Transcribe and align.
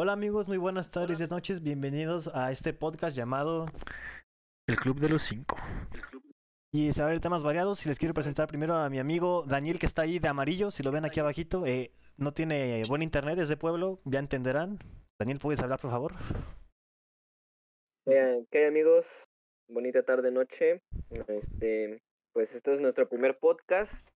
Hola 0.00 0.12
amigos, 0.12 0.46
muy 0.46 0.58
buenas 0.58 0.92
tardes 0.92 1.20
y 1.20 1.28
noches. 1.28 1.60
Bienvenidos 1.60 2.30
a 2.32 2.52
este 2.52 2.72
podcast 2.72 3.16
llamado 3.16 3.66
El 4.68 4.76
Club 4.76 5.00
de 5.00 5.08
los 5.08 5.22
Cinco. 5.22 5.56
Y 6.72 6.92
se 6.92 7.00
va 7.00 7.08
a 7.08 7.10
ver 7.10 7.18
temas 7.18 7.42
variados. 7.42 7.84
Y 7.84 7.88
les 7.88 7.98
quiero 7.98 8.14
presentar 8.14 8.46
primero 8.46 8.76
a 8.76 8.88
mi 8.90 9.00
amigo 9.00 9.42
Daniel, 9.48 9.80
que 9.80 9.86
está 9.86 10.02
ahí 10.02 10.20
de 10.20 10.28
amarillo. 10.28 10.70
Si 10.70 10.84
lo 10.84 10.92
ven 10.92 11.04
aquí 11.04 11.18
abajito, 11.18 11.66
eh, 11.66 11.90
no 12.16 12.32
tiene 12.32 12.84
buen 12.86 13.02
internet, 13.02 13.40
es 13.40 13.48
de 13.48 13.56
pueblo, 13.56 13.98
ya 14.04 14.20
entenderán. 14.20 14.78
Daniel, 15.18 15.40
¿puedes 15.40 15.60
hablar, 15.62 15.80
por 15.80 15.90
favor? 15.90 16.14
Eh, 18.06 18.44
¿Qué 18.52 18.58
hay 18.58 18.64
amigos? 18.66 19.04
Bonita 19.66 20.04
tarde, 20.04 20.30
noche. 20.30 20.80
Este, 21.10 22.00
pues 22.32 22.54
este 22.54 22.72
es 22.72 22.80
nuestro 22.80 23.08
primer 23.08 23.36
podcast. 23.40 24.08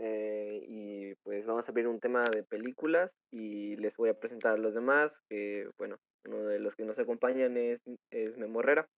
Eh, 0.00 0.64
y 0.68 1.14
pues 1.24 1.44
vamos 1.44 1.66
a 1.66 1.72
abrir 1.72 1.88
un 1.88 1.98
tema 1.98 2.22
de 2.30 2.44
películas 2.44 3.10
y 3.32 3.74
les 3.76 3.96
voy 3.96 4.10
a 4.10 4.18
presentar 4.18 4.54
a 4.54 4.56
los 4.56 4.72
demás. 4.72 5.20
Que 5.28 5.68
bueno, 5.76 5.96
uno 6.24 6.44
de 6.44 6.60
los 6.60 6.76
que 6.76 6.84
nos 6.84 6.98
acompañan 6.98 7.56
es, 7.56 7.80
es 8.10 8.36
Memo 8.38 8.60
Herrera. 8.60 8.88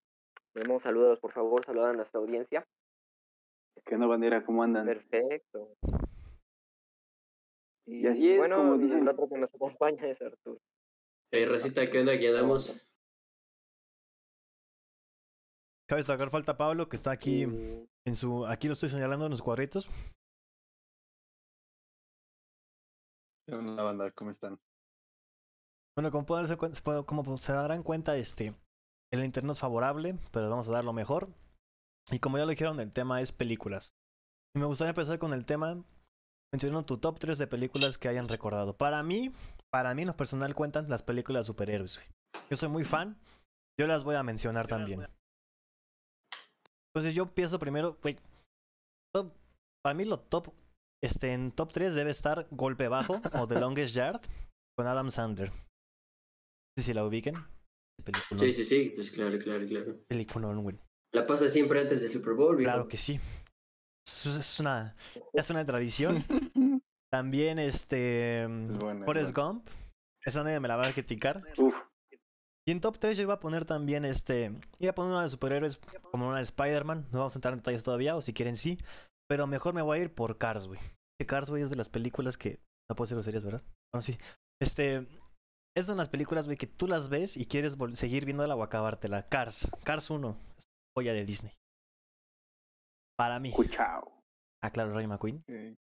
Memo, 0.55 0.79
saludos 0.79 1.19
por 1.19 1.33
favor, 1.33 1.65
saluda 1.65 1.91
a 1.91 1.95
nuestra 1.95 2.21
audiencia. 2.21 2.67
¿Qué 3.87 3.95
onda, 3.95 4.07
bandera? 4.07 4.45
¿Cómo 4.45 4.63
andan? 4.63 4.85
Perfecto. 4.85 5.75
Y 7.87 8.07
así 8.07 8.33
es, 8.33 8.39
bueno, 8.39 8.59
como 8.59 8.77
dicen. 8.77 8.99
el 8.99 9.09
otro 9.09 9.29
que 9.29 9.39
nos 9.39 9.55
acompaña 9.55 10.07
es 10.07 10.21
Arturo. 10.21 10.61
Hey, 11.33 11.47
Racita, 11.47 11.91
¿qué 11.91 12.01
onda? 12.01 12.13
Aquí 12.13 12.27
andamos. 12.27 12.87
Cabe 15.89 16.01
destacar 16.01 16.31
falta 16.31 16.57
Pablo, 16.57 16.89
que 16.89 16.97
está 16.97 17.11
aquí 17.11 17.43
en 17.43 18.17
su. 18.17 18.47
Aquí 18.47 18.69
lo 18.69 18.75
estoy 18.75 18.91
señalando 18.91 19.25
en 19.25 19.33
los 19.33 19.43
cuadritos. 19.43 19.89
¿Qué 23.51 23.57
onda, 23.57 23.83
banda? 23.83 24.09
¿Cómo 24.13 24.31
están? 24.31 24.61
Bueno, 25.97 26.13
como, 26.13 26.25
pueden 26.25 26.45
darse 26.47 26.57
cuen- 26.57 27.05
como 27.05 27.37
se 27.37 27.53
darán 27.53 27.83
cuenta, 27.83 28.17
este, 28.17 28.55
el 29.13 29.25
internet 29.25 29.47
no 29.47 29.53
es 29.55 29.59
favorable, 29.59 30.17
pero 30.31 30.49
vamos 30.49 30.69
a 30.69 30.71
dar 30.71 30.85
lo 30.85 30.93
mejor. 30.93 31.29
Y 32.13 32.21
como 32.21 32.39
ya 32.39 32.45
lo 32.45 32.51
dijeron, 32.51 32.79
el 32.79 32.93
tema 32.93 33.21
es 33.21 33.33
películas. 33.33 33.93
Y 34.55 34.61
me 34.61 34.67
gustaría 34.67 34.91
empezar 34.91 35.19
con 35.19 35.33
el 35.33 35.47
tema 35.47 35.83
mencionando 36.53 36.87
tu 36.87 36.99
top 36.99 37.19
3 37.19 37.39
de 37.39 37.49
películas 37.49 37.99
que 37.99 38.07
hayan 38.07 38.29
recordado. 38.29 38.77
Para 38.77 39.03
mí, 39.03 39.33
para 39.73 39.97
mí 39.97 40.03
en 40.03 40.09
lo 40.09 40.17
personal 40.17 40.55
cuentan 40.55 40.89
las 40.89 41.03
películas 41.03 41.41
de 41.43 41.47
superhéroes. 41.49 41.97
güey. 41.97 42.07
Yo 42.51 42.57
soy 42.57 42.69
muy 42.69 42.85
fan, 42.85 43.19
yo 43.81 43.89
las 43.89 44.05
voy 44.05 44.15
a 44.15 44.23
mencionar 44.23 44.69
también. 44.69 45.09
Entonces 46.95 47.15
yo 47.17 47.25
empiezo 47.25 47.59
primero, 47.59 47.99
güey, 48.01 48.17
top- 49.13 49.35
para 49.83 49.95
mí 49.95 50.05
lo 50.05 50.21
top, 50.21 50.53
este, 51.03 51.33
en 51.33 51.53
top 51.53 51.73
3 51.73 51.95
debe 51.95 52.11
estar 52.11 52.47
Golpe 52.51 52.89
Bajo 52.89 53.21
o 53.35 53.47
The 53.47 53.61
Longest 53.61 53.95
Yard 53.95 54.21
con 54.77 54.87
Adam 54.87 55.11
Sandler. 55.11 55.51
No 55.51 55.57
sé 56.79 56.85
si 56.85 56.95
la 56.95 57.05
ubiquen. 57.05 57.35
Película, 58.05 58.41
Sí, 58.41 58.53
sí, 58.53 58.65
sí, 58.65 58.93
pues 58.95 59.11
claro, 59.11 59.39
claro, 59.39 59.67
claro. 59.67 59.97
película, 60.09 60.55
güey. 60.55 60.79
La 61.13 61.27
pasa 61.27 61.49
siempre 61.49 61.81
antes 61.81 62.01
del 62.01 62.11
Super 62.11 62.35
Bowl, 62.35 62.57
viejo. 62.57 62.71
Claro 62.71 62.89
que 62.89 62.97
sí. 62.97 63.21
Es 64.07 64.61
una, 64.61 64.97
es 65.33 65.51
una 65.51 65.65
tradición. 65.65 66.25
También 67.13 67.59
este 67.59 68.45
Es 68.45 68.79
buena, 68.79 69.05
Forrest 69.05 69.29
es 69.29 69.35
buena. 69.35 69.51
Gump. 69.53 69.69
Esa 70.25 70.45
nadie 70.45 70.61
me 70.61 70.69
la 70.69 70.77
va 70.77 70.87
a 70.87 70.93
criticar. 70.93 71.43
Uf, 71.59 71.75
Y 72.67 72.71
en 72.73 72.81
top 72.81 72.99
3 72.99 73.17
yo 73.17 73.23
iba 73.25 73.35
a 73.35 73.41
poner 73.41 73.65
también 73.65 74.05
este. 74.05 74.53
Iba 74.79 74.93
a 74.93 74.95
poner 74.95 75.13
una 75.13 75.23
de 75.25 75.29
superhéroes 75.29 75.81
como 76.13 76.29
una 76.29 76.37
de 76.37 76.43
Spider-Man. 76.45 77.09
No 77.11 77.19
vamos 77.19 77.35
a 77.35 77.39
entrar 77.39 77.53
en 77.55 77.59
detalles 77.61 77.83
todavía, 77.83 78.17
o 78.17 78.23
si 78.23 78.33
quieren 78.33 78.57
sí. 78.57 78.79
Pero 79.31 79.47
mejor 79.47 79.75
me 79.75 79.83
voy 79.83 79.99
a 79.99 80.03
ir 80.03 80.13
por 80.13 80.39
Cars, 80.39 80.67
güey. 80.67 80.81
Que 81.17 81.25
Cars, 81.25 81.51
güey, 81.51 81.63
es 81.63 81.71
de 81.71 81.77
las 81.77 81.89
películas 81.89 82.37
que. 82.37 82.59
No 82.91 82.97
puedo 82.97 83.07
decir 83.07 83.15
groserías, 83.15 83.45
¿verdad? 83.45 83.63
Bueno, 83.93 84.03
sí. 84.03 84.19
Este. 84.61 85.07
Es 85.77 85.87
de 85.87 85.93
unas 85.93 86.09
películas, 86.09 86.47
güey, 86.47 86.59
que 86.59 86.67
tú 86.67 86.89
las 86.89 87.09
ves 87.09 87.37
y 87.37 87.47
quieres 87.47 87.77
seguir 87.95 88.25
viéndola 88.25 88.57
o 88.57 88.65
acabártela. 88.65 89.25
Cars. 89.25 89.71
Cars 89.85 90.11
1. 90.11 90.37
Es 90.59 90.65
joya 90.97 91.13
de 91.13 91.25
Disney. 91.25 91.53
Para 93.17 93.39
mí. 93.39 93.53
cuchao. 93.53 94.21
Ah, 94.65 94.73
claro, 94.73 94.91
Ray 94.91 95.07
McQueen. 95.07 95.37
Ok. 95.37 95.77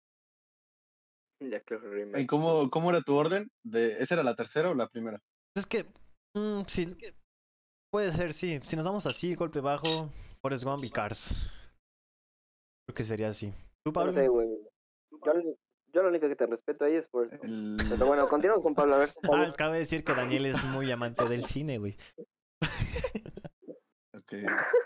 Ya 1.52 1.60
creo 1.62 1.82
que 1.82 1.88
remake. 1.88 2.22
¿Y 2.22 2.28
cómo, 2.28 2.70
cómo 2.70 2.92
era 2.92 3.02
tu 3.02 3.16
orden? 3.16 3.50
De, 3.66 3.98
¿Esa 3.98 4.14
era 4.14 4.24
la 4.24 4.36
tercera 4.36 4.70
o 4.70 4.76
la 4.76 4.90
primera? 4.90 5.20
Es 5.58 5.66
que. 5.66 5.86
mm, 6.38 6.66
sí. 6.68 6.86
Puede 7.92 8.12
ser, 8.12 8.34
sí. 8.34 8.60
Si 8.62 8.76
nos 8.76 8.86
vamos 8.86 9.08
así, 9.08 9.34
golpe 9.34 9.60
bajo, 9.60 10.12
Forrest 10.44 10.66
Gump 10.66 10.84
y 10.84 10.92
Cars. 10.92 11.52
Creo 12.90 12.96
que 12.96 13.04
sería 13.04 13.28
así. 13.30 13.52
¿Tú, 13.84 13.92
No 13.92 13.94
Pablo? 13.94 14.12
sé, 14.14 14.28
güey. 14.28 14.48
Yo, 15.24 15.34
yo 15.94 16.02
lo 16.02 16.10
único 16.10 16.28
que 16.28 16.36
te 16.36 16.48
respeto 16.48 16.86
ahí 16.86 16.96
es 16.96 17.06
por. 17.08 17.32
El... 17.46 17.78
Pero 17.88 18.08
bueno, 18.08 18.28
continuamos 18.28 18.64
con 18.64 18.74
Pablo. 18.74 18.96
A 18.96 18.98
ver, 18.98 19.10
Ah, 19.16 19.20
Pablo. 19.30 19.54
cabe 19.56 19.78
decir 19.78 20.04
que 20.04 20.14
Daniel 20.16 20.48
es 20.48 20.64
muy 20.66 20.90
amante 20.90 21.24
del 21.30 21.44
cine, 21.46 21.78
güey. 21.78 21.96
ok. 24.14 24.32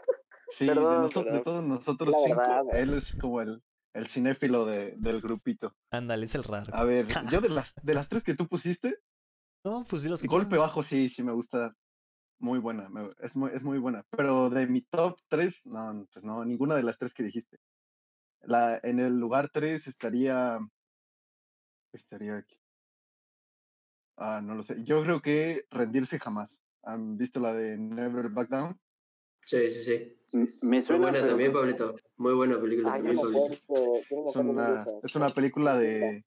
Sí, 0.49 0.67
Perdón, 0.67 1.01
de, 1.01 1.07
noso- 1.07 1.23
perdón. 1.23 1.33
de 1.39 1.43
todos 1.43 1.63
nosotros 1.63 2.15
cinco, 2.25 2.37
verdad, 2.41 2.63
él 2.73 2.93
es 2.93 3.15
como 3.19 3.41
el, 3.41 3.63
el 3.95 4.07
cinéfilo 4.07 4.65
de, 4.67 4.93
del 4.97 5.19
grupito. 5.19 5.73
Ándale, 5.91 6.25
es 6.25 6.35
el 6.35 6.43
raro. 6.43 6.67
A 6.75 6.83
ver, 6.83 7.07
yo 7.31 7.41
de 7.41 7.49
las, 7.49 7.73
de 7.81 7.93
las 7.95 8.07
tres 8.07 8.23
que 8.23 8.35
tú 8.35 8.47
pusiste, 8.47 8.99
No, 9.65 9.83
pues 9.89 10.01
sí, 10.03 10.09
los 10.09 10.21
que 10.21 10.27
Golpe 10.27 10.49
quieran. 10.49 10.67
Bajo 10.67 10.83
sí, 10.83 11.07
sí 11.09 11.23
me 11.23 11.31
gusta. 11.31 11.73
Muy 12.39 12.59
buena, 12.59 12.87
me- 12.89 13.09
es, 13.21 13.35
muy, 13.35 13.49
es 13.53 13.63
muy 13.63 13.79
buena. 13.79 14.05
Pero 14.11 14.49
de 14.51 14.67
mi 14.67 14.81
top 14.81 15.17
tres, 15.29 15.59
no, 15.63 16.05
pues 16.13 16.23
no, 16.25 16.43
ninguna 16.45 16.75
de 16.75 16.83
las 16.83 16.97
tres 16.99 17.13
que 17.15 17.23
dijiste. 17.23 17.57
La, 18.43 18.79
en 18.83 18.99
el 18.99 19.17
lugar 19.19 19.49
tres 19.51 19.87
estaría. 19.87 20.59
Estaría 21.93 22.37
aquí. 22.37 22.57
Ah, 24.17 24.41
no 24.43 24.55
lo 24.55 24.63
sé. 24.63 24.75
Yo 24.83 25.01
creo 25.03 25.21
que 25.21 25.65
rendirse 25.71 26.19
jamás. 26.19 26.61
¿Han 26.83 27.17
visto 27.17 27.39
la 27.39 27.53
de 27.53 27.77
Never 27.77 28.29
Back 28.29 28.49
Down? 28.49 28.79
Sí, 29.45 29.69
sí, 29.69 29.83
sí. 29.83 30.17
M- 30.33 30.49
Me 30.61 30.81
Muy 30.81 30.97
buena 30.97 31.11
pero- 31.19 31.27
también, 31.29 31.53
Pablito. 31.53 31.95
Muy 32.17 32.33
buena 32.33 32.59
película 32.59 32.93
Ay, 32.93 33.01
también, 33.01 33.17
Pablito. 33.17 33.49
me 33.49 34.29
Es 34.29 34.35
una, 34.35 34.85
es 35.03 35.15
una 35.15 35.29
película 35.33 35.77
de. 35.77 36.25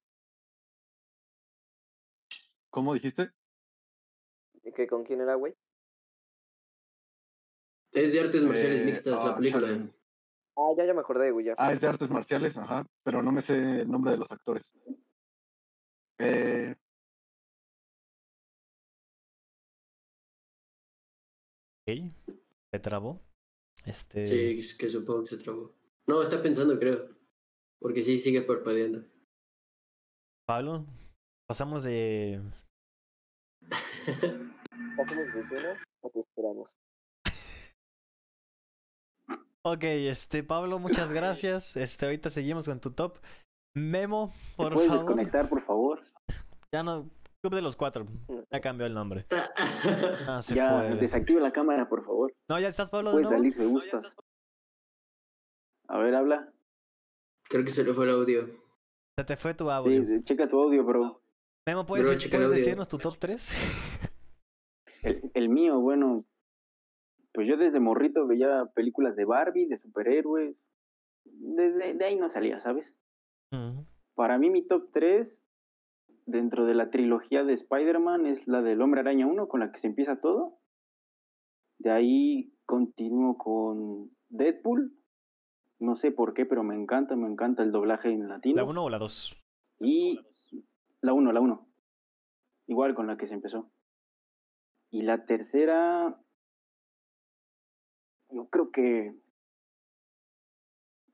¿Cómo 2.70 2.94
dijiste? 2.94 3.30
¿Que 4.74 4.86
¿Con 4.86 5.04
quién 5.04 5.20
era, 5.20 5.34
güey? 5.34 5.54
Es 7.92 8.12
de 8.12 8.20
artes 8.20 8.44
marciales 8.44 8.80
Eh, 8.80 8.84
mixtas 8.84 9.18
ah, 9.20 9.28
la 9.28 9.36
película. 9.36 9.66
chale. 9.68 9.90
Ah, 10.56 10.72
ya, 10.76 10.86
ya 10.86 10.94
me 10.94 11.00
acordé, 11.00 11.30
güey. 11.30 11.46
Ya. 11.46 11.54
Ah, 11.58 11.72
es 11.72 11.80
de 11.80 11.86
artes 11.86 12.10
marciales, 12.10 12.56
ajá. 12.56 12.86
Pero 13.04 13.22
no 13.22 13.30
me 13.30 13.42
sé 13.42 13.82
el 13.82 13.90
nombre 13.90 14.12
de 14.12 14.18
los 14.18 14.32
actores. 14.32 14.74
Eh, 16.18 16.74
Ok. 21.88 22.12
Se 22.72 22.80
trabó. 22.80 23.20
Este. 23.84 24.26
Sí, 24.26 24.58
es 24.58 24.76
que 24.76 24.88
supongo 24.90 25.20
que 25.20 25.28
se 25.28 25.38
trabó. 25.38 25.72
No, 26.08 26.20
está 26.20 26.42
pensando, 26.42 26.76
creo. 26.78 27.08
Porque 27.78 28.02
sí, 28.02 28.18
sigue 28.18 28.42
parpadeando. 28.42 29.04
Pablo, 30.46 30.84
pasamos 31.48 31.84
de. 31.84 32.42
¿Pasamos 34.96 35.34
de 35.34 35.42
lleno 35.50 35.68
o 36.00 36.10
te 36.10 36.20
esperamos? 36.20 36.70
Ok, 39.68 39.82
este, 39.82 40.44
Pablo, 40.44 40.78
muchas 40.78 41.12
gracias. 41.12 41.76
Este, 41.76 42.06
ahorita 42.06 42.30
seguimos 42.30 42.66
con 42.66 42.78
tu 42.78 42.92
top. 42.92 43.18
Memo, 43.74 44.32
¿Te 44.50 44.62
por 44.62 44.74
puedes 44.74 44.88
favor. 44.88 45.04
desconectar, 45.06 45.48
por 45.48 45.66
favor? 45.66 46.00
Ya 46.72 46.84
no. 46.84 47.10
Club 47.42 47.54
de 47.56 47.62
los 47.62 47.74
cuatro. 47.74 48.06
Ya 48.52 48.60
cambió 48.60 48.86
el 48.86 48.94
nombre. 48.94 49.26
No 50.26 50.40
se 50.42 50.54
ya, 50.54 50.70
puede. 50.70 50.96
desactiva 51.00 51.40
la 51.40 51.52
cámara, 51.52 51.88
por 51.88 52.04
favor. 52.04 52.32
No, 52.48 52.60
ya 52.60 52.68
estás, 52.68 52.90
Pablo, 52.90 53.10
de 53.10 53.14
Puedes 53.22 53.28
nuevo. 53.28 53.42
salir 53.42 53.54
si 53.54 53.64
gustas. 53.64 54.16
A 55.88 55.98
ver, 55.98 56.14
habla. 56.14 56.52
Creo 57.48 57.64
que 57.64 57.70
se 57.70 57.82
le 57.82 57.92
fue 57.92 58.04
el 58.04 58.10
audio. 58.12 58.46
Se 59.18 59.24
te 59.24 59.36
fue 59.36 59.54
tu 59.54 59.68
audio. 59.70 60.04
sí, 60.04 60.22
checa 60.24 60.48
tu 60.48 60.60
audio, 60.62 60.84
bro. 60.84 61.22
Memo, 61.66 61.84
¿puedes, 61.86 62.06
Bro, 62.06 62.30
¿puedes 62.30 62.50
decirnos 62.52 62.86
tu 62.86 62.98
top 62.98 63.16
3? 63.18 63.52
El, 65.02 65.30
el 65.34 65.48
mío, 65.48 65.80
bueno. 65.80 66.24
Pues 67.36 67.46
yo 67.46 67.58
desde 67.58 67.80
morrito 67.80 68.26
veía 68.26 68.64
películas 68.74 69.14
de 69.14 69.26
Barbie, 69.26 69.66
de 69.66 69.76
superhéroes. 69.76 70.56
Desde 71.24 71.92
de 71.92 72.04
ahí 72.06 72.16
no 72.16 72.30
salía, 72.32 72.60
¿sabes? 72.60 72.90
Para 74.14 74.38
mí 74.38 74.48
mi 74.48 74.66
top 74.66 74.88
3 74.94 75.38
dentro 76.24 76.64
de 76.64 76.72
la 76.72 76.88
trilogía 76.88 77.44
de 77.44 77.52
Spider-Man 77.52 78.24
es 78.24 78.48
la 78.48 78.62
del 78.62 78.80
Hombre 78.80 79.00
Araña 79.00 79.26
1 79.26 79.48
con 79.48 79.60
la 79.60 79.70
que 79.70 79.80
se 79.80 79.86
empieza 79.86 80.18
todo. 80.18 80.56
De 81.78 81.90
ahí 81.90 82.54
continúo 82.64 83.36
con 83.36 84.10
Deadpool. 84.30 84.96
No 85.78 85.96
sé 85.96 86.12
por 86.12 86.32
qué, 86.32 86.46
pero 86.46 86.62
me 86.62 86.74
encanta, 86.74 87.16
me 87.16 87.28
encanta 87.28 87.62
el 87.62 87.70
doblaje 87.70 88.08
en 88.08 88.28
latino. 88.30 88.56
¿La 88.56 88.64
1 88.64 88.82
o 88.82 88.88
la 88.88 88.98
2? 88.98 89.36
Y 89.80 90.22
la 91.02 91.12
1, 91.12 91.32
la 91.32 91.40
1. 91.42 91.68
Igual 92.68 92.94
con 92.94 93.06
la 93.06 93.18
que 93.18 93.28
se 93.28 93.34
empezó. 93.34 93.70
Y 94.90 95.02
la 95.02 95.26
tercera, 95.26 96.18
yo 98.36 98.46
creo 98.50 98.70
que 98.70 99.14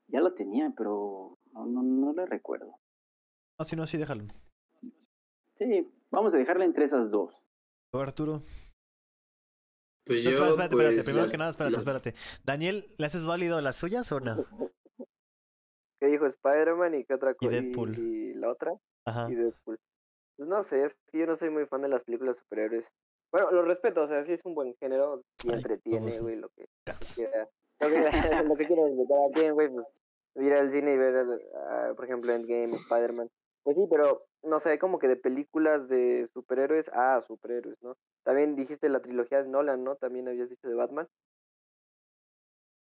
ya 0.08 0.20
la 0.20 0.34
tenía, 0.34 0.72
pero 0.76 1.38
no, 1.52 1.66
no, 1.66 1.82
no 1.82 2.12
la 2.12 2.26
recuerdo. 2.26 2.74
No, 3.58 3.64
si 3.64 3.76
no, 3.76 3.86
sí, 3.86 3.96
déjalo. 3.96 4.24
Sí, 5.58 5.88
vamos 6.10 6.34
a 6.34 6.38
dejarla 6.38 6.64
entre 6.64 6.86
esas 6.86 7.10
dos. 7.10 7.34
¿Tú, 7.92 8.00
Arturo? 8.00 8.42
Pues 10.04 10.24
No, 10.24 10.30
yo, 10.30 10.36
espera, 10.36 10.50
espérate, 10.50 10.74
pues, 10.74 10.84
espérate, 10.86 11.04
primero 11.04 11.22
las- 11.22 11.30
que 11.30 11.38
nada, 11.38 11.50
espérate, 11.50 11.72
las- 11.76 11.86
espérate. 11.86 12.14
Daniel, 12.44 12.92
¿le 12.98 13.06
haces 13.06 13.24
válido 13.24 13.60
las 13.60 13.76
suyas 13.76 14.10
o 14.10 14.18
no? 14.20 14.34
¿Qué 16.00 16.06
dijo 16.08 16.26
Spider-Man 16.26 16.94
y 16.96 17.04
qué 17.04 17.14
otra 17.14 17.30
Y 17.30 17.34
cosa? 17.36 17.50
Deadpool. 17.50 17.98
y 17.98 18.34
la 18.34 18.50
otra? 18.50 18.72
Ajá. 19.06 19.30
y 19.30 19.34
Deadpool. 19.36 19.78
Pues 20.36 20.48
no 20.48 20.64
sé, 20.64 20.84
es 20.84 20.94
que 21.12 21.18
yo 21.20 21.26
no 21.26 21.36
soy 21.36 21.50
muy 21.50 21.66
fan 21.66 21.82
de 21.82 21.88
las 21.88 22.02
películas 22.02 22.38
superhéroes. 22.38 22.88
Bueno, 23.32 23.50
lo 23.50 23.62
respeto, 23.62 24.02
o 24.02 24.08
sea, 24.08 24.24
sí 24.26 24.32
es 24.34 24.44
un 24.44 24.54
buen 24.54 24.74
género 24.76 25.22
y 25.42 25.48
Ay, 25.50 25.56
entretiene, 25.56 26.18
güey, 26.20 26.36
lo 26.36 26.50
que 26.50 26.66
quiera. 27.14 27.48
Lo 27.80 27.88
que, 27.88 27.96
lo 28.46 28.56
que 28.56 28.66
quieras 28.66 28.96
de 28.96 29.06
cada 29.08 29.30
quien, 29.32 29.54
güey, 29.54 29.68
pues 29.70 29.86
ir 30.36 30.52
al 30.52 30.70
cine 30.70 30.94
y 30.94 30.98
ver, 30.98 31.26
ah, 31.56 31.92
por 31.96 32.04
ejemplo, 32.04 32.32
Endgame, 32.32 32.74
Spider-Man. 32.76 33.28
Pues 33.64 33.76
sí, 33.76 33.86
pero 33.90 34.26
no 34.42 34.60
sé, 34.60 34.78
como 34.78 34.98
que 34.98 35.08
de 35.08 35.16
películas 35.16 35.88
de 35.88 36.28
superhéroes, 36.34 36.90
ah, 36.92 37.22
superhéroes, 37.26 37.76
¿no? 37.80 37.96
También 38.24 38.54
dijiste 38.54 38.88
la 38.88 39.00
trilogía 39.00 39.42
de 39.42 39.48
Nolan, 39.48 39.82
¿no? 39.82 39.96
También 39.96 40.28
habías 40.28 40.50
dicho 40.50 40.68
de 40.68 40.74
Batman. 40.74 41.08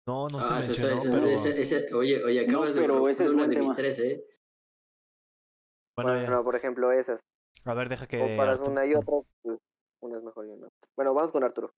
No, 0.05 0.27
no 0.27 0.39
Ah, 0.39 0.59
mencionó, 0.59 0.95
esa- 0.97 1.09
pero... 1.11 1.25
esa- 1.27 1.49
esa- 1.49 1.95
oye, 1.97 2.21
oye, 2.25 2.41
acabas 2.41 2.75
de 2.75 2.81
pero 2.81 3.07
ese 3.07 3.23
es 3.23 3.29
una 3.29 3.47
de 3.47 3.59
mis 3.59 3.73
tres, 3.73 3.99
¿eh? 3.99 4.25
Bueno, 5.95 6.11
Bueno, 6.11 6.39
ya. 6.39 6.43
por 6.43 6.55
ejemplo, 6.55 6.91
esas. 6.91 7.21
A 7.65 7.73
ver, 7.73 7.87
deja 7.87 8.07
que... 8.07 8.19
Comparas 8.19 8.59
Arturo- 8.59 8.71
una 8.71 8.85
y 8.85 8.95
otra, 8.95 9.17
pues 9.41 9.59
una 10.03 10.17
es 10.17 10.23
mejor 10.23 10.45
y 10.45 10.49
una. 10.49 10.67
Bueno, 10.95 11.13
vamos 11.13 11.31
con 11.31 11.43
Arturo. 11.43 11.73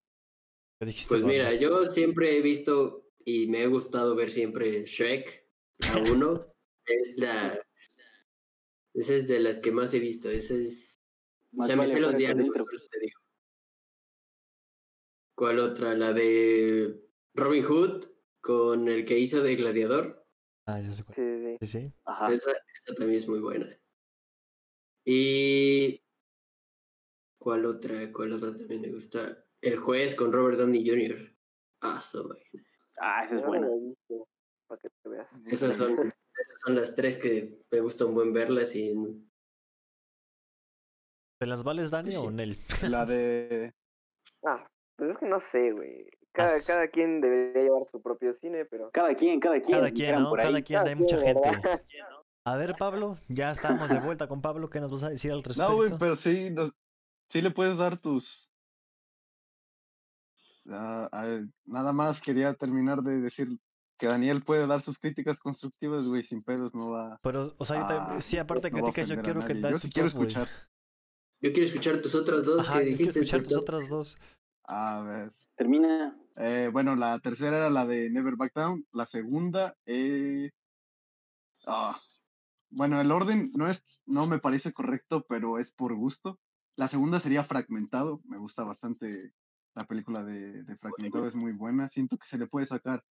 ¿Qué 0.80 0.86
dijiste, 0.88 1.10
Pues 1.10 1.24
mira, 1.24 1.54
yo 1.54 1.86
siempre 1.86 2.38
he 2.38 2.42
visto 2.42 3.08
y 3.24 3.48
me 3.48 3.64
ha 3.64 3.68
gustado 3.68 4.16
ver 4.16 4.30
siempre 4.32 4.86
Shrek, 4.86 5.48
la 5.80 5.88
1. 6.20 6.54
es 6.88 7.16
la. 7.18 7.60
Esa 8.94 9.14
es 9.14 9.28
de 9.28 9.40
las 9.40 9.60
que 9.60 9.72
más 9.72 9.94
he 9.94 10.00
visto. 10.00 10.30
Esa 10.30 10.54
es. 10.56 10.96
O 11.54 11.58
Más 11.58 11.68
sea, 11.68 11.76
me 11.76 11.88
sé 11.88 12.00
los 12.00 12.16
diálogos, 12.16 12.56
te 12.92 13.00
digo. 13.00 13.20
¿Cuál 15.38 15.60
otra? 15.60 15.94
La 15.96 16.14
de 16.14 17.02
Robin 17.34 17.64
Hood 17.64 18.06
con 18.42 18.88
el 18.88 19.06
que 19.06 19.18
hizo 19.20 19.42
de 19.44 19.56
Gladiador. 19.56 20.26
Ah, 20.68 20.80
ya 20.80 20.94
sé 20.94 21.04
cuál. 21.04 21.16
Sí, 21.16 21.22
sí, 21.22 21.58
sí. 21.60 21.80
Sí, 21.80 21.86
sí. 21.86 21.94
Ajá. 22.06 22.28
Esa, 22.34 22.52
esa 22.52 22.96
también 22.96 23.20
es 23.20 23.28
muy 23.28 23.40
buena. 23.40 23.68
Y. 25.06 26.02
¿Cuál 27.46 27.64
otra? 27.68 28.12
¿Cuál 28.12 28.32
otra 28.32 28.56
también 28.56 28.82
me 28.82 28.90
gusta? 28.92 29.20
El 29.62 29.78
juez 29.78 30.16
con 30.16 30.34
Robert 30.34 30.58
Downey 30.58 30.84
Jr. 30.84 31.16
Ah, 31.84 32.02
vaina. 32.28 32.64
Ah, 33.04 33.24
esa 33.24 33.36
es 33.36 33.42
Yo 33.42 33.46
no 33.46 33.48
buena. 33.50 33.68
la 33.68 33.76
he 33.76 33.80
visto, 33.82 34.28
para 34.68 34.82
que 34.82 34.90
te 34.90 35.10
veas. 35.10 35.28
Esas 35.46 35.76
son, 35.76 35.92
esas 36.34 36.60
son 36.66 36.74
las 36.74 36.96
tres 36.96 37.20
que 37.20 37.60
me 37.72 37.80
gustan 37.82 38.16
buen 38.16 38.34
verlas 38.34 38.76
y 38.76 38.96
¿Te 41.40 41.46
las 41.46 41.64
vales, 41.64 41.92
Dani, 41.92 42.12
Sí. 42.12 42.18
o 42.18 42.32
Nel? 42.32 42.58
La 42.90 43.06
de. 43.06 43.76
Ah, 44.44 44.68
pues 44.98 45.12
es 45.12 45.18
que 45.20 45.28
no 45.28 45.40
sé, 45.40 45.72
güey. 45.72 46.10
Cada, 46.32 46.60
cada 46.64 46.88
quien 46.88 47.22
debería 47.22 47.62
llevar 47.62 47.84
su 47.92 48.02
propio 48.02 48.34
cine, 48.42 48.66
pero... 48.66 48.90
Cada 48.92 49.14
quien, 49.16 49.40
cada 49.40 49.62
quien. 49.62 49.72
Cada 49.78 49.92
quien, 49.92 50.16
¿no? 50.16 50.30
por 50.32 50.40
ahí. 50.42 50.48
Cada 50.48 50.62
quien, 50.64 50.80
Cada 50.80 50.90
hay 50.90 50.96
mucha 50.96 51.18
quien, 51.18 51.36
gente. 51.44 51.50
A 52.48 52.58
ver, 52.58 52.74
Pablo, 52.78 53.20
ya 53.28 53.52
estamos 53.52 53.88
de 53.90 54.00
vuelta 54.00 54.28
con 54.28 54.42
Pablo. 54.42 54.68
¿Qué 54.68 54.80
nos 54.80 54.92
vas 54.92 55.04
a 55.04 55.10
decir 55.10 55.32
al 55.32 55.44
respecto? 55.44 55.70
No, 55.70 55.76
güey, 55.76 55.92
pero 56.00 56.16
sí, 56.16 56.50
nos- 56.50 56.74
sí 57.28 57.42
le 57.42 57.52
puedes 57.52 57.78
dar 57.78 57.98
tus. 57.98 58.50
Ah, 60.70 61.10
ah, 61.12 61.40
nada 61.66 61.94
más 61.94 62.22
quería 62.22 62.54
terminar 62.56 63.02
de 63.04 63.22
decir 63.22 63.50
que 63.98 64.08
Daniel 64.08 64.44
puede 64.44 64.66
dar 64.68 64.82
sus 64.82 64.98
críticas 64.98 65.40
constructivas, 65.40 66.08
güey, 66.08 66.24
sin 66.24 66.42
pedos, 66.42 66.74
no 66.74 66.92
va. 66.92 67.20
Pero, 67.22 67.54
o 67.58 67.66
sea, 67.66 67.82
yo 67.82 67.88
también- 67.88 68.22
sí, 68.22 68.38
aparte 68.38 68.70
de 68.70 68.72
no 68.72 68.84
críticas, 68.84 69.08
yo 69.10 69.22
quiero 69.22 69.46
que 69.46 69.62
Yo 69.62 69.80
sí 69.80 69.90
quiero 69.90 70.10
top, 70.10 70.22
escuchar. 70.24 70.48
yo 71.42 71.54
quiero 71.54 71.66
escuchar 71.68 72.02
tus 72.02 72.16
otras 72.16 72.44
dos 72.44 72.62
Ajá, 72.68 72.80
que 72.80 72.86
quiero 72.86 72.98
dijiste. 72.98 73.20
escuchar 73.20 73.40
tu 73.42 73.46
tus 73.46 73.54
top. 73.54 73.62
otras 73.62 73.90
dos. 73.90 74.18
A 74.68 75.02
ver. 75.02 75.32
Termina. 75.56 76.18
Eh, 76.38 76.70
bueno, 76.74 76.96
la 76.96 77.20
tercera 77.20 77.56
era 77.58 77.70
la 77.70 77.86
de 77.86 78.10
Never 78.10 78.36
Back 78.36 78.54
Down. 78.56 78.86
La 78.92 79.06
segunda, 79.06 79.76
eh... 79.86 80.50
ah, 81.68 82.02
bueno, 82.72 83.00
el 83.00 83.12
orden 83.12 83.48
no 83.56 83.68
es, 83.70 84.02
no 84.08 84.26
me 84.28 84.40
parece 84.40 84.74
correcto, 84.74 85.24
pero 85.30 85.60
es 85.60 85.72
por 85.72 85.94
gusto. 85.94 86.40
La 86.78 86.88
segunda 86.88 87.20
sería 87.20 87.44
Fragmentado. 87.44 88.22
Me 88.26 88.38
gusta 88.38 88.64
bastante 88.64 89.34
la 89.76 89.86
película 89.86 90.24
de, 90.24 90.64
de 90.64 90.78
Fragmentado, 90.78 91.28
es 91.28 91.36
muy 91.36 91.52
buena. 91.54 91.88
Siento 91.90 92.18
que 92.18 92.28
se 92.28 92.38
le 92.38 92.48
puede 92.48 92.66
sacar 92.66 93.04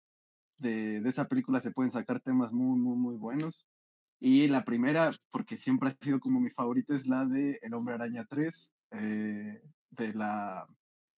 de, 0.58 1.02
de 1.02 1.10
esa 1.10 1.28
película, 1.28 1.60
se 1.60 1.72
pueden 1.72 1.92
sacar 1.92 2.20
temas 2.22 2.52
muy, 2.52 2.78
muy, 2.80 2.98
muy 2.98 3.16
buenos. 3.16 3.66
Y 4.20 4.48
la 4.48 4.64
primera, 4.64 5.10
porque 5.32 5.58
siempre 5.58 5.90
ha 5.90 5.98
sido 6.04 6.20
como 6.20 6.40
mi 6.40 6.50
favorita, 6.50 6.96
es 6.96 7.06
la 7.08 7.26
de 7.26 7.60
El 7.62 7.74
Hombre 7.74 7.96
Araña 7.96 8.26
3, 8.30 8.74
eh, 8.92 9.62
de 9.92 10.14
la 10.14 10.66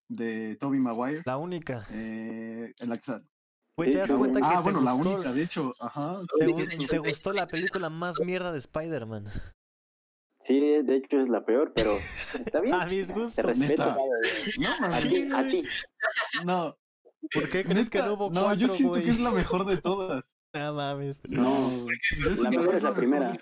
de 0.08 0.56
Toby 0.60 0.80
Maguire. 0.80 1.22
La 1.24 1.36
única. 1.36 1.86
Eh, 1.90 2.72
en 2.78 2.88
la 2.88 2.98
que 2.98 3.04
sal- 3.04 3.28
Güey, 3.76 3.90
¿te 3.92 3.98
das 3.98 4.10
cuenta 4.12 4.40
que 4.40 4.46
Ah, 4.46 4.56
te 4.56 4.62
bueno, 4.62 4.80
la 4.80 4.92
gustó, 4.92 5.14
única, 5.16 5.32
de 5.34 5.42
hecho, 5.42 5.72
ajá. 5.80 6.14
te, 6.38 6.44
única, 6.48 6.68
de 6.70 6.74
hecho, 6.76 6.88
te 6.88 6.98
güey. 6.98 7.10
gustó 7.12 7.32
la 7.34 7.46
película 7.46 7.90
más 7.90 8.18
mierda 8.20 8.50
de 8.50 8.58
Spider-Man? 8.58 9.26
Sí, 10.46 10.60
de 10.60 10.96
hecho 10.96 11.20
es 11.20 11.28
la 11.28 11.44
peor, 11.44 11.72
pero 11.74 11.92
está 12.34 12.60
bien. 12.60 12.74
A 12.80 12.86
mis 12.86 13.08
Te 13.08 13.12
gustos. 13.14 13.44
respeto. 13.44 13.68
Neta. 13.84 13.96
No, 14.60 14.86
A 14.86 15.00
ti, 15.00 15.28
a 15.34 15.42
ti. 15.48 15.62
no. 16.44 16.76
¿Por 17.32 17.50
qué 17.50 17.64
crees 17.64 17.90
que 17.90 17.98
no 17.98 18.14
hubo 18.14 18.30
no, 18.30 18.54
yo 18.54 18.68
cuatro, 18.68 18.68
siento 18.76 18.88
güey? 18.90 19.02
que 19.04 19.10
es 19.10 19.20
la 19.20 19.30
mejor 19.30 19.66
de 19.66 19.76
todas. 19.78 20.24
No 20.54 20.72
mames. 20.72 21.20
No, 21.28 21.86
yo 22.18 22.30
la 22.42 22.50
mejor 22.50 22.76
es 22.76 22.82
la 22.82 22.94
primera. 22.94 23.36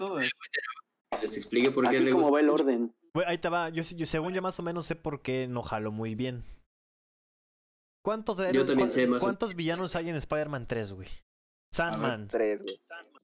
Les 1.22 1.36
explique 1.36 1.70
por 1.70 1.84
qué 1.88 1.96
Así 1.98 2.04
le 2.06 2.10
como 2.10 2.28
va 2.32 2.40
el 2.40 2.48
orden. 2.50 2.92
Ahí 3.26 3.38
te 3.38 3.48
va. 3.48 3.68
Yo, 3.68 3.84
según 3.84 4.32
yo 4.34 4.42
más 4.42 4.58
o 4.58 4.64
menos 4.64 4.86
sé 4.86 4.96
por 4.96 5.22
qué 5.22 5.46
no 5.46 5.62
jaló 5.62 5.92
muy 5.92 6.16
bien. 6.16 6.42
¿Cuántos, 8.02 8.38
Yo 8.52 8.66
también 8.66 8.90
sé 8.90 9.06
más 9.06 9.22
o- 9.22 9.26
¿Cuántos 9.26 9.54
villanos 9.54 9.94
hay 9.94 10.08
en 10.08 10.16
Spider-Man 10.16 10.66
3, 10.66 10.92
güey? 10.92 11.08
Sandman, 11.72 12.26
Tres, 12.28 12.62
güey. 12.62 12.80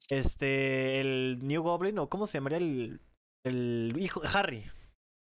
este, 0.08 1.00
el 1.00 1.38
New 1.42 1.62
Goblin, 1.62 1.98
o 1.98 2.08
cómo 2.08 2.26
se 2.28 2.34
llamaría 2.38 2.58
el, 2.58 3.00
el 3.44 3.94
hijo, 3.98 4.20
Harry, 4.34 4.64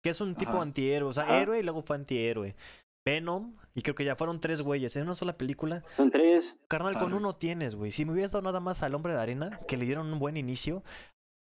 que 0.03 0.11
es 0.11 0.21
un 0.21 0.35
tipo 0.35 0.53
Ajá. 0.53 0.63
antihéroe, 0.63 1.09
o 1.09 1.13
sea, 1.13 1.25
Ajá. 1.25 1.41
héroe 1.43 1.59
y 1.59 1.63
luego 1.63 1.83
fue 1.83 1.97
antihéroe. 1.97 2.55
Venom, 3.07 3.57
y 3.75 3.81
creo 3.83 3.95
que 3.95 4.05
ya 4.05 4.17
fueron 4.17 4.39
tres 4.41 4.61
güeyes 4.61 4.95
en 4.97 5.05
una 5.05 5.15
sola 5.15 5.39
película. 5.39 5.83
Son 5.97 6.11
tres. 6.11 6.45
Carnal, 6.69 6.99
con 6.99 7.15
uno 7.15 7.37
tienes, 7.37 7.75
güey. 7.75 7.91
Si 7.91 8.05
me 8.05 8.13
hubieras 8.13 8.33
dado 8.33 8.43
nada 8.43 8.61
más 8.61 8.83
al 8.83 8.95
hombre 8.95 9.15
de 9.15 9.21
arena, 9.21 9.61
que 9.67 9.79
le 9.79 9.87
dieron 9.87 10.13
un 10.13 10.19
buen 10.19 10.37
inicio, 10.37 10.83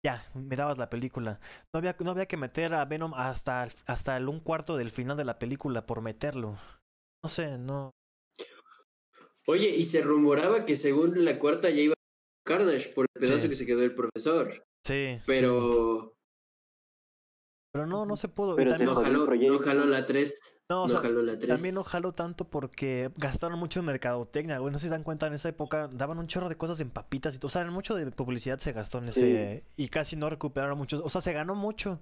ya, 0.05 0.23
me 0.35 0.55
dabas 0.55 0.77
la 0.77 0.91
película. 0.91 1.39
No 1.73 1.79
había, 1.79 1.95
no 1.99 2.11
había 2.11 2.27
que 2.27 2.37
meter 2.37 2.75
a 2.75 2.85
Venom 2.85 3.13
hasta, 3.15 3.63
el- 3.63 3.71
hasta 3.87 4.15
el 4.17 4.27
un 4.29 4.39
cuarto 4.41 4.77
del 4.77 4.91
final 4.91 5.17
de 5.17 5.25
la 5.25 5.39
película 5.39 5.87
por 5.87 6.01
meterlo. 6.01 6.55
No 7.23 7.29
sé, 7.29 7.57
no. 7.57 7.89
Oye, 9.47 9.69
y 9.69 9.83
se 9.85 10.01
rumoraba 10.01 10.65
que 10.65 10.75
según 10.75 11.25
la 11.25 11.39
cuarta 11.39 11.69
ya 11.71 11.81
iba 11.81 11.95
Carnage 12.45 12.89
por 12.89 13.07
el 13.15 13.19
pedazo 13.21 13.39
Sí. 13.39 13.49
que 13.49 13.55
se 13.55 13.65
quedó 13.65 13.81
el 13.83 13.95
profesor. 13.95 14.51
Sí. 14.85 15.17
sí. 15.23 15.25
Pero 17.75 17.87
no, 17.87 18.05
no 18.05 18.15
se 18.15 18.29
pudo. 18.29 18.55
Pero 18.55 18.69
también, 18.69 18.89
no 18.89 18.95
jaló, 18.95 19.25
no 19.25 19.59
jaló 19.59 19.85
la 19.85 20.05
3. 20.05 20.61
No, 20.69 20.83
o 20.83 20.87
No, 20.87 20.93
sea, 20.93 21.01
jaló 21.01 21.21
la 21.21 21.35
3. 21.35 21.45
también 21.45 21.75
no 21.75 21.83
jaló 21.83 22.13
tanto 22.13 22.49
porque 22.49 23.11
gastaron 23.17 23.59
mucho 23.59 23.81
en 23.81 23.87
mercadotecnia, 23.87 24.59
güey. 24.59 24.71
No 24.71 24.79
se 24.79 24.87
dan 24.87 25.03
cuenta, 25.03 25.27
en 25.27 25.33
esa 25.33 25.49
época 25.49 25.89
daban 25.89 26.17
un 26.17 26.27
chorro 26.27 26.47
de 26.47 26.55
cosas 26.55 26.79
en 26.79 26.89
papitas 26.89 27.35
y 27.35 27.37
todo. 27.39 27.47
O 27.47 27.49
sea, 27.49 27.65
mucho 27.65 27.93
de 27.95 28.09
publicidad 28.11 28.59
se 28.59 28.71
gastó 28.71 28.99
en 28.99 29.09
ese. 29.09 29.65
Y 29.75 29.89
casi 29.89 30.15
no 30.15 30.29
recuperaron 30.29 30.77
mucho. 30.77 31.01
O 31.03 31.09
sea, 31.09 31.19
se 31.19 31.33
ganó 31.33 31.53
mucho. 31.53 31.99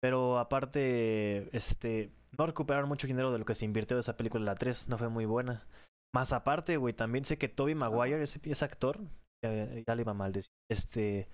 Pero 0.00 0.40
aparte, 0.40 1.48
este. 1.56 2.10
No 2.36 2.46
recuperaron 2.46 2.88
mucho 2.88 3.06
dinero 3.06 3.30
de 3.30 3.38
lo 3.38 3.44
que 3.44 3.54
se 3.54 3.66
invirtió 3.66 3.96
de 3.96 4.00
esa 4.00 4.16
película, 4.16 4.44
la 4.44 4.56
3. 4.56 4.88
No 4.88 4.98
fue 4.98 5.08
muy 5.10 5.26
buena. 5.26 5.64
Más 6.12 6.32
aparte, 6.32 6.76
güey, 6.76 6.92
también 6.92 7.24
sé 7.24 7.38
que 7.38 7.48
Toby 7.48 7.76
Maguire, 7.76 8.20
ese, 8.20 8.40
ese 8.42 8.64
actor, 8.64 8.98
ya, 9.44 9.52
ya 9.86 9.94
le 9.94 10.02
iba 10.02 10.12
mal 10.12 10.32
decir. 10.32 10.50
Este. 10.68 11.28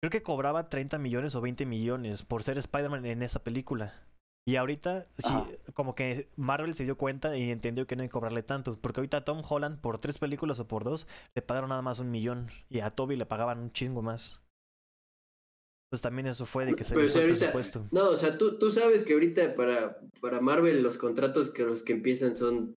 Creo 0.00 0.10
que 0.10 0.22
cobraba 0.22 0.68
30 0.68 0.98
millones 0.98 1.34
o 1.34 1.40
20 1.40 1.66
millones 1.66 2.22
por 2.22 2.42
ser 2.44 2.56
Spider-Man 2.58 3.04
en 3.06 3.22
esa 3.22 3.42
película. 3.42 4.04
Y 4.46 4.56
ahorita, 4.56 5.08
sí, 5.18 5.34
como 5.74 5.94
que 5.94 6.30
Marvel 6.36 6.74
se 6.74 6.84
dio 6.84 6.96
cuenta 6.96 7.36
y 7.36 7.50
entendió 7.50 7.86
que 7.86 7.96
no 7.96 8.02
hay 8.02 8.08
que 8.08 8.12
cobrarle 8.12 8.42
tanto. 8.42 8.78
Porque 8.80 9.00
ahorita 9.00 9.18
a 9.18 9.24
Tom 9.24 9.42
Holland, 9.46 9.80
por 9.80 9.98
tres 9.98 10.18
películas 10.18 10.58
o 10.60 10.66
por 10.68 10.84
dos, 10.84 11.06
le 11.34 11.42
pagaron 11.42 11.68
nada 11.70 11.82
más 11.82 11.98
un 11.98 12.10
millón. 12.10 12.50
Y 12.70 12.80
a 12.80 12.90
Toby 12.90 13.16
le 13.16 13.26
pagaban 13.26 13.58
un 13.58 13.72
chingo 13.72 14.00
más. 14.00 14.40
Pues 15.90 16.00
también 16.00 16.28
eso 16.28 16.46
fue 16.46 16.64
de 16.64 16.74
que 16.74 16.84
se 16.84 16.94
Pero 16.94 17.08
si 17.08 17.18
el 17.18 17.24
ahorita- 17.24 17.38
presupuesto. 17.52 17.88
No, 17.92 18.08
o 18.10 18.16
sea, 18.16 18.38
tú, 18.38 18.58
tú 18.58 18.70
sabes 18.70 19.02
que 19.02 19.14
ahorita 19.14 19.54
para, 19.54 19.98
para 20.20 20.40
Marvel 20.40 20.82
los 20.82 20.96
contratos 20.96 21.50
que 21.50 21.64
los 21.64 21.82
que 21.82 21.92
empiezan 21.92 22.34
son 22.36 22.74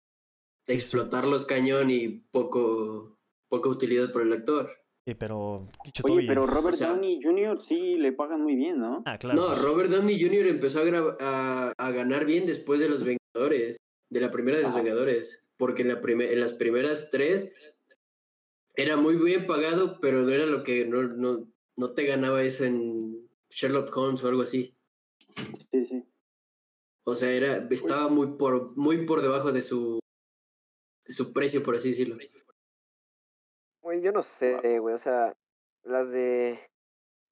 de 0.67 0.73
explotarlos 0.73 1.45
cañón 1.45 1.89
y 1.91 2.07
poco, 2.31 3.15
poca 3.47 3.69
utilidad 3.69 4.11
por 4.11 4.21
el 4.21 4.33
actor. 4.33 4.69
Sí, 5.05 5.15
pero. 5.15 5.67
dicho 5.85 6.03
Oye, 6.05 6.27
pero 6.27 6.45
Robert 6.45 6.75
o 6.75 6.77
sea- 6.77 6.89
Downey 6.89 7.19
Jr. 7.23 7.63
sí 7.63 7.95
le 7.97 8.11
pagan 8.11 8.41
muy 8.41 8.55
bien, 8.55 8.79
¿no? 8.79 9.01
Ah, 9.05 9.17
claro. 9.17 9.39
No, 9.41 9.55
Robert 9.55 9.89
Downey 9.89 10.21
Jr. 10.21 10.47
empezó 10.47 10.79
a, 10.81 10.85
gra- 10.85 11.17
a, 11.19 11.73
a 11.77 11.91
ganar 11.91 12.25
bien 12.25 12.45
después 12.45 12.79
de 12.79 12.89
los 12.89 13.03
Vengadores, 13.03 13.77
de 14.11 14.21
la 14.21 14.29
primera 14.29 14.57
de 14.57 14.63
los. 14.63 14.75
Vengadores, 14.75 15.43
porque 15.57 15.81
en, 15.81 15.87
la 15.89 15.99
en 16.03 16.39
las 16.39 16.53
primeras 16.53 17.09
tres 17.09 17.53
era 18.75 18.97
muy 18.97 19.15
bien 19.15 19.47
pagado, 19.47 19.99
pero 19.99 20.21
no 20.23 20.29
era 20.29 20.45
lo 20.45 20.63
que 20.63 20.85
no, 20.85 21.01
no, 21.03 21.47
no 21.75 21.93
te 21.93 22.05
ganaba 22.05 22.43
eso 22.43 22.65
en 22.65 23.27
Sherlock 23.49 23.95
Holmes 23.97 24.23
o 24.23 24.27
algo 24.27 24.43
así. 24.43 24.75
Sí, 25.71 25.85
sí. 25.85 26.03
O 27.05 27.15
sea, 27.15 27.31
era, 27.31 27.67
estaba 27.71 28.09
muy 28.09 28.37
por, 28.37 28.77
muy 28.77 29.05
por 29.05 29.21
debajo 29.21 29.51
de 29.51 29.61
su, 29.63 29.99
de 31.05 31.13
su 31.13 31.33
precio, 31.33 31.63
por 31.63 31.75
así 31.75 31.89
decirlo. 31.89 32.15
Güey, 33.81 34.01
yo 34.01 34.11
no 34.11 34.23
sé, 34.23 34.79
güey, 34.79 34.95
o 34.95 34.97
sea, 34.97 35.33
las 35.83 36.09
de... 36.09 36.59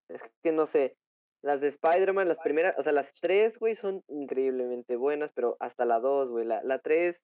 Es 0.10 0.22
que 0.42 0.52
no 0.52 0.66
sé, 0.66 0.96
las 1.42 1.60
de 1.60 1.68
Spider-Man, 1.68 2.28
las 2.28 2.40
primeras, 2.40 2.78
o 2.78 2.84
sea, 2.84 2.94
las 2.94 3.12
tres, 3.20 3.60
güey, 3.60 3.76
son 3.76 4.04
increíblemente 4.08 4.96
buenas, 4.96 5.32
pero 5.34 5.58
hasta 5.60 5.86
la 5.86 6.00
dos, 6.00 6.30
güey, 6.30 6.46
la, 6.46 6.64
la 6.64 6.80
tres, 6.80 7.22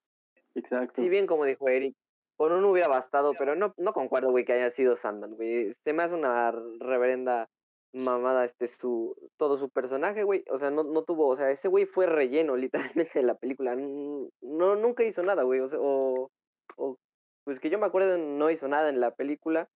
Exacto. 0.56 1.02
si 1.02 1.10
bien 1.10 1.26
como 1.26 1.46
dijo 1.46 1.70
Eric, 1.70 1.96
con 2.36 2.52
uno 2.52 2.72
hubiera 2.72 2.88
bastado, 2.88 3.34
pero 3.38 3.56
no, 3.56 3.74
no 3.78 3.94
concuerdo, 3.94 4.32
güey, 4.32 4.46
que 4.46 4.54
haya 4.54 4.70
sido 4.72 4.96
Sandman, 4.96 5.36
güey. 5.36 5.72
Se 5.84 5.94
me 5.94 6.04
hace 6.04 6.16
una 6.16 6.52
reverenda 6.80 7.50
mamada 7.94 8.44
este 8.44 8.68
su 8.68 9.16
todo 9.38 9.58
su 9.58 9.70
personaje, 9.70 10.24
güey. 10.24 10.44
O 10.50 10.58
sea, 10.58 10.72
no, 10.72 10.84
no 10.84 11.04
tuvo, 11.04 11.28
o 11.28 11.38
sea, 11.38 11.52
ese 11.52 11.68
güey 11.68 11.86
fue 11.86 12.08
relleno 12.08 12.56
literalmente 13.06 13.20
de 13.20 13.24
la 13.24 13.36
película. 13.36 13.76
No, 13.76 14.76
nunca 14.76 15.04
hizo 15.04 15.24
nada, 15.24 15.44
güey. 15.44 15.60
O, 15.60 15.70
sea, 15.70 15.80
o, 15.80 16.32
o, 16.78 16.98
pues 17.44 17.60
que 17.60 17.70
yo 17.70 17.80
me 17.80 17.86
acuerdo, 17.86 18.18
no 18.18 18.50
hizo 18.50 18.68
nada 18.68 18.90
en 18.90 19.00
la 19.00 19.12
película. 19.12 19.70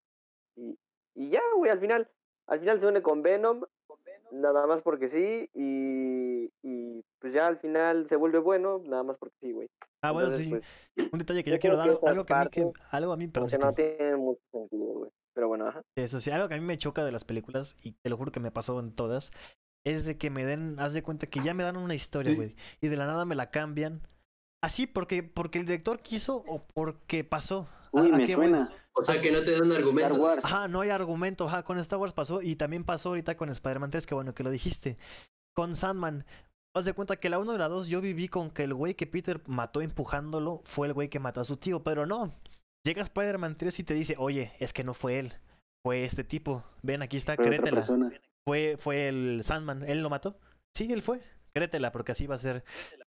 Y, 0.56 0.78
y 1.16 1.30
ya, 1.30 1.42
güey, 1.56 1.72
al 1.72 1.80
final, 1.80 2.10
al 2.48 2.60
final 2.60 2.80
se 2.80 2.88
une 2.88 3.02
con 3.02 3.22
Venom, 3.22 3.64
nada 4.32 4.68
más 4.68 4.82
porque 4.82 5.10
sí, 5.10 5.50
y, 5.54 6.52
y 6.62 7.04
pues 7.20 7.34
ya 7.34 7.48
al 7.48 7.58
final 7.58 8.08
se 8.08 8.16
vuelve 8.16 8.40
bueno, 8.40 8.82
nada 8.86 9.04
más 9.04 9.18
porque 9.18 9.36
sí, 9.42 9.52
güey. 9.52 9.70
Ah, 10.02 10.12
bueno, 10.12 10.30
sí. 10.30 10.50
Pues, 10.50 10.66
un 11.12 11.20
detalle 11.20 11.44
que 11.44 11.52
yo, 11.52 11.60
quiero 11.60 11.78
dar, 11.78 11.90
algo 11.90 12.26
que, 12.26 12.34
a 12.34 12.42
mí, 12.42 12.50
que, 12.50 12.72
algo 12.92 13.14
a 13.14 13.18
mí, 13.18 13.28
perdón, 13.28 13.50
que 13.50 13.58
no 13.58 13.74
tiene 13.74 14.16
mucho 14.16 14.42
sentido, 14.52 14.86
güey. 14.86 15.12
Pero 15.34 15.48
bueno, 15.48 15.68
ajá. 15.68 15.84
Eso 15.96 16.20
sí, 16.20 16.32
algo 16.32 16.48
que 16.48 16.56
a 16.56 16.60
mí 16.60 16.66
me 16.66 16.78
choca 16.78 17.06
de 17.06 17.12
las 17.12 17.26
películas, 17.26 17.76
y 17.84 17.94
te 17.94 18.10
lo 18.10 18.18
juro 18.18 18.32
que 18.32 18.40
me 18.40 18.52
pasó 18.52 18.80
en 18.80 18.94
todas, 18.94 19.32
es 19.86 20.06
de 20.06 20.18
que 20.18 20.30
me 20.30 20.46
den, 20.46 20.80
haz 20.80 20.94
de 20.94 21.04
cuenta 21.04 21.28
que 21.28 21.42
ya 21.42 21.54
me 21.54 21.64
dan 21.64 21.78
una 21.78 21.96
historia, 21.96 22.34
güey, 22.34 22.56
y 22.82 22.88
de 22.88 22.98
la 22.98 23.06
nada 23.06 23.26
me 23.26 23.36
la 23.36 23.52
cambian. 23.52 24.02
Así, 24.62 24.88
porque, 24.88 25.24
porque 25.24 25.60
el 25.60 25.66
director 25.66 26.00
quiso 26.02 26.44
o 26.48 26.64
porque 26.74 27.24
pasó. 27.24 27.68
Uy, 27.92 28.12
¿A, 28.12 28.18
me 28.18 28.26
qué 28.26 28.34
suena. 28.34 28.70
O 28.94 29.04
sea, 29.04 29.22
que 29.22 29.32
no 29.32 29.44
te 29.44 29.52
dan 29.52 29.72
argumentos. 29.72 30.44
Ajá, 30.44 30.68
no 30.68 30.82
hay 30.82 30.90
argumento. 30.90 31.46
Ajá, 31.46 31.64
con 31.64 31.78
Star 31.80 32.00
Wars 32.00 32.14
pasó 32.14 32.42
y 32.42 32.56
también 32.56 32.84
pasó 32.84 33.10
ahorita 33.10 33.38
con 33.38 33.50
Spider-Man 33.50 33.92
3, 33.92 34.08
que 34.08 34.16
bueno 34.16 34.34
que 34.34 34.44
lo 34.44 34.50
dijiste. 34.50 34.98
Con 35.54 35.76
Sandman, 35.76 36.26
haz 36.74 36.86
de 36.86 36.94
cuenta 36.94 37.18
que 37.18 37.30
la 37.30 37.40
1 37.40 37.56
y 37.56 37.58
la 37.58 37.68
2 37.68 37.88
yo 37.88 38.02
viví 38.02 38.28
con 38.28 38.50
que 38.50 38.64
el 38.64 38.74
güey 38.74 38.96
que 38.96 39.08
Peter 39.08 39.42
mató 39.46 39.82
empujándolo 39.82 40.62
fue 40.66 40.88
el 40.88 40.94
güey 40.94 41.10
que 41.10 41.20
mató 41.20 41.42
a 41.42 41.46
su 41.46 41.58
tío, 41.58 41.84
pero 41.84 42.06
no. 42.06 42.34
Llega 42.84 43.04
Spider-Man 43.04 43.58
3 43.58 43.80
y 43.80 43.84
te 43.84 43.94
dice, 43.94 44.16
oye, 44.18 44.52
es 44.60 44.74
que 44.74 44.84
no 44.84 44.94
fue 44.94 45.20
él, 45.20 45.34
fue 45.86 46.04
este 46.04 46.24
tipo. 46.24 46.64
Ven, 46.82 47.02
aquí 47.02 47.18
está, 47.18 47.38
créetela. 47.38 47.86
Fue, 48.46 48.78
fue 48.80 49.10
el 49.10 49.42
Sandman, 49.44 49.84
¿él 49.84 50.02
lo 50.02 50.10
mató? 50.10 50.40
Sí, 50.76 50.92
él 50.92 51.02
fue. 51.02 51.22
Créetela, 51.54 51.92
porque 51.92 52.14
así 52.14 52.28
va 52.28 52.36
a 52.36 52.40
ser. 52.40 52.64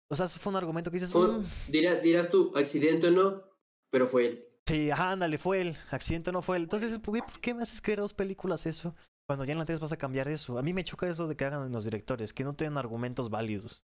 O 0.10 0.16
sea, 0.16 0.28
eso 0.28 0.40
fue 0.40 0.52
un 0.52 0.58
argumento 0.58 0.92
que 0.92 1.00
dices. 1.00 1.14
Mm". 1.14 1.44
dirás, 1.72 2.02
dirás 2.02 2.30
tú, 2.30 2.52
accidente 2.56 3.08
o 3.08 3.12
no, 3.12 3.44
pero 3.90 4.06
fue 4.08 4.28
él. 4.28 4.48
Sí, 4.68 4.90
ajá, 4.90 5.12
ándale, 5.12 5.38
fue 5.38 5.62
él. 5.62 5.76
Accidente 5.92 6.32
no 6.32 6.42
fue 6.42 6.58
él. 6.58 6.64
Entonces, 6.64 6.98
¿por 7.00 7.22
qué 7.40 7.54
me 7.54 7.62
haces 7.62 7.82
creer 7.82 8.00
dos 8.00 8.14
películas 8.14 8.66
eso? 8.66 8.96
Cuando 9.28 9.46
ya 9.46 9.54
en 9.54 9.60
la 9.60 9.66
3 9.66 9.80
vas 9.80 9.92
a 9.92 9.98
cambiar 9.98 10.28
eso. 10.28 10.58
A 10.58 10.62
mí 10.62 10.74
me 10.74 10.84
choca 10.84 11.08
eso 11.08 11.28
de 11.28 11.36
que 11.36 11.46
hagan 11.46 11.72
los 11.72 11.84
directores, 11.86 12.34
que 12.34 12.44
no 12.44 12.54
tienen 12.54 12.78
argumentos 12.78 13.30
válidos. 13.30 13.84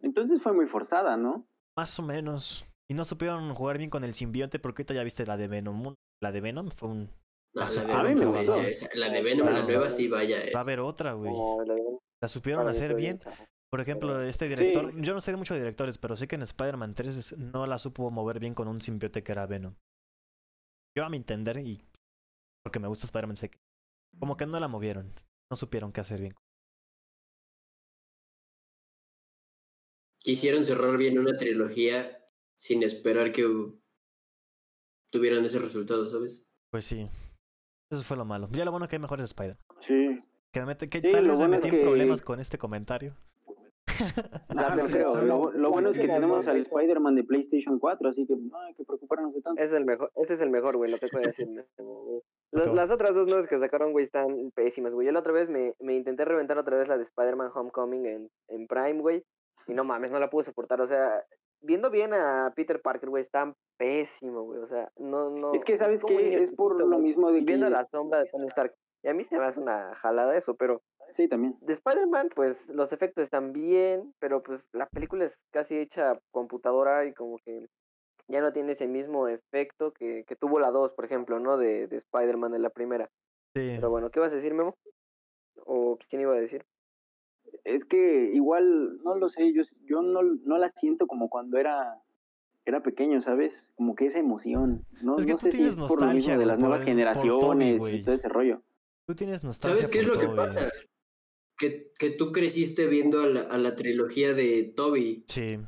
Entonces 0.00 0.40
fue 0.42 0.52
muy 0.52 0.66
forzada, 0.66 1.16
¿no? 1.16 1.46
Más 1.76 1.98
o 1.98 2.02
menos. 2.02 2.64
Y 2.90 2.94
no 2.94 3.04
supieron 3.04 3.54
jugar 3.54 3.78
bien 3.78 3.90
con 3.90 4.04
el 4.04 4.14
simbionte 4.14 4.58
porque 4.58 4.82
ahorita 4.82 4.94
ya 4.94 5.04
viste 5.04 5.26
la 5.26 5.36
de 5.36 5.48
Venom. 5.48 5.94
La 6.22 6.32
de 6.32 6.40
Venom 6.40 6.70
fue 6.70 6.88
un... 6.88 7.10
la, 7.52 7.68
de 7.68 8.14
Venom, 8.14 8.34
la 8.94 9.10
de 9.10 9.22
Venom, 9.22 9.48
la 9.48 9.62
nueva 9.62 9.90
sí, 9.90 10.08
vaya. 10.08 10.38
Va 10.54 10.60
a 10.60 10.62
haber 10.62 10.80
otra, 10.80 11.12
güey. 11.12 11.32
la, 12.20 12.28
supieron 12.28 12.66
hacer 12.66 12.94
bien. 12.94 13.20
Por 13.70 13.80
ejemplo, 13.80 14.22
este 14.22 14.48
director, 14.48 14.98
yo 15.00 15.12
no 15.12 15.20
sé 15.20 15.30
de 15.30 15.36
mucho 15.36 15.54
de 15.54 15.60
directores, 15.60 15.98
pero 15.98 16.16
sé 16.16 16.26
que 16.26 16.36
en 16.36 16.42
Spider-Man 16.42 16.94
3 16.94 17.36
no 17.38 17.66
la 17.66 17.78
supo 17.78 18.10
mover 18.10 18.40
bien 18.40 18.54
con 18.54 18.66
un 18.66 18.80
simbionte 18.80 19.22
que 19.22 19.32
era 19.32 19.46
Venom. 19.46 19.74
Yo 20.96 21.04
a 21.04 21.10
mi 21.10 21.18
entender, 21.18 21.58
y 21.58 21.84
porque 22.64 22.80
me 22.80 22.88
gusta 22.88 23.06
Spider-Man, 23.06 23.36
sé 23.36 23.50
que 23.50 23.58
como 24.18 24.36
que 24.36 24.46
no 24.46 24.58
la 24.58 24.68
movieron. 24.68 25.14
No 25.50 25.56
supieron 25.56 25.92
qué 25.92 26.00
hacer 26.00 26.20
bien. 26.20 26.34
Quisieron 30.18 30.64
cerrar 30.64 30.96
bien 30.98 31.18
una 31.18 31.36
trilogía 31.36 32.26
sin 32.56 32.82
esperar 32.82 33.32
que 33.32 33.46
tuvieran 35.10 35.44
ese 35.44 35.58
resultado, 35.58 36.08
¿sabes? 36.10 36.44
Pues 36.70 36.84
sí. 36.84 37.08
Eso 37.90 38.02
fue 38.02 38.16
lo 38.16 38.24
malo. 38.24 38.48
Ya 38.52 38.64
lo 38.64 38.70
bueno 38.70 38.88
que 38.88 38.96
hay 38.96 39.00
mejores 39.00 39.24
Spider. 39.26 39.58
Sí. 39.80 40.18
Que, 40.52 40.60
me 40.60 40.66
mete, 40.66 40.88
que 40.88 41.00
tal 41.00 41.26
vez 41.26 41.38
me 41.38 41.48
metí 41.48 41.68
en 41.68 41.80
problemas 41.80 42.20
con 42.20 42.40
este 42.40 42.58
comentario. 42.58 43.16
Lo, 45.22 45.52
lo, 45.52 45.70
bueno 45.70 45.90
es 45.90 45.98
que 45.98 46.06
tenemos 46.06 46.46
al 46.46 46.58
Spider-Man 46.58 47.14
de 47.14 47.24
PlayStation 47.24 47.78
4, 47.78 48.08
así 48.08 48.26
que 48.26 48.36
no 48.36 48.60
hay 48.60 48.74
que 48.74 48.84
preocuparnos 48.84 49.34
de 49.34 49.42
tanto. 49.42 49.62
Es 49.62 49.72
el 49.72 49.84
mejor, 49.84 50.10
ese 50.16 50.34
es 50.34 50.40
el 50.40 50.50
mejor, 50.50 50.76
güey, 50.76 50.90
lo 50.90 50.98
que 50.98 51.08
puedo 51.08 51.24
decir. 51.24 51.48
las 52.50 52.90
otras 52.90 53.14
dos 53.14 53.26
nuevas 53.26 53.46
que 53.46 53.58
sacaron, 53.58 53.92
güey, 53.92 54.04
están 54.04 54.50
pésimas, 54.54 54.92
güey. 54.92 55.06
Yo 55.06 55.12
la 55.12 55.20
otra 55.20 55.32
vez 55.32 55.48
me, 55.48 55.74
me 55.80 55.94
intenté 55.94 56.24
reventar 56.24 56.58
otra 56.58 56.76
vez 56.76 56.88
la 56.88 56.96
de 56.96 57.04
Spider-Man 57.04 57.50
Homecoming 57.54 58.06
en, 58.06 58.30
en 58.48 58.66
Prime, 58.66 59.00
güey. 59.00 59.24
Y 59.66 59.74
no 59.74 59.84
mames, 59.84 60.10
no 60.10 60.18
la 60.18 60.30
pude 60.30 60.44
soportar. 60.44 60.80
O 60.80 60.88
sea, 60.88 61.24
viendo 61.60 61.90
bien 61.90 62.14
a 62.14 62.52
Peter 62.56 62.80
Parker, 62.80 63.10
güey, 63.10 63.22
está 63.22 63.54
pésimo, 63.76 64.42
güey. 64.42 64.60
O 64.60 64.66
sea, 64.66 64.90
no, 64.96 65.30
no. 65.30 65.54
Es 65.54 65.64
que, 65.64 65.76
¿sabes 65.76 66.02
que 66.02 66.42
Es 66.42 66.54
por 66.54 66.82
lo 66.82 66.98
mismo 66.98 67.30
de 67.30 67.40
que. 67.40 67.44
Viendo 67.44 67.68
la 67.68 67.86
sombra 67.86 68.20
de 68.20 68.30
Tony 68.30 68.46
Stark. 68.48 68.74
Y 69.02 69.08
a 69.08 69.14
mí 69.14 69.24
se 69.24 69.38
me 69.38 69.44
hace 69.44 69.60
una 69.60 69.94
jalada 69.96 70.36
eso, 70.36 70.56
pero. 70.56 70.82
Sí, 71.14 71.28
también. 71.28 71.56
De 71.60 71.72
Spider-Man, 71.72 72.30
pues 72.34 72.68
los 72.68 72.92
efectos 72.92 73.22
están 73.22 73.52
bien, 73.52 74.14
pero 74.18 74.42
pues 74.42 74.68
la 74.72 74.86
película 74.86 75.24
es 75.24 75.38
casi 75.50 75.78
hecha 75.78 76.20
computadora 76.30 77.06
y 77.06 77.14
como 77.14 77.38
que 77.38 77.68
ya 78.26 78.42
no 78.42 78.52
tiene 78.52 78.72
ese 78.72 78.86
mismo 78.86 79.26
efecto 79.26 79.92
que, 79.92 80.24
que 80.26 80.36
tuvo 80.36 80.60
la 80.60 80.70
2, 80.70 80.92
por 80.92 81.06
ejemplo, 81.06 81.40
¿no? 81.40 81.56
De, 81.56 81.86
de 81.86 81.96
Spider-Man 81.96 82.54
en 82.54 82.62
la 82.62 82.70
primera. 82.70 83.08
Sí. 83.54 83.72
Pero 83.76 83.90
bueno, 83.90 84.10
¿qué 84.10 84.20
vas 84.20 84.32
a 84.32 84.36
decir, 84.36 84.52
Memo? 84.52 84.76
¿O 85.64 85.96
quién 86.10 86.22
iba 86.22 86.34
a 86.34 86.40
decir? 86.40 86.66
Es 87.64 87.86
que 87.86 88.30
igual, 88.34 89.02
no 89.02 89.16
lo 89.16 89.30
sé, 89.30 89.52
yo, 89.54 89.62
yo 89.84 90.02
no, 90.02 90.22
no 90.22 90.58
la 90.58 90.70
siento 90.72 91.06
como 91.06 91.30
cuando 91.30 91.56
era 91.56 92.02
era 92.68 92.82
pequeño, 92.82 93.22
¿sabes? 93.22 93.52
Como 93.76 93.94
que 93.94 94.06
esa 94.06 94.18
emoción. 94.18 94.84
No, 95.00 95.16
es 95.16 95.24
que 95.24 95.32
no 95.32 95.38
tú 95.38 95.46
sé 95.46 95.50
tienes 95.50 95.72
si 95.72 95.74
es 95.74 95.78
nostalgia, 95.78 96.34
por 96.34 96.40
de 96.40 96.46
las 96.46 96.58
nuevas 96.58 96.84
generaciones 96.84 97.80
y 97.94 98.04
todo 98.04 98.14
ese 98.14 98.28
rollo. 98.28 98.62
Tú 99.08 99.14
tienes 99.14 99.42
nostalgia. 99.42 99.80
¿Sabes 99.80 99.88
qué 99.90 100.00
es 100.00 100.06
lo 100.06 100.18
que 100.18 100.28
pasa? 100.28 100.70
Que, 101.56 101.92
que 101.98 102.10
tú 102.10 102.30
creciste 102.30 102.86
viendo 102.88 103.22
a 103.22 103.26
la, 103.26 103.40
a 103.40 103.56
la 103.56 103.74
trilogía 103.74 104.34
de 104.34 104.64
Toby. 104.76 105.24
Sí. 105.26 105.58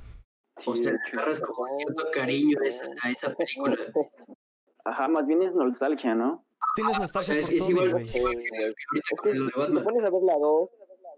O 0.66 0.76
sea, 0.76 0.92
agarras 1.10 1.40
como 1.40 1.66
cierto 1.78 2.04
cariño 2.12 2.58
a 2.62 2.68
esa, 2.68 2.84
a 3.02 3.08
esa 3.08 3.34
película. 3.34 3.76
Ajá, 4.84 5.08
más 5.08 5.26
bien 5.26 5.42
es 5.42 5.54
nostalgia, 5.54 6.14
¿no? 6.14 6.44
Tienes 6.74 6.98
nostalgia. 6.98 7.32
O 7.32 7.42
sea, 7.42 7.56
es, 7.56 7.62
es 7.62 7.70
igual, 7.70 7.88
que 7.88 8.20
ahorita 8.20 9.16
con 9.16 9.38
lo 9.38 9.46
de 9.46 9.52
Batman. 9.56 9.78
Si 9.78 9.84
te 9.84 9.84
pones 9.84 10.04
a 10.04 10.10
ver 10.10 10.22
la 10.22 10.38
2, 10.38 10.70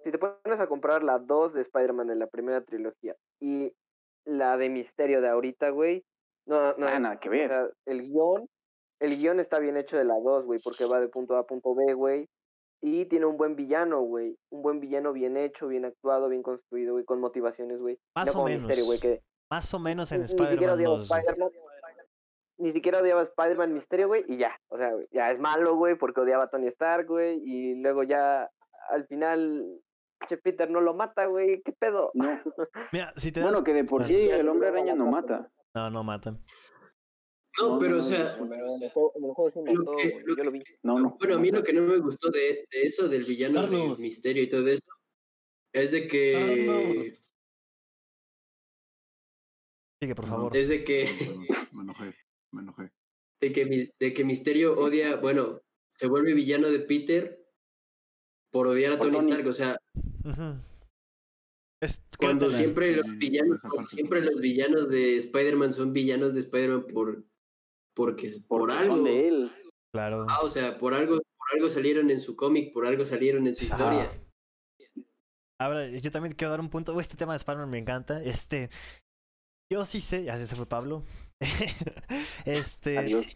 si 0.05 0.11
te 0.13 0.19
pones 0.19 0.61
a 0.61 0.67
comprar 0.69 1.03
la 1.03 1.19
2 1.19 1.55
de 1.55 1.61
Spider-Man 1.63 2.07
de 2.07 2.15
la 2.15 2.29
primera 2.29 2.65
trilogía 2.65 3.17
y 3.41 3.75
la 4.25 4.57
de 4.59 4.69
Misterio 4.69 5.21
de 5.21 5.29
ahorita, 5.29 5.71
güey, 5.71 6.05
no, 6.47 6.75
no, 6.75 6.87
ah, 6.87 7.01
nada 7.01 7.19
que 7.19 7.29
ver. 7.29 7.47
O 7.47 7.49
sea, 7.49 7.69
el 7.87 8.03
guion, 8.03 8.49
el 9.03 9.19
guion 9.19 9.41
está 9.41 9.59
bien 9.59 9.77
hecho 9.77 9.97
de 9.97 10.05
la 10.05 10.15
2, 10.19 10.45
güey, 10.45 10.61
porque 10.63 10.87
va 10.87 11.01
de 11.01 11.09
punto 11.09 11.37
A 11.37 11.41
a 11.41 11.47
punto 11.47 11.75
B, 11.75 11.93
güey. 11.95 12.29
Y 12.81 13.07
tiene 13.07 13.27
un 13.27 13.37
buen 13.37 13.57
villano, 13.57 14.01
güey. 14.01 14.37
Un 14.51 14.63
buen 14.63 14.81
villano 14.81 15.13
bien 15.13 15.37
hecho, 15.37 15.69
bien 15.69 15.85
actuado, 15.85 16.29
bien 16.29 16.43
construido, 16.43 16.93
güey, 16.93 17.05
con 17.05 17.21
motivaciones, 17.21 17.81
güey. 17.81 17.99
Más 18.15 18.35
o 18.35 18.45
menos. 18.45 18.63
Misterio, 18.63 18.85
güey, 18.87 19.01
que 19.01 19.23
Más 19.51 19.75
o 19.75 19.79
menos 19.79 20.13
en 20.13 20.23
Spider-Man 20.23 20.83
2. 20.83 21.11
ni 22.59 22.71
siquiera 22.71 23.01
odiaba 23.01 23.21
a 23.21 23.25
Spider-Man 23.25 23.75
Misterio, 23.75 24.07
güey, 24.07 24.25
y 24.29 24.37
ya. 24.37 24.57
O 24.69 24.79
sea, 24.79 24.93
ya 25.11 25.31
es 25.31 25.41
malo, 25.41 25.77
güey, 25.77 25.97
porque 25.97 26.21
odiaba 26.21 26.45
a 26.45 26.51
Tony 26.51 26.69
Stark, 26.69 27.07
güey. 27.09 27.41
Y 27.45 27.75
luego 27.75 28.05
ya, 28.05 28.49
al 28.91 29.07
final, 29.09 29.81
Che 30.29 30.37
Peter 30.37 30.71
no 30.71 30.81
lo 30.81 30.95
mata, 30.95 31.27
güey. 31.27 31.61
¿Qué 31.63 31.73
pedo? 31.73 32.13
No. 32.15 32.25
Mira, 32.93 33.13
si 33.17 33.33
te 33.33 33.41
das... 33.41 33.51
Bueno, 33.51 33.65
que 33.65 33.75
de 33.75 33.85
por 33.85 34.05
sí 34.05 34.31
el 34.31 34.49
hombre 34.49 34.69
araña 34.69 34.95
no 34.95 35.07
mata. 35.07 35.51
No, 35.75 35.91
no 35.91 36.05
mata. 36.05 36.37
No, 37.61 37.79
pero 37.79 37.99
o 37.99 38.03
sea. 38.03 38.37
Bueno, 38.39 38.55
a 41.35 41.39
mí 41.39 41.51
lo 41.51 41.63
que 41.63 41.73
no 41.73 41.83
me 41.83 41.99
gustó 41.99 42.31
de, 42.31 42.67
de 42.71 42.83
eso, 42.83 43.09
del 43.09 43.25
villano 43.25 43.67
del 43.67 43.99
misterio 43.99 44.43
y 44.43 44.49
todo 44.49 44.67
eso, 44.69 44.91
es 45.73 45.93
de 45.93 46.09
que. 46.09 47.19
Sigue, 50.01 50.15
por 50.15 50.27
favor. 50.27 50.57
Es 50.57 50.69
de 50.69 50.85
que. 50.85 51.07
Me 51.73 51.83
enojé, 51.83 52.15
me 52.53 52.63
enojé. 52.63 52.91
De 53.41 53.53
que, 53.53 53.93
de 53.99 54.13
que 54.15 54.25
Misterio 54.25 54.79
odia, 54.79 55.17
bueno, 55.17 55.61
se 55.91 56.07
vuelve 56.07 56.33
villano 56.35 56.71
de 56.71 56.79
Peter 56.81 57.45
por 58.51 58.69
odiar 58.69 58.93
a 58.93 58.99
Tony, 58.99 59.17
Tony. 59.17 59.31
Stark, 59.31 59.49
o 59.49 59.53
sea. 59.53 59.77
Uh 60.25 60.73
cuando 62.19 62.51
siempre 62.51 62.95
los 62.95 63.19
villanos, 63.19 63.61
siempre 63.89 64.21
los 64.21 64.41
villanos 64.41 64.89
de 64.89 65.17
Spider-Man 65.17 65.73
son 65.73 65.93
villanos 65.93 66.35
de 66.35 66.41
Spider-Man 66.41 66.87
por 66.87 67.25
porque 67.95 68.29
por, 68.49 68.61
por 68.61 68.71
algo. 68.71 69.03
De 69.03 69.29
él. 69.29 69.51
Claro. 69.95 70.27
Ah, 70.29 70.41
o 70.43 70.49
sea, 70.49 70.79
por 70.79 70.95
algo, 70.95 71.17
por 71.17 71.49
algo 71.55 71.69
salieron 71.69 72.11
en 72.11 72.21
su 72.21 72.37
cómic, 72.37 72.73
por 72.73 72.87
algo 72.87 73.05
salieron 73.05 73.47
en 73.47 73.55
su 73.55 73.65
historia. 73.65 74.11
Ahora, 75.61 75.89
yo 75.89 76.11
también 76.11 76.35
quiero 76.35 76.51
dar 76.51 76.61
un 76.61 76.71
punto. 76.71 76.99
Este 76.99 77.17
tema 77.17 77.35
de 77.35 77.39
Spider-Man 77.39 77.71
me 77.71 77.79
encanta. 77.79 78.23
Este. 78.23 78.71
Yo 79.71 79.87
sí 79.87 80.01
sé. 80.01 80.25
Ya 80.25 80.45
se 80.45 80.57
fue 80.57 80.67
Pablo. 80.67 81.05
este. 82.45 82.99
Adiós. 82.99 83.27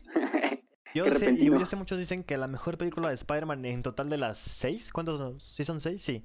Yo 0.95 1.05
Qué 1.05 1.15
sé, 1.15 1.33
y 1.33 1.45
yo 1.45 1.67
sé, 1.67 1.77
muchos 1.77 1.99
dicen 1.99 2.25
que 2.25 2.39
la 2.39 2.49
mejor 2.49 2.79
película 2.79 3.11
de 3.11 3.15
Spider-Man 3.17 3.67
en 3.67 3.83
total 3.83 4.09
de 4.09 4.17
las 4.17 4.39
seis. 4.39 4.93
¿Cuántos 4.93 5.19
son? 5.19 5.39
¿Sí 5.41 5.63
son 5.63 5.83
seis? 5.83 6.03
Sí. 6.03 6.25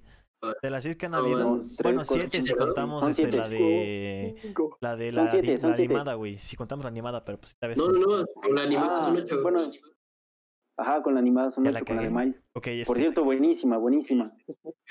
De 0.61 0.69
las 0.69 0.83
seis 0.83 0.95
que 0.95 1.05
han 1.05 1.13
habido. 1.15 1.61
bueno, 1.83 2.03
siete 2.05 2.41
si 2.41 2.53
contamos 2.55 3.07
este, 3.07 3.31
la 3.31 3.47
de. 3.47 4.35
La 4.79 4.95
de 4.95 5.11
la, 5.11 5.31
siete, 5.31 5.59
animada, 5.65 6.15
güey. 6.15 6.37
Si 6.37 6.55
contamos 6.55 6.83
la 6.83 6.89
animada, 6.89 7.23
pero 7.23 7.39
pues 7.39 7.51
esta 7.51 7.67
vez. 7.67 7.77
No, 7.77 7.87
no, 7.89 7.99
no, 7.99 8.25
con 8.33 8.55
la 8.55 8.63
animada 8.63 9.01
son 9.03 9.17
Ah, 9.17 9.21
ocho. 9.23 9.41
bueno. 9.43 9.71
Ajá, 10.77 11.03
con 11.03 11.13
la 11.13 11.19
animada 11.19 11.51
son 11.51 11.63
Ya 11.63 11.71
la 11.71 11.79
ocho 11.79 11.85
con 11.85 11.95
la 11.97 12.01
de. 12.03 12.09
Miles. 12.09 12.35
Ok, 12.53 12.63
Por 12.63 12.71
este. 12.71 12.95
cierto, 12.95 13.23
buenísima, 13.23 13.77
buenísima. 13.77 14.23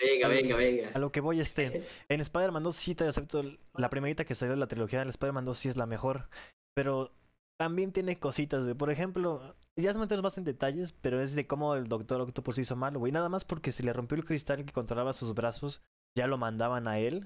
Venga, 0.01 0.29
venga, 0.29 0.57
venga. 0.57 0.91
A 0.95 0.99
lo 1.01 1.11
que 1.11 1.21
voy, 1.21 1.41
este. 1.41 1.83
En 2.09 2.21
Spider-Man 2.21 2.63
2 2.63 2.77
sí 2.77 2.95
te 2.95 3.05
acepto. 3.05 3.43
La 3.75 3.91
primerita 3.91 4.25
que 4.25 4.35
salió 4.37 4.53
de 4.55 4.61
la 4.61 4.69
trilogía 4.69 5.01
del 5.01 5.09
Spider-Man 5.09 5.45
2 5.47 5.59
sí 5.59 5.69
es 5.69 5.77
la 5.77 5.87
mejor. 5.87 6.29
Pero 6.77 7.11
también 7.59 7.93
tiene 7.93 8.19
cositas, 8.21 8.63
güey. 8.63 8.75
Por 8.75 8.91
ejemplo, 8.91 9.57
ya 9.83 9.93
se 9.93 9.99
metemos 9.99 10.23
más 10.23 10.39
en 10.39 10.45
detalles, 10.45 10.93
pero 10.93 11.21
es 11.21 11.35
de 11.35 11.47
cómo 11.47 11.75
el 11.75 11.87
Doctor 11.89 12.21
Octopus 12.21 12.59
hizo 12.59 12.77
mal, 12.77 12.97
güey. 12.99 13.13
Nada 13.13 13.29
más 13.29 13.45
porque 13.45 13.73
se 13.73 13.83
le 13.83 13.93
rompió 13.93 14.17
el 14.17 14.25
cristal 14.25 14.65
que 14.65 14.73
controlaba 14.73 15.13
sus 15.13 15.35
brazos, 15.35 15.83
ya 16.17 16.27
lo 16.27 16.39
mandaban 16.39 16.89
a 16.89 16.99
él. 16.99 17.25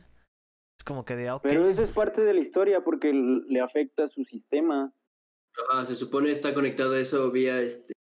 Es 0.78 0.84
como 0.84 1.04
que 1.04 1.16
de, 1.16 1.28
ah, 1.28 1.37
ok. 1.37 1.42
Pero 1.42 1.68
eso 1.68 1.82
es 1.82 1.90
parte 1.90 2.20
de 2.23 2.34
la 2.34 2.40
historia 2.40 2.82
porque 2.84 3.12
le 3.12 3.61
afecta 3.61 4.04
a 4.04 4.08
su 4.08 4.25
sistema. 4.25 4.92
Ajá, 5.70 5.84
se 5.84 5.94
supone 5.94 6.30
está 6.30 6.52
conectado 6.52 6.96
eso 6.96 7.30
vía 7.30 7.61
este. 7.61 7.94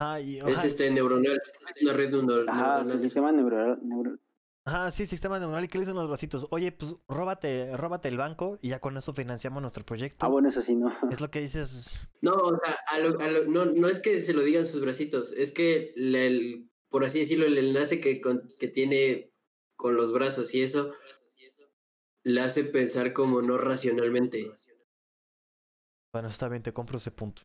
Ah, 0.00 0.20
y- 0.20 0.38
Es 0.38 0.64
este 0.64 0.90
neuronal. 0.90 1.38
Es 1.76 1.82
una 1.82 1.92
red 1.94 2.10
neuro- 2.10 2.44
Ajá, 2.50 2.78
su 2.80 2.84
neuronal. 2.84 3.02
sistema 3.02 3.32
neuronal. 3.32 3.78
neuro- 3.82 4.18
ajá, 4.66 4.90
sí, 4.90 5.06
sistema 5.06 5.38
neuronal. 5.38 5.64
¿Y 5.64 5.68
qué 5.68 5.78
le 5.78 5.82
dicen 5.82 5.96
los 5.96 6.08
bracitos? 6.08 6.46
Oye, 6.50 6.72
pues 6.72 6.94
róbate, 7.08 7.74
róbate 7.76 8.08
el 8.08 8.18
banco 8.18 8.58
y 8.60 8.68
ya 8.68 8.80
con 8.80 8.96
eso 8.96 9.14
financiamos 9.14 9.62
nuestro 9.62 9.84
proyecto. 9.84 10.26
Ah, 10.26 10.28
bueno, 10.28 10.50
eso 10.50 10.60
sí, 10.62 10.74
no. 10.74 10.92
Es 11.10 11.20
lo 11.20 11.30
que 11.30 11.40
dices. 11.40 11.90
No, 12.20 12.32
o 12.32 12.56
sea, 12.56 12.74
a 12.92 12.98
lo- 12.98 13.18
a 13.20 13.28
lo- 13.28 13.46
no, 13.46 13.64
no 13.64 13.88
es 13.88 14.00
que 14.00 14.20
se 14.20 14.34
lo 14.34 14.42
digan 14.42 14.66
sus 14.66 14.80
bracitos, 14.82 15.32
es 15.32 15.52
que 15.52 15.92
le- 15.96 16.26
el- 16.26 16.70
por 16.90 17.04
así 17.04 17.20
decirlo, 17.20 17.46
el 17.46 17.56
enlace 17.58 18.00
que, 18.00 18.20
con- 18.20 18.48
que 18.58 18.68
tiene 18.68 19.32
con 19.76 19.96
los 19.96 20.12
brazos 20.12 20.54
y 20.54 20.62
eso 20.62 20.90
le 22.24 22.40
hace 22.40 22.64
pensar 22.64 23.12
como 23.12 23.40
no 23.42 23.56
racionalmente. 23.58 24.50
Bueno, 26.12 26.28
está 26.28 26.48
bien, 26.48 26.62
te 26.62 26.72
compro 26.72 26.96
ese 26.96 27.10
punto. 27.10 27.42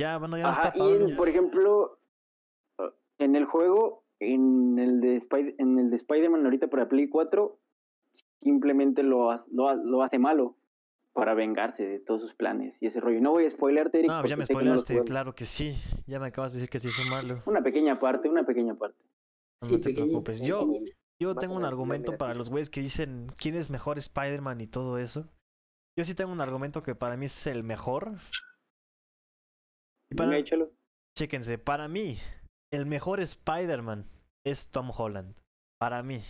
Ya, 0.00 0.18
bueno, 0.18 0.36
ya 0.36 0.44
no 0.44 0.48
Ajá, 0.50 0.68
está 0.68 0.76
y 0.76 0.80
Pablo. 0.80 1.16
por 1.16 1.28
ejemplo, 1.28 1.98
en 3.18 3.36
el 3.36 3.44
juego, 3.44 4.03
en 4.20 4.78
el 4.78 5.00
de, 5.00 5.20
Spid- 5.20 5.54
en 5.58 5.78
el 5.78 5.90
de 5.90 5.96
Spider-Man 5.96 6.44
ahorita 6.44 6.68
para 6.68 6.88
Play 6.88 7.08
4, 7.08 7.58
simplemente 8.42 9.02
lo, 9.02 9.44
lo, 9.50 9.68
ha- 9.68 9.74
lo 9.74 10.02
hace 10.02 10.18
malo 10.18 10.56
para 11.12 11.34
vengarse 11.34 11.84
de 11.84 12.00
todos 12.00 12.20
sus 12.22 12.34
planes 12.34 12.74
y 12.80 12.86
ese 12.88 13.00
rollo. 13.00 13.20
No 13.20 13.32
voy 13.32 13.46
a 13.46 13.50
spoilearte, 13.50 13.98
Eric. 14.00 14.10
No, 14.10 14.24
ya 14.24 14.36
me 14.36 14.40
no 14.40 14.46
spoileaste, 14.46 14.94
juegas. 14.94 15.06
claro 15.06 15.34
que 15.34 15.44
sí. 15.44 15.74
Ya 16.06 16.18
me 16.18 16.26
acabas 16.26 16.52
de 16.52 16.58
decir 16.58 16.70
que 16.70 16.78
sí 16.80 16.88
es 16.88 17.10
malo. 17.10 17.40
Una 17.46 17.62
pequeña 17.62 17.98
parte, 18.00 18.28
una 18.28 18.44
pequeña 18.44 18.74
parte. 18.74 18.98
No, 19.62 19.68
Sí, 19.68 19.74
no 19.74 19.80
te 19.80 19.92
preocupes. 19.94 20.40
Yo, 20.42 20.68
yo 21.20 21.34
tengo 21.36 21.54
un 21.54 21.64
argumento 21.64 22.12
mira, 22.12 22.18
para 22.18 22.34
los 22.34 22.50
güeyes 22.50 22.68
que 22.68 22.80
dicen 22.80 23.28
quién 23.40 23.54
es 23.54 23.70
mejor 23.70 23.98
Spider-Man 23.98 24.60
y 24.60 24.66
todo 24.66 24.98
eso. 24.98 25.28
Yo 25.96 26.04
sí 26.04 26.14
tengo 26.16 26.32
un 26.32 26.40
argumento 26.40 26.82
que 26.82 26.96
para 26.96 27.16
mí 27.16 27.26
es 27.26 27.46
el 27.46 27.62
mejor. 27.62 28.14
Y 30.10 30.16
para, 30.16 30.42
chéquense, 31.16 31.58
para 31.58 31.86
mí, 31.88 32.16
el 32.74 32.86
mejor 32.86 33.20
Spider-Man 33.20 34.10
es 34.44 34.68
Tom 34.68 34.90
Holland. 34.96 35.34
Para 35.78 36.02
mí. 36.02 36.22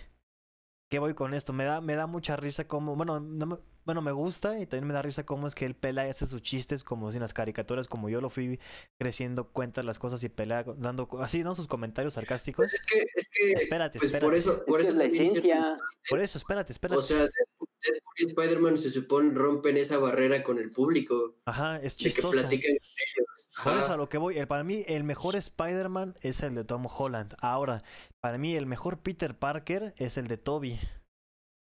¿Qué 0.91 0.99
voy 0.99 1.15
con 1.15 1.35
esto? 1.35 1.53
Me 1.53 1.65
da, 1.65 1.81
me 1.81 1.97
da 1.97 2.07
mucha 2.07 2.37
risa 2.37 2.69
como, 2.69 2.95
bueno, 2.97 3.19
no 3.19 3.47
me, 3.47 3.59
bueno, 3.85 4.01
me 4.01 4.13
gusta 4.13 4.59
y 4.59 4.67
también 4.67 4.89
me 4.89 4.95
da 4.95 5.03
risa 5.03 5.27
cómo 5.27 5.47
es 5.47 5.55
que 5.55 5.67
él 5.67 5.75
pelea 5.75 6.07
y 6.07 6.11
hace 6.11 6.27
sus 6.27 6.41
chistes 6.41 6.85
como 6.85 7.11
si 7.11 7.19
en 7.19 7.23
las 7.23 7.35
caricaturas, 7.35 7.89
como 7.89 8.09
yo 8.09 8.21
lo 8.21 8.31
fui 8.31 8.59
creciendo, 8.99 9.49
cuenta 9.49 9.83
las 9.83 9.99
cosas 9.99 10.23
y 10.25 10.29
pelea 10.29 10.65
dando 10.77 11.09
así, 11.21 11.43
¿no? 11.43 11.55
Sus 11.55 11.69
comentarios 11.69 12.15
sarcásticos. 12.15 12.73
Es 12.73 12.85
que, 12.87 13.05
es 13.15 13.29
que, 13.29 13.53
Espérate, 13.53 13.99
pues 13.99 14.07
espérate. 14.07 14.27
por 14.27 14.35
eso, 14.35 14.65
por 14.67 14.81
Es 14.81 14.87
que 14.87 14.93
eso 14.93 15.03
es 15.03 15.09
la 15.09 15.15
esencia. 15.15 15.77
Por 16.09 16.21
eso, 16.21 16.39
espérate, 16.39 16.73
espérate. 16.73 16.99
O 16.99 17.03
sea, 17.03 17.29
Deadpool 17.85 18.15
y 18.19 18.27
Spider-Man 18.27 18.79
se 18.79 18.91
supone 18.91 19.33
rompen 19.35 19.77
esa 19.77 19.99
barrera 19.99 20.43
con 20.43 20.59
el 20.59 20.71
público 20.73 21.37
Ajá, 21.47 21.77
es 21.77 21.97
de 21.97 22.05
que 22.05 22.11
chistoso. 22.11 22.31
platican 22.33 22.73
con 22.77 23.73
ellos. 23.73 23.83
Eso 23.85 23.93
a 23.93 23.97
lo 23.97 24.09
que 24.09 24.19
voy, 24.19 24.39
el- 24.39 24.47
para 24.49 24.65
mí 24.65 24.85
el 24.87 25.05
mejor 25.05 25.37
Spider-Man 25.37 26.17
es 26.21 26.43
el 26.43 26.55
de 26.55 26.65
Tom 26.65 26.87
Holland. 26.87 27.35
Ahora, 27.41 27.83
para 28.21 28.39
mí 28.39 28.55
el 28.55 28.67
mejor 28.67 28.99
Peter 29.01 29.37
Parker 29.39 29.95
es 29.97 30.17
el 30.17 30.27
de 30.29 30.37
Toby. 30.39 30.79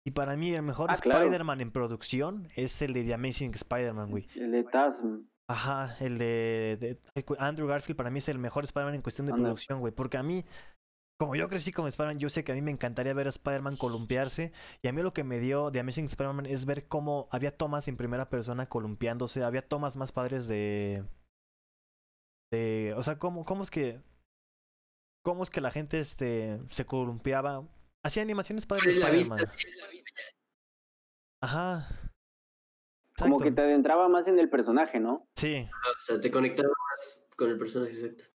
Y 0.05 0.11
para 0.11 0.35
mí 0.35 0.51
el 0.53 0.63
mejor 0.63 0.91
Ah, 0.91 0.97
claro. 0.97 1.21
Spider-Man 1.21 1.61
en 1.61 1.71
producción 1.71 2.49
es 2.55 2.81
el 2.81 2.93
de 2.93 3.03
The 3.03 3.13
Amazing 3.13 3.53
Spider-Man, 3.53 4.09
güey. 4.11 4.27
El 4.35 4.51
de 4.51 4.63
Tasm. 4.63 5.27
Ajá, 5.47 5.95
el 5.99 6.17
de, 6.17 6.77
de- 7.15 7.27
Andrew 7.37 7.67
Garfield 7.67 7.95
para 7.97 8.09
mí 8.09 8.19
es 8.19 8.27
el 8.29 8.39
mejor 8.39 8.63
Spider-Man 8.63 8.95
en 8.95 9.01
cuestión 9.01 9.27
de 9.27 9.33
producción, 9.33 9.79
güey. 9.79 9.93
Porque 9.93 10.17
a 10.17 10.23
mí, 10.23 10.43
como 11.23 11.35
yo 11.35 11.47
crecí 11.47 11.71
con 11.71 11.87
Spider-Man, 11.87 12.19
yo 12.19 12.29
sé 12.29 12.43
que 12.43 12.51
a 12.51 12.55
mí 12.55 12.61
me 12.61 12.71
encantaría 12.71 13.13
ver 13.13 13.27
a 13.27 13.29
Spider-Man 13.29 13.77
columpiarse. 13.77 14.51
Y 14.81 14.89
a 14.89 14.91
mí 14.91 15.01
lo 15.01 15.13
que 15.13 15.23
me 15.23 15.39
dio 15.39 15.71
de 15.71 15.79
Amazing 15.79 16.07
Spider-Man 16.07 16.47
es 16.47 16.65
ver 16.65 16.85
cómo 16.89 17.29
había 17.31 17.55
tomas 17.55 17.87
en 17.87 17.95
primera 17.95 18.29
persona 18.29 18.67
columpiándose. 18.67 19.41
Había 19.41 19.65
tomas 19.65 19.95
más 19.95 20.11
padres 20.11 20.49
de. 20.49 21.05
de 22.51 22.93
o 22.97 23.03
sea, 23.03 23.19
cómo, 23.19 23.45
cómo 23.45 23.63
es 23.63 23.71
que. 23.71 24.01
cómo 25.23 25.43
es 25.43 25.49
que 25.49 25.61
la 25.61 25.71
gente 25.71 25.97
este, 25.97 26.59
se 26.69 26.85
columpiaba. 26.85 27.65
Hacía 28.03 28.21
animaciones 28.21 28.65
padres 28.65 28.87
de 28.87 28.91
Es 28.91 28.99
la 28.99 29.09
vista, 29.09 29.35
Spider-Man. 29.35 29.57
Ajá. 31.41 32.11
Como 33.17 33.39
que 33.39 33.53
te 33.53 33.61
adentraba 33.61 34.09
más 34.09 34.27
en 34.27 34.39
el 34.39 34.49
personaje, 34.49 34.99
¿no? 34.99 35.25
Sí, 35.37 35.69
O 35.71 36.01
sea, 36.01 36.19
te 36.19 36.29
conectaba 36.29 36.67
más 36.67 37.29
con 37.37 37.49
el 37.49 37.57
personaje, 37.57 37.93
exacto. 37.93 38.32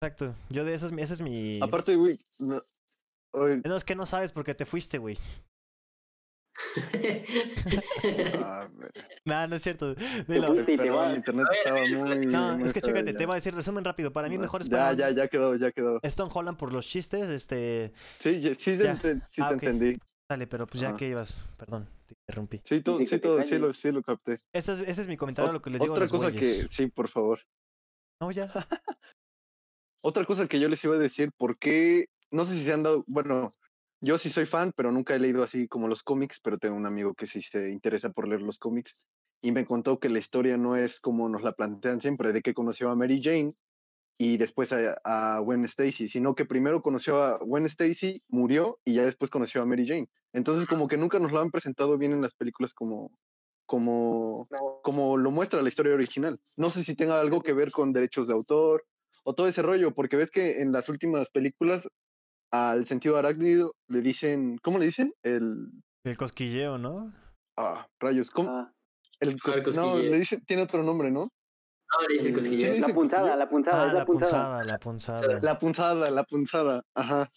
Exacto. 0.00 0.34
Yo 0.50 0.64
de 0.64 0.74
es 0.74 0.92
mi. 0.92 1.02
Ese 1.02 1.14
es 1.14 1.20
mi... 1.20 1.58
Aparte, 1.62 1.96
güey, 1.96 2.18
no- 2.38 2.62
oye, 3.32 3.60
No, 3.64 3.76
es 3.76 3.84
que 3.84 3.94
no 3.96 4.06
sabes 4.06 4.32
porque 4.32 4.54
te 4.54 4.66
fuiste, 4.66 4.98
güey. 4.98 5.18
ah, 8.42 8.68
No, 9.24 9.46
no 9.46 9.56
es 9.56 9.62
cierto. 9.62 9.94
Dilo. 9.94 10.54
perdón, 10.54 10.58
el 11.10 11.16
internet 11.16 11.46
estaba 11.52 11.80
muy. 11.80 12.26
No, 12.26 12.56
muy 12.58 12.64
es 12.66 12.72
que 12.72 12.80
chécate, 12.80 13.12
ya. 13.12 13.18
te 13.18 13.26
voy 13.26 13.34
a 13.34 13.36
decir 13.36 13.54
resumen 13.54 13.84
rápido. 13.84 14.12
Para 14.12 14.28
mí 14.28 14.34
el 14.34 14.40
mejor 14.40 14.62
Ya, 14.62 14.90
Spider-Man 14.90 14.96
ya, 15.16 15.22
ya 15.22 15.28
quedó, 15.28 15.54
ya 15.56 15.70
quedó. 15.70 16.00
es 16.02 16.16
Tom 16.16 16.28
Holland 16.32 16.58
por 16.58 16.72
los 16.72 16.86
chistes, 16.86 17.28
este... 17.30 17.92
Sí, 18.18 18.40
ya- 18.40 18.54
sí, 18.54 18.76
Ya. 18.76 18.96
sí 18.98 19.40
Ah, 19.40 19.48
te 19.50 19.54
entendí. 19.54 19.98
Dale, 20.28 20.46
pero 20.46 20.66
pues 20.66 20.80
ya 20.80 20.94
que 20.96 21.08
ibas, 21.08 21.42
perdón, 21.56 21.88
te 22.06 22.14
interrumpí. 22.14 22.60
Sí, 22.64 22.82
todo, 22.82 22.98
sí, 23.02 23.18
todo, 23.18 23.40
sí 23.40 23.56
lo, 23.58 23.72
sí 23.72 23.90
lo 23.92 24.02
capté. 24.02 24.34
Ese 24.52 24.72
es, 24.74 24.80
ese 24.80 25.00
es 25.02 25.08
mi 25.08 25.16
comentario 25.16 25.50
a 25.50 25.54
lo 25.54 25.62
que 25.62 25.70
les 25.70 25.80
digo 25.80 25.92
a 25.92 25.94
Otra 25.94 26.04
los 26.04 26.10
cosa 26.10 26.30
güeyes. 26.30 26.64
que, 26.66 26.68
sí, 26.68 26.86
por 26.88 27.08
favor. 27.08 27.40
No, 28.20 28.30
ya. 28.32 28.46
Otra 30.02 30.24
cosa 30.24 30.46
que 30.46 30.60
yo 30.60 30.68
les 30.68 30.82
iba 30.84 30.94
a 30.94 30.98
decir, 30.98 31.32
¿por 31.36 31.58
qué? 31.58 32.06
No 32.30 32.44
sé 32.44 32.54
si 32.54 32.62
se 32.62 32.72
han 32.72 32.82
dado, 32.82 33.04
bueno, 33.08 33.50
yo 34.00 34.16
sí 34.18 34.30
soy 34.30 34.46
fan, 34.46 34.72
pero 34.76 34.92
nunca 34.92 35.14
he 35.14 35.18
leído 35.18 35.42
así 35.42 35.66
como 35.66 35.88
los 35.88 36.02
cómics, 36.02 36.40
pero 36.40 36.58
tengo 36.58 36.76
un 36.76 36.86
amigo 36.86 37.14
que 37.14 37.26
sí 37.26 37.40
se 37.40 37.70
interesa 37.70 38.10
por 38.10 38.28
leer 38.28 38.42
los 38.42 38.58
cómics 38.58 39.06
y 39.40 39.52
me 39.52 39.66
contó 39.66 39.98
que 39.98 40.08
la 40.08 40.18
historia 40.18 40.56
no 40.56 40.76
es 40.76 41.00
como 41.00 41.28
nos 41.28 41.42
la 41.42 41.52
plantean 41.52 42.00
siempre, 42.00 42.32
de 42.32 42.42
que 42.42 42.54
conoció 42.54 42.90
a 42.90 42.96
Mary 42.96 43.20
Jane 43.22 43.54
y 44.16 44.36
después 44.36 44.72
a, 44.72 45.00
a 45.04 45.38
Gwen 45.40 45.64
Stacy, 45.64 46.08
sino 46.08 46.34
que 46.34 46.44
primero 46.44 46.82
conoció 46.82 47.22
a 47.22 47.38
Gwen 47.38 47.66
Stacy, 47.66 48.22
murió 48.28 48.78
y 48.84 48.94
ya 48.94 49.02
después 49.02 49.30
conoció 49.30 49.62
a 49.62 49.66
Mary 49.66 49.86
Jane. 49.86 50.08
Entonces 50.32 50.66
como 50.66 50.88
que 50.88 50.96
nunca 50.96 51.18
nos 51.18 51.32
lo 51.32 51.40
han 51.40 51.50
presentado 51.50 51.98
bien 51.98 52.12
en 52.12 52.22
las 52.22 52.34
películas 52.34 52.74
como, 52.74 53.12
como, 53.66 54.48
como 54.82 55.16
lo 55.16 55.30
muestra 55.30 55.62
la 55.62 55.68
historia 55.68 55.94
original. 55.94 56.40
No 56.56 56.70
sé 56.70 56.82
si 56.82 56.96
tenga 56.96 57.20
algo 57.20 57.42
que 57.42 57.52
ver 57.52 57.70
con 57.70 57.92
derechos 57.92 58.26
de 58.26 58.34
autor 58.34 58.84
o 59.24 59.34
todo 59.34 59.46
ese 59.48 59.62
rollo, 59.62 59.94
porque 59.94 60.16
ves 60.16 60.30
que 60.30 60.60
en 60.62 60.72
las 60.72 60.88
últimas 60.88 61.30
películas 61.30 61.88
al 62.52 62.86
sentido 62.86 63.16
arácnido 63.16 63.72
le 63.88 64.00
dicen, 64.00 64.58
¿cómo 64.62 64.78
le 64.78 64.86
dicen? 64.86 65.12
El 65.22 65.70
El 66.04 66.16
cosquilleo, 66.16 66.78
¿no? 66.78 67.12
ah, 67.58 67.86
rayos, 68.00 68.30
¿cómo? 68.30 68.50
Ah, 68.50 68.72
El 69.20 69.30
Ah, 69.30 69.32
el 69.32 69.38
cos- 69.40 69.56
no, 69.56 69.62
cosquilleo. 69.62 70.10
le 70.12 70.18
dicen, 70.18 70.40
tiene 70.46 70.62
otro 70.62 70.82
nombre, 70.82 71.10
¿no? 71.10 71.22
No, 71.24 72.06
le 72.08 72.14
dice 72.14 72.28
el- 72.28 72.34
cosquilleo. 72.34 72.72
Sí, 72.74 72.80
la 72.80 72.86
dice 72.86 72.94
punzada, 72.94 73.36
la 73.36 73.46
punzada, 73.46 73.82
Ah, 73.82 73.86
es 73.88 73.92
la 73.92 73.98
la 74.00 74.06
punzada. 74.06 74.64
la 74.64 74.78
punzada. 74.78 75.40
La 75.42 75.58
punzada, 75.58 76.10
la 76.10 76.24
punzada, 76.24 76.82
ajá. 76.94 77.30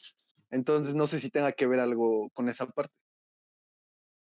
Entonces 0.51 0.93
no 0.95 1.07
sé 1.07 1.19
si 1.19 1.29
tenga 1.29 1.51
que 1.53 1.65
ver 1.67 1.79
algo 1.79 2.29
con 2.34 2.49
esa 2.49 2.67
parte. 2.67 2.93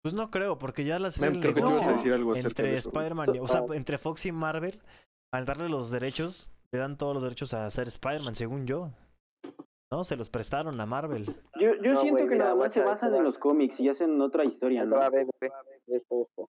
Pues 0.03 0.15
no 0.15 0.31
creo, 0.31 0.59
porque 0.59 0.85
ya 0.85 0.99
las 0.99 1.17
creo 1.19 1.33
que 1.41 1.53
tú 1.53 1.59
ibas 1.59 1.83
a 1.83 1.91
no. 1.91 1.97
decir 1.97 2.13
algo 2.13 2.35
entre. 2.35 2.75
Spider-Man, 2.77 3.35
y- 3.35 3.39
o 3.39 3.47
sea, 3.47 3.65
entre 3.73 3.99
Fox 3.99 4.25
y 4.27 4.33
Marvel, 4.33 4.81
al 5.33 5.45
darle 5.45 5.69
los 5.69 5.91
derechos, 5.91 6.49
le 6.73 6.79
dan 6.79 6.97
todos 6.97 7.15
los 7.15 7.23
derechos 7.23 7.53
a 7.55 7.67
hacer 7.67 7.89
Spider-Man, 7.89 8.35
según 8.35 8.67
yo. 8.67 8.91
No, 9.91 10.05
se 10.05 10.17
los 10.17 10.31
prestaron 10.31 10.81
a 10.81 10.87
Marvel. 10.87 11.27
Yo, 11.59 11.75
yo 11.83 11.95
No, 11.95 12.03
siento 12.03 12.29
que 12.29 12.37
nada 12.37 12.55
más 12.55 12.73
se 12.73 12.81
basan 12.81 13.15
en 13.15 13.25
los 13.25 13.39
cómics 13.39 13.81
y 13.81 13.89
hacen 13.89 14.21
otra 14.21 14.45
historia, 14.45 14.85
¿no? 14.85 14.97
va, 14.97 15.11
ve, 15.11 15.27
ve, 15.41 15.51
ve 15.87 15.97
esto, 15.97 16.23
esto. 16.23 16.49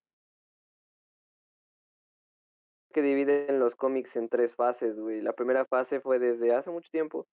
Que 2.93 3.01
dividen 3.01 3.59
los 3.59 3.75
cómics 3.75 4.15
en 4.15 4.29
tres 4.29 4.53
fases, 4.53 4.99
güey. 4.99 5.21
La 5.21 5.33
primera 5.33 5.65
fase 5.65 6.01
fue 6.01 6.19
desde 6.19 6.53
hace 6.53 6.69
mucho 6.69 6.89
tiempo 6.91 7.25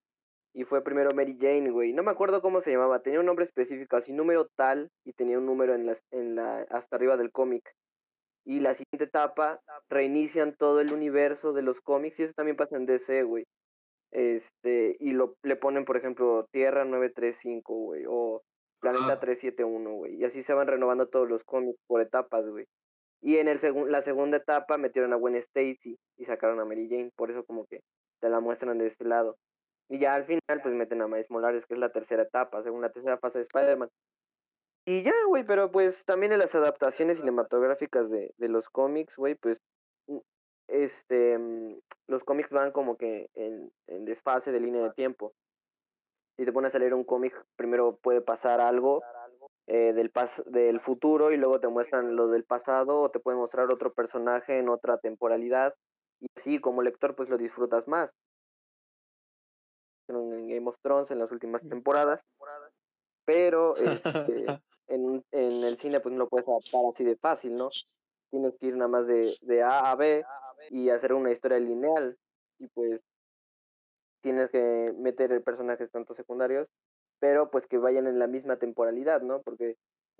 y 0.54 0.64
fue 0.64 0.82
primero 0.82 1.10
Mary 1.14 1.36
Jane, 1.38 1.70
güey. 1.70 1.92
No 1.92 2.02
me 2.02 2.10
acuerdo 2.10 2.40
cómo 2.40 2.62
se 2.62 2.72
llamaba, 2.72 3.02
tenía 3.02 3.20
un 3.20 3.26
nombre 3.26 3.44
específico, 3.44 3.96
así 3.96 4.12
número 4.12 4.48
tal, 4.56 4.90
y 5.04 5.12
tenía 5.12 5.38
un 5.38 5.46
número 5.46 5.74
en 5.74 5.86
las, 5.86 6.02
en 6.10 6.36
la, 6.36 6.62
hasta 6.70 6.96
arriba 6.96 7.16
del 7.16 7.32
cómic. 7.32 7.74
Y 8.48 8.60
la 8.60 8.72
siguiente 8.72 9.04
etapa 9.04 9.60
reinician 9.90 10.56
todo 10.56 10.80
el 10.80 10.94
universo 10.94 11.52
de 11.52 11.60
los 11.60 11.82
cómics, 11.82 12.18
y 12.18 12.22
eso 12.22 12.32
también 12.32 12.56
pasa 12.56 12.78
en 12.78 12.86
DC, 12.86 13.22
güey. 13.24 13.44
Este, 14.10 14.96
y 15.00 15.10
lo, 15.10 15.36
le 15.42 15.56
ponen, 15.56 15.84
por 15.84 15.98
ejemplo, 15.98 16.48
Tierra 16.50 16.86
935, 16.86 17.74
güey, 17.74 18.04
o 18.08 18.40
Planeta 18.80 19.20
371, 19.20 19.92
güey. 19.92 20.14
Y 20.14 20.24
así 20.24 20.42
se 20.42 20.54
van 20.54 20.66
renovando 20.66 21.08
todos 21.08 21.28
los 21.28 21.44
cómics 21.44 21.78
por 21.86 22.00
etapas, 22.00 22.48
güey. 22.48 22.64
Y 23.20 23.36
en 23.36 23.48
el 23.48 23.58
la 23.88 24.00
segunda 24.00 24.38
etapa 24.38 24.78
metieron 24.78 25.12
a 25.12 25.16
Gwen 25.16 25.34
Stacy 25.34 25.98
y 26.16 26.24
sacaron 26.24 26.58
a 26.58 26.64
Mary 26.64 26.88
Jane, 26.88 27.10
por 27.16 27.30
eso 27.30 27.44
como 27.44 27.66
que 27.66 27.80
te 28.18 28.30
la 28.30 28.40
muestran 28.40 28.78
de 28.78 28.86
este 28.86 29.04
lado. 29.04 29.36
Y 29.90 29.98
ya 29.98 30.14
al 30.14 30.24
final, 30.24 30.62
pues 30.62 30.74
meten 30.74 31.02
a 31.02 31.06
Miles 31.06 31.30
Morales, 31.30 31.66
que 31.66 31.74
es 31.74 31.80
la 31.80 31.92
tercera 31.92 32.22
etapa, 32.22 32.62
según 32.62 32.80
la 32.80 32.92
tercera 32.92 33.18
fase 33.18 33.40
de 33.40 33.44
Spider-Man. 33.44 33.90
Y 34.88 35.02
ya, 35.02 35.12
güey, 35.26 35.44
pero 35.44 35.70
pues 35.70 36.06
también 36.06 36.32
en 36.32 36.38
las 36.38 36.54
adaptaciones 36.54 37.18
cinematográficas 37.18 38.08
de, 38.08 38.32
de 38.38 38.48
los 38.48 38.70
cómics, 38.70 39.16
güey, 39.18 39.34
pues 39.34 39.60
mm, 40.06 40.16
este, 40.68 41.36
mm, 41.36 41.78
los 42.06 42.24
cómics 42.24 42.50
van 42.50 42.72
como 42.72 42.96
que 42.96 43.28
en, 43.34 43.70
en 43.86 44.06
desfase 44.06 44.50
de 44.50 44.60
línea 44.60 44.82
de 44.82 44.92
tiempo. 44.92 45.34
Si 46.38 46.46
te 46.46 46.54
pones 46.54 46.74
a 46.74 46.78
leer 46.78 46.94
un 46.94 47.04
cómic, 47.04 47.34
primero 47.54 47.98
puede 47.98 48.22
pasar 48.22 48.62
algo 48.62 49.02
eh, 49.66 49.92
del, 49.92 50.10
pas 50.10 50.42
del 50.46 50.80
futuro 50.80 51.32
y 51.32 51.36
luego 51.36 51.60
te 51.60 51.68
muestran 51.68 52.16
lo 52.16 52.28
del 52.28 52.44
pasado 52.44 52.98
o 53.02 53.10
te 53.10 53.20
pueden 53.20 53.40
mostrar 53.40 53.70
otro 53.70 53.92
personaje 53.92 54.58
en 54.58 54.70
otra 54.70 54.96
temporalidad. 54.96 55.74
Y 56.18 56.28
así 56.34 56.60
como 56.60 56.80
lector, 56.80 57.14
pues 57.14 57.28
lo 57.28 57.36
disfrutas 57.36 57.86
más 57.88 58.10
en 60.08 60.48
Game 60.48 60.66
of 60.66 60.78
Thrones 60.80 61.10
en 61.10 61.18
las 61.18 61.30
últimas 61.30 61.60
temporadas, 61.68 62.24
pero 63.26 63.76
este, 63.76 64.46
en, 64.88 65.24
en, 65.32 65.64
el 65.64 65.76
cine 65.76 66.00
pues 66.00 66.12
no 66.12 66.20
lo 66.20 66.28
puedes 66.28 66.48
adaptar 66.48 66.80
así 66.92 67.04
de 67.04 67.16
fácil, 67.16 67.54
¿no? 67.54 67.68
Tienes 68.30 68.54
que 68.58 68.66
ir 68.66 68.76
nada 68.76 68.88
más 68.88 69.06
de, 69.06 69.32
de 69.42 69.62
A 69.62 69.90
a 69.90 69.94
B 69.94 70.24
y 70.70 70.90
hacer 70.90 71.12
una 71.12 71.30
historia 71.30 71.58
lineal 71.58 72.16
y 72.58 72.66
pues 72.68 73.00
tienes 74.20 74.50
que 74.50 74.92
meter 74.98 75.42
personajes 75.42 75.90
tanto 75.90 76.14
secundarios, 76.14 76.68
pero 77.20 77.50
pues 77.50 77.66
que 77.66 77.78
vayan 77.78 78.06
en 78.06 78.18
la 78.18 78.26
misma 78.26 78.56
temporalidad, 78.56 79.22
¿no? 79.22 79.40
Porque 79.42 79.70
en 79.70 79.76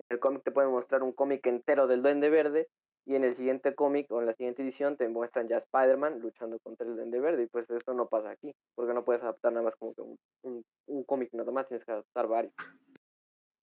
el 0.09 0.19
cómic 0.19 0.43
te 0.43 0.51
pueden 0.51 0.71
mostrar 0.71 1.03
un 1.03 1.11
cómic 1.11 1.45
entero 1.45 1.87
del 1.87 2.01
Duende 2.01 2.29
Verde 2.29 2.67
y 3.05 3.15
en 3.15 3.23
el 3.23 3.35
siguiente 3.35 3.75
cómic 3.75 4.11
o 4.11 4.19
en 4.19 4.27
la 4.27 4.33
siguiente 4.33 4.61
edición 4.61 4.97
te 4.97 5.07
muestran 5.09 5.47
ya 5.47 5.57
Spider-Man 5.57 6.19
luchando 6.19 6.59
contra 6.59 6.87
el 6.87 6.95
Duende 6.95 7.19
Verde 7.19 7.43
y 7.43 7.47
pues 7.47 7.69
esto 7.69 7.93
no 7.93 8.07
pasa 8.07 8.29
aquí, 8.31 8.53
porque 8.75 8.93
no 8.93 9.03
puedes 9.03 9.23
adaptar 9.23 9.51
nada 9.51 9.65
más 9.65 9.75
como 9.75 9.93
que 9.93 10.01
un, 10.01 10.63
un, 10.87 11.03
cómic 11.03 11.29
nada 11.33 11.51
más, 11.51 11.67
tienes 11.67 11.85
que 11.85 11.91
adaptar 11.91 12.27
varios. 12.27 12.53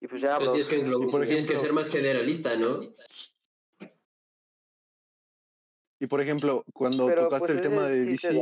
Y 0.00 0.08
pues 0.08 0.20
ya... 0.20 0.38
tienes, 0.38 0.68
que, 0.68 0.78
tienes 1.26 1.46
que 1.46 1.58
ser 1.58 1.72
más 1.72 1.90
generalista, 1.90 2.56
¿no? 2.56 2.80
Y 5.98 6.06
por 6.06 6.20
ejemplo, 6.20 6.64
cuando 6.74 7.12
tocaste 7.14 7.52
el 7.52 7.58
pues, 7.58 7.68
tema 7.68 7.86
de 7.88 8.04
DC, 8.04 8.38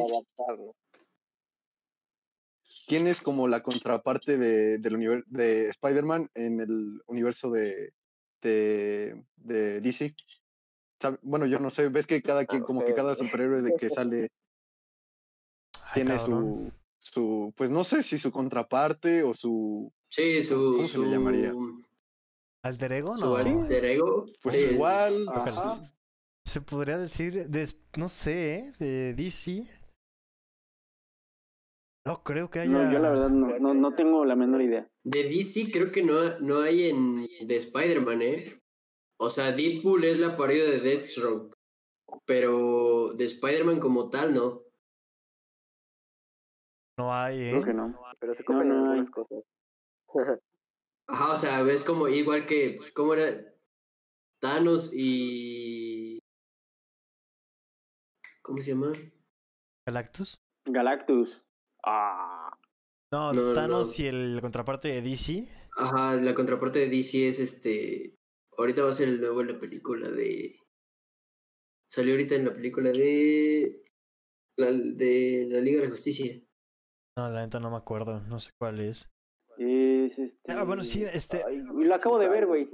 ¿quién 2.87 3.07
es 3.07 3.21
como 3.21 3.47
la 3.47 3.63
contraparte 3.63 4.37
de, 4.37 4.79
del 4.79 5.25
de 5.29 5.69
Spider-Man 5.69 6.31
en 6.35 6.61
el 6.61 7.01
universo 7.07 7.51
de, 7.51 7.93
de, 8.43 9.23
de 9.37 9.81
DC? 9.81 10.15
bueno, 11.23 11.47
yo 11.47 11.59
no 11.59 11.71
sé, 11.71 11.89
ves 11.89 12.07
que 12.07 12.23
cada 12.23 12.47
quien, 12.47 12.63
como 12.63 12.85
que 12.85 12.95
cada 12.95 13.15
superhéroe 13.17 13.63
de 13.63 13.77
que 13.77 13.91
sale 13.91 14.31
tiene 15.93 16.19
su, 16.19 16.73
su, 17.05 17.53
pues 17.57 17.71
no 17.71 17.85
sé 17.85 18.03
si 18.03 18.17
su 18.17 18.33
contraparte 18.33 19.23
o 19.23 19.35
su... 19.35 19.93
Sí, 20.09 20.43
su... 20.43 20.75
¿Cómo 20.77 20.89
se 20.89 20.99
le 20.99 21.11
llamaría? 21.11 21.55
¿Alter 22.63 22.93
ego? 22.93 23.15
No. 23.17 23.37
¿Alter 23.37 23.85
ego? 23.85 24.25
Pues 24.43 24.73
igual. 24.73 25.27
Se 26.47 26.61
podría 26.63 26.97
decir, 26.97 27.49
de, 27.49 27.69
no 27.97 28.09
sé, 28.09 28.55
¿eh? 28.57 28.73
de 28.79 29.15
DC. 29.15 29.67
No 32.07 32.23
creo 32.23 32.49
que 32.51 32.61
haya. 32.61 32.71
No, 32.71 32.93
yo 32.93 32.99
la 32.99 33.11
verdad 33.11 33.31
no, 33.31 33.59
no, 33.59 33.75
no, 33.75 33.95
tengo 33.95 34.25
la 34.25 34.37
menor 34.37 34.63
idea. 34.63 34.89
De 35.05 35.25
DC 35.25 35.71
creo 35.73 35.91
que 35.91 36.03
no, 36.03 36.39
no 36.41 36.61
hay 36.61 36.91
en 36.91 37.27
de 37.47 37.57
Spider-Man, 37.57 38.23
¿eh? 38.23 38.63
O 39.19 39.31
sea, 39.31 39.53
Deadpool 39.53 40.05
es 40.05 40.19
la 40.19 40.37
parodia 40.37 40.65
de 40.65 40.81
Deathstroke, 40.81 41.55
pero 42.27 43.13
de 43.15 43.25
Spider-Man 43.25 43.81
como 43.81 44.11
tal, 44.11 44.35
no. 44.35 44.63
No 46.99 47.13
hay, 47.13 47.41
¿eh? 47.43 47.51
Creo 47.51 47.65
que 47.65 47.75
no. 47.75 48.01
Pero 48.19 48.35
se 48.35 48.45
comen 48.45 48.69
no, 48.69 48.91
algunas 48.91 49.11
cosas. 49.11 49.45
Ajá, 51.07 51.33
o 51.33 51.37
sea, 51.37 51.63
ves 51.63 51.85
como 51.85 52.09
igual 52.09 52.47
que, 52.47 52.75
pues, 52.77 52.93
¿cómo 52.93 53.15
era? 53.15 53.25
Thanos 54.41 54.93
y... 54.95 56.19
¿Cómo 58.43 58.59
se 58.59 58.71
llama? 58.71 58.93
Galactus. 59.87 60.39
Galactus. 60.67 61.43
Ah. 61.85 62.57
No, 63.11 63.33
Thanos 63.55 63.99
y 63.99 64.07
el 64.07 64.39
contraparte 64.41 64.89
de 64.89 65.03
DC. 65.03 65.49
Ajá, 65.77 66.17
la 66.17 66.35
contraparte 66.35 66.79
de 66.79 66.89
DC 66.89 67.29
es 67.29 67.41
este 67.41 68.17
Ahorita 68.57 68.85
va 68.85 68.91
a 68.91 68.95
ser 68.95 69.09
el 69.09 69.21
nuevo 69.21 69.41
en 69.41 69.49
la 69.49 69.59
película 69.59 70.09
de. 70.09 70.57
Salió 71.89 72.13
ahorita 72.13 72.37
en 72.37 72.45
la 72.47 72.53
película 72.53 72.91
de. 72.91 73.83
La, 74.57 74.71
de 74.71 75.49
la 75.51 75.61
Liga 75.61 75.81
de 75.81 75.87
la 75.87 75.91
Justicia. 75.91 76.41
No, 77.17 77.29
la 77.29 77.43
neta 77.43 77.61
no 77.61 77.71
me 77.71 77.77
acuerdo, 77.77 78.21
no 78.29 78.41
sé 78.41 78.51
cuál 78.59 78.81
es. 78.81 79.09
Es 79.57 80.19
este... 80.19 80.53
Ah, 80.53 80.65
bueno, 80.65 80.83
sí, 80.83 81.05
este. 81.05 81.45
lo 81.73 81.95
acabo 81.95 82.19
de 82.19 82.29
ver, 82.29 82.47
güey. 82.47 82.69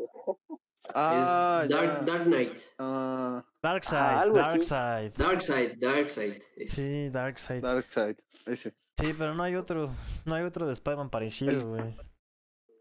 Ah, 0.95 1.67
Dark, 1.69 2.07
Dark, 2.07 2.25
Knight. 2.25 2.59
Uh, 2.79 3.43
Dark 3.63 3.85
Side, 3.85 4.33
Dark 4.33 4.63
Side. 4.63 5.13
Dark 5.19 5.43
Side, 5.43 5.77
Dark 5.77 6.09
Side. 6.09 6.41
Sí, 6.67 7.11
Dark 7.11 7.39
Side. 7.39 7.61
Dark 7.61 7.85
Side, 7.85 8.17
ese. 8.47 8.71
Sí, 8.99 9.15
pero 9.17 9.35
no 9.35 9.43
hay 9.43 9.57
otro, 9.57 9.91
no 10.25 10.35
hay 10.35 10.45
otro 10.45 10.67
de 10.67 10.73
Spider-Man 10.73 11.11
parecido, 11.11 11.69
güey. 11.69 11.95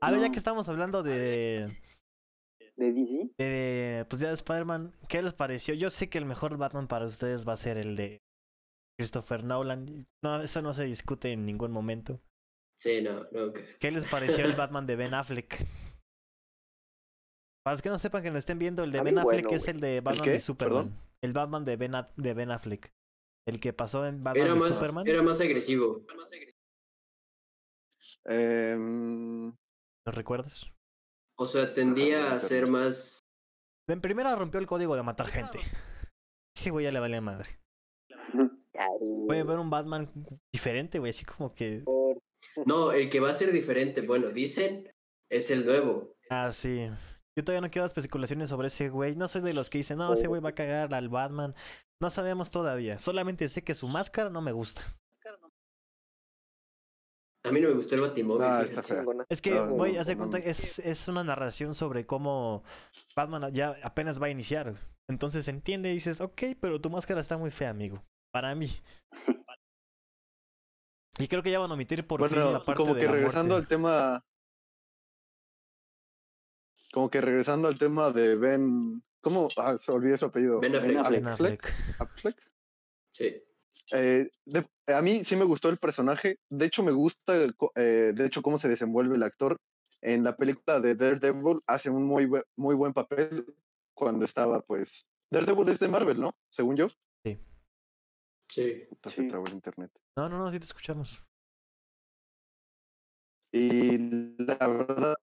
A 0.01 0.11
ver, 0.11 0.21
ya 0.21 0.31
que 0.31 0.37
estamos 0.37 0.69
hablando 0.69 1.03
de 1.03 1.67
de 2.77 2.93
DC. 2.93 3.31
De, 3.37 4.05
pues 4.09 4.21
ya 4.21 4.29
de 4.29 4.35
Spider-Man, 4.35 4.93
¿qué 5.09 5.21
les 5.21 5.33
pareció? 5.33 5.73
Yo 5.73 5.89
sé 5.89 6.09
que 6.09 6.17
el 6.17 6.25
mejor 6.25 6.57
Batman 6.57 6.87
para 6.87 7.05
ustedes 7.05 7.47
va 7.47 7.53
a 7.53 7.57
ser 7.57 7.77
el 7.77 7.97
de 7.97 8.21
Christopher 8.99 9.45
Nolan. 9.45 10.05
No, 10.21 10.43
eso 10.43 10.62
no 10.62 10.73
se 10.73 10.83
discute 10.83 11.31
en 11.31 11.45
ningún 11.45 11.71
momento. 11.71 12.19
Sí, 12.77 13.01
no, 13.01 13.25
no. 13.31 13.53
¿Qué 13.79 13.91
les 13.91 14.05
pareció 14.09 14.43
el 14.43 14.53
Batman 14.57 14.85
de 14.85 14.97
Ben 14.97 15.13
Affleck? 15.13 15.65
Para 17.63 17.75
los 17.75 17.81
que 17.81 17.88
no 17.88 17.97
sepan 17.97 18.23
que 18.23 18.31
no 18.31 18.38
estén 18.38 18.59
viendo, 18.59 18.83
el 18.83 18.91
de 18.91 19.01
Ben 19.01 19.17
Affleck 19.17 19.49
es 19.53 19.69
el 19.69 19.79
de 19.79 20.01
Batman 20.01 20.27
de 20.27 20.39
Superman. 20.41 21.01
El 21.21 21.31
Batman 21.31 21.63
de 21.63 21.77
Ben, 21.77 21.93
de 22.17 22.33
ben 22.33 22.51
Affleck. 22.51 22.93
El 23.47 23.62
que 23.62 23.71
pasó 23.71 24.05
en 24.05 24.21
Batman 24.21 24.45
era 24.45 24.53
de 24.53 24.59
más, 24.59 24.75
Superman. 24.75 25.07
Era 25.07 25.23
más 25.23 25.39
agresivo. 25.39 26.05
Eh, 28.25 28.75
¿Lo 28.77 30.12
recuerdas? 30.12 30.73
O 31.38 31.47
sea, 31.47 31.73
tendía 31.73 32.33
a 32.33 32.39
ser 32.39 32.67
más. 32.67 33.21
En 33.88 34.01
primera 34.01 34.35
rompió 34.35 34.59
el 34.59 34.67
código 34.67 34.97
de 34.97 35.03
matar 35.03 35.29
gente. 35.29 35.57
Ese 36.53 36.69
güey 36.69 36.83
ya 36.83 36.91
le 36.91 36.99
vale 36.99 37.21
madre. 37.21 37.62
Puede 39.29 39.43
ver 39.43 39.59
un 39.59 39.69
Batman 39.69 40.11
diferente, 40.51 40.97
güey, 40.97 41.11
así 41.11 41.23
como 41.23 41.53
que. 41.53 41.83
No, 42.65 42.91
el 42.91 43.09
que 43.09 43.19
va 43.19 43.29
a 43.29 43.33
ser 43.33 43.51
diferente, 43.51 44.01
bueno, 44.01 44.29
dicen, 44.29 44.91
es 45.29 45.51
el 45.51 45.67
nuevo. 45.67 46.15
Ah, 46.31 46.51
sí. 46.51 46.89
Yo 47.37 47.43
todavía 47.43 47.61
no 47.61 47.69
quiero 47.69 47.85
especulaciones 47.85 48.49
sobre 48.49 48.69
ese 48.69 48.89
güey. 48.89 49.15
No 49.15 49.27
soy 49.27 49.43
de 49.43 49.53
los 49.53 49.69
que 49.69 49.77
dicen, 49.77 49.99
no, 49.99 50.11
ese 50.11 50.25
güey 50.25 50.41
va 50.41 50.49
a 50.49 50.55
cagar 50.55 50.91
al 50.95 51.09
Batman. 51.09 51.53
No 52.01 52.09
sabemos 52.09 52.49
todavía. 52.49 52.97
Solamente 52.97 53.47
sé 53.49 53.63
que 53.63 53.75
su 53.75 53.87
máscara 53.87 54.31
no 54.31 54.41
me 54.41 54.51
gusta. 54.51 54.81
A 57.43 57.51
mí 57.51 57.61
no 57.61 57.67
me 57.67 57.75
gustó 57.75 57.93
el 57.93 58.01
Batimóvil. 58.01 58.47
Ah, 58.47 58.65
es 59.29 59.41
que, 59.41 59.59
voy 59.59 59.97
a 59.97 60.01
hacer 60.01 60.17
cuenta, 60.17 60.39
es, 60.39 60.79
es 60.79 61.07
una 61.07 61.23
narración 61.23 61.75
sobre 61.75 62.07
cómo 62.07 62.63
Batman 63.15 63.53
ya 63.53 63.77
apenas 63.83 64.19
va 64.19 64.25
a 64.25 64.31
iniciar. 64.31 64.73
Entonces 65.07 65.47
entiende 65.47 65.91
y 65.91 65.93
dices, 65.93 66.19
ok, 66.19 66.41
pero 66.59 66.81
tu 66.81 66.89
máscara 66.89 67.21
está 67.21 67.37
muy 67.37 67.51
fea, 67.51 67.69
amigo. 67.69 68.03
Para 68.31 68.55
mí. 68.55 68.67
Y 71.19 71.27
creo 71.27 71.43
que 71.43 71.51
ya 71.51 71.59
van 71.59 71.69
a 71.69 71.73
omitir 71.73 72.07
por 72.07 72.27
fin 72.29 72.39
la 72.39 72.61
parte 72.61 72.77
como 72.77 72.95
que 72.95 73.05
regresando 73.05 73.57
al 73.57 73.67
tema. 73.67 74.23
Como 76.93 77.09
que 77.09 77.19
regresando 77.19 77.67
al 77.67 77.77
tema 77.77 78.11
de 78.11 78.35
Ben. 78.35 79.03
¿Cómo? 79.19 79.49
Ah, 79.57 79.77
se 79.77 79.91
olvidó 79.91 80.15
su 80.15 80.27
apellido. 80.27 80.61
Ben 80.61 80.73
Affleck. 81.27 81.75
Affleck. 81.99 82.41
Sí. 83.11 83.43
Eh, 83.91 84.29
a 84.87 85.01
mí 85.01 85.25
sí 85.25 85.35
me 85.35 85.43
gustó 85.43 85.67
el 85.67 85.77
personaje. 85.77 86.39
De 86.49 86.65
hecho, 86.65 86.83
me 86.83 86.93
gusta, 86.93 87.35
eh, 87.75 88.13
de 88.15 88.25
hecho, 88.25 88.41
cómo 88.41 88.57
se 88.57 88.69
desenvuelve 88.69 89.17
el 89.17 89.23
actor. 89.23 89.57
En 90.01 90.23
la 90.23 90.37
película 90.37 90.79
de 90.79 90.95
Daredevil 90.95 91.59
hace 91.67 91.89
un 91.89 92.05
muy, 92.05 92.31
muy 92.55 92.75
buen 92.75 92.93
papel 92.93 93.45
cuando 93.93 94.23
estaba, 94.23 94.61
pues. 94.61 95.05
Daredevil 95.29 95.67
es 95.67 95.79
de 95.79 95.89
Marvel, 95.89 96.21
¿no? 96.21 96.33
Según 96.49 96.77
yo. 96.77 96.87
Sí. 98.49 98.63
Sí. 98.63 98.88
Entonces 98.91 99.31
el 99.31 99.53
internet. 99.53 99.91
No, 100.15 100.27
no, 100.27 100.38
no, 100.38 100.51
sí 100.51 100.59
te 100.59 100.65
escuchamos. 100.65 101.23
Y 103.51 103.97
la 104.38 104.67
verdad, 104.67 105.15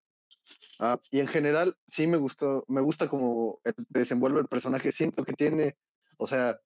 ah, 0.80 0.98
y 1.10 1.20
en 1.20 1.28
general 1.28 1.76
sí 1.86 2.06
me 2.06 2.16
gustó, 2.16 2.64
me 2.68 2.80
gusta 2.80 3.08
como 3.08 3.60
desenvuelve 3.88 4.40
el 4.40 4.48
personaje, 4.48 4.90
siento 4.90 5.24
que 5.24 5.32
tiene, 5.32 5.76
o 6.18 6.26
sea, 6.26 6.60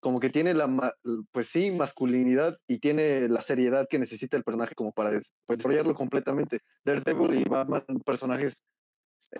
como 0.00 0.20
que 0.20 0.28
tiene 0.28 0.52
la, 0.52 0.94
pues 1.32 1.48
sí, 1.48 1.70
masculinidad 1.70 2.58
y 2.66 2.78
tiene 2.78 3.28
la 3.28 3.40
seriedad 3.40 3.88
que 3.88 3.98
necesita 3.98 4.36
el 4.36 4.44
personaje 4.44 4.74
como 4.74 4.92
para 4.92 5.10
pues, 5.10 5.58
desarrollarlo 5.58 5.94
completamente. 5.94 6.60
Daredevil 6.84 7.40
y 7.40 7.44
Batman, 7.44 7.84
personajes, 8.04 8.62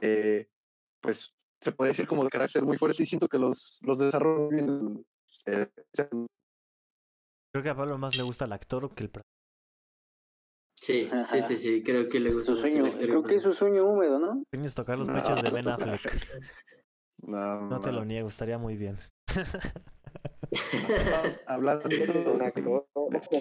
eh, 0.00 0.48
pues 1.00 1.34
se 1.60 1.72
puede 1.72 1.90
decir 1.90 2.06
como 2.06 2.24
de 2.24 2.30
carácter 2.30 2.62
muy 2.64 2.78
fuerte 2.78 3.02
y 3.02 3.06
siento 3.06 3.28
que 3.28 3.38
los, 3.38 3.78
los 3.82 3.98
desarrollan. 3.98 5.04
Eh, 5.44 5.68
creo 7.56 7.62
que 7.62 7.70
a 7.70 7.74
Pablo 7.74 7.96
más 7.96 8.16
le 8.16 8.22
gusta 8.22 8.44
el 8.44 8.52
actor 8.52 8.94
que 8.94 9.04
el 9.04 9.10
Sí, 10.78 11.08
sí, 11.24 11.40
sí, 11.40 11.56
sí, 11.56 11.82
creo 11.82 12.06
que 12.06 12.20
le 12.20 12.30
gusta. 12.30 12.52
Su 12.52 12.60
sueño, 12.60 12.84
creo 12.98 13.22
que 13.22 13.36
es 13.36 13.42
su 13.42 13.54
sueño 13.54 13.84
húmedo, 13.84 14.18
¿no? 14.18 14.42
Tienes 14.50 14.74
tocar 14.74 14.98
los 14.98 15.08
pechos 15.08 15.42
de 15.42 15.50
Ben 15.50 15.68
Affleck. 15.68 16.00
No, 17.26 17.62
no 17.62 17.80
te 17.80 17.92
lo 17.92 18.04
niego, 18.04 18.28
estaría 18.28 18.58
muy 18.58 18.76
bien. 18.76 18.98
Hablando 21.46 21.88
de 21.88 22.28
un 22.28 22.42
actor, 22.42 22.86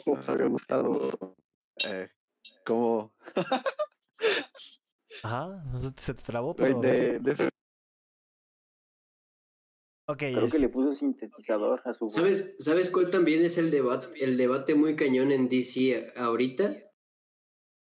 nos 0.05 0.29
había 0.29 0.47
gustado 0.47 1.35
eh, 1.83 2.07
como... 2.65 3.13
Ajá, 5.23 5.61
se 5.97 6.13
te 6.13 6.23
trabó, 6.23 6.55
pero... 6.55 6.79
De, 6.79 7.19
de 7.19 7.49
Okay, 10.07 10.33
Creo 10.35 10.49
que 10.49 10.59
le 10.59 10.69
puso 10.69 10.93
sintetizador 10.93 11.81
a 11.83 11.93
su 11.95 12.07
¿Sabes, 12.09 12.55
¿Sabes 12.59 12.91
cuál 12.91 13.09
también 13.09 13.43
es 13.43 13.57
el 13.57 13.71
debate, 13.71 14.23
el 14.23 14.37
debate 14.37 14.75
muy 14.75 14.95
cañón 14.95 15.31
en 15.31 15.49
DC 15.49 16.13
ahorita? 16.17 16.75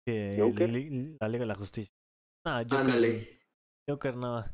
la 0.06 1.28
Liga 1.28 1.40
de 1.40 1.46
la 1.46 1.54
Justicia. 1.56 1.92
Ah, 2.44 2.62
Joker, 2.62 2.78
Ándale. 2.78 3.40
Joker 3.88 4.16
no. 4.16 4.44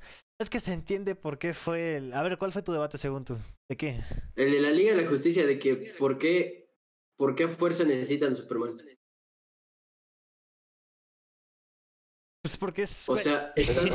Es 0.40 0.48
que 0.48 0.60
se 0.60 0.72
entiende 0.72 1.14
por 1.14 1.38
qué 1.38 1.52
fue 1.52 1.96
el... 1.96 2.14
A 2.14 2.22
ver, 2.22 2.38
¿cuál 2.38 2.52
fue 2.52 2.62
tu 2.62 2.72
debate 2.72 2.96
según 2.96 3.24
tú? 3.24 3.36
¿De 3.68 3.76
qué? 3.76 4.00
El 4.34 4.50
de 4.50 4.60
la 4.60 4.70
Liga 4.70 4.94
de 4.94 5.02
la 5.02 5.08
Justicia, 5.08 5.46
de 5.46 5.58
que 5.58 5.92
por 5.98 6.16
qué, 6.16 6.74
por 7.16 7.34
qué 7.34 7.44
a 7.44 7.48
fuerza 7.48 7.84
necesitan 7.84 8.34
Superman. 8.34 8.70
Pues 12.52 12.58
porque 12.58 12.82
es... 12.82 13.08
O 13.08 13.16
sea, 13.16 13.54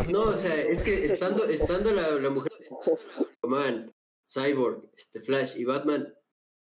no, 0.09 0.21
o 0.23 0.35
sea, 0.35 0.55
es 0.59 0.81
que 0.81 1.05
estando, 1.05 1.45
estando 1.45 1.93
la, 1.93 2.09
la 2.09 2.31
mujer, 2.31 2.51
Superman, 2.81 3.93
Cyborg, 4.27 4.89
este 4.97 5.21
Flash 5.21 5.57
y 5.57 5.65
Batman, 5.65 6.11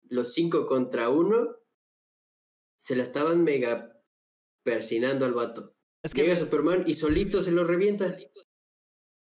los 0.03 0.35
cinco 0.35 0.67
contra 0.67 1.09
uno, 1.09 1.57
se 2.79 2.97
la 2.97 3.03
estaban 3.03 3.45
mega 3.45 3.99
persinando 4.63 5.25
al 5.25 5.33
vato. 5.33 5.75
Es 6.03 6.13
que 6.13 6.23
Llega 6.23 6.37
Superman 6.37 6.85
y 6.87 6.93
solito 6.93 7.41
se 7.41 7.53
lo 7.53 7.65
revienta. 7.65 8.15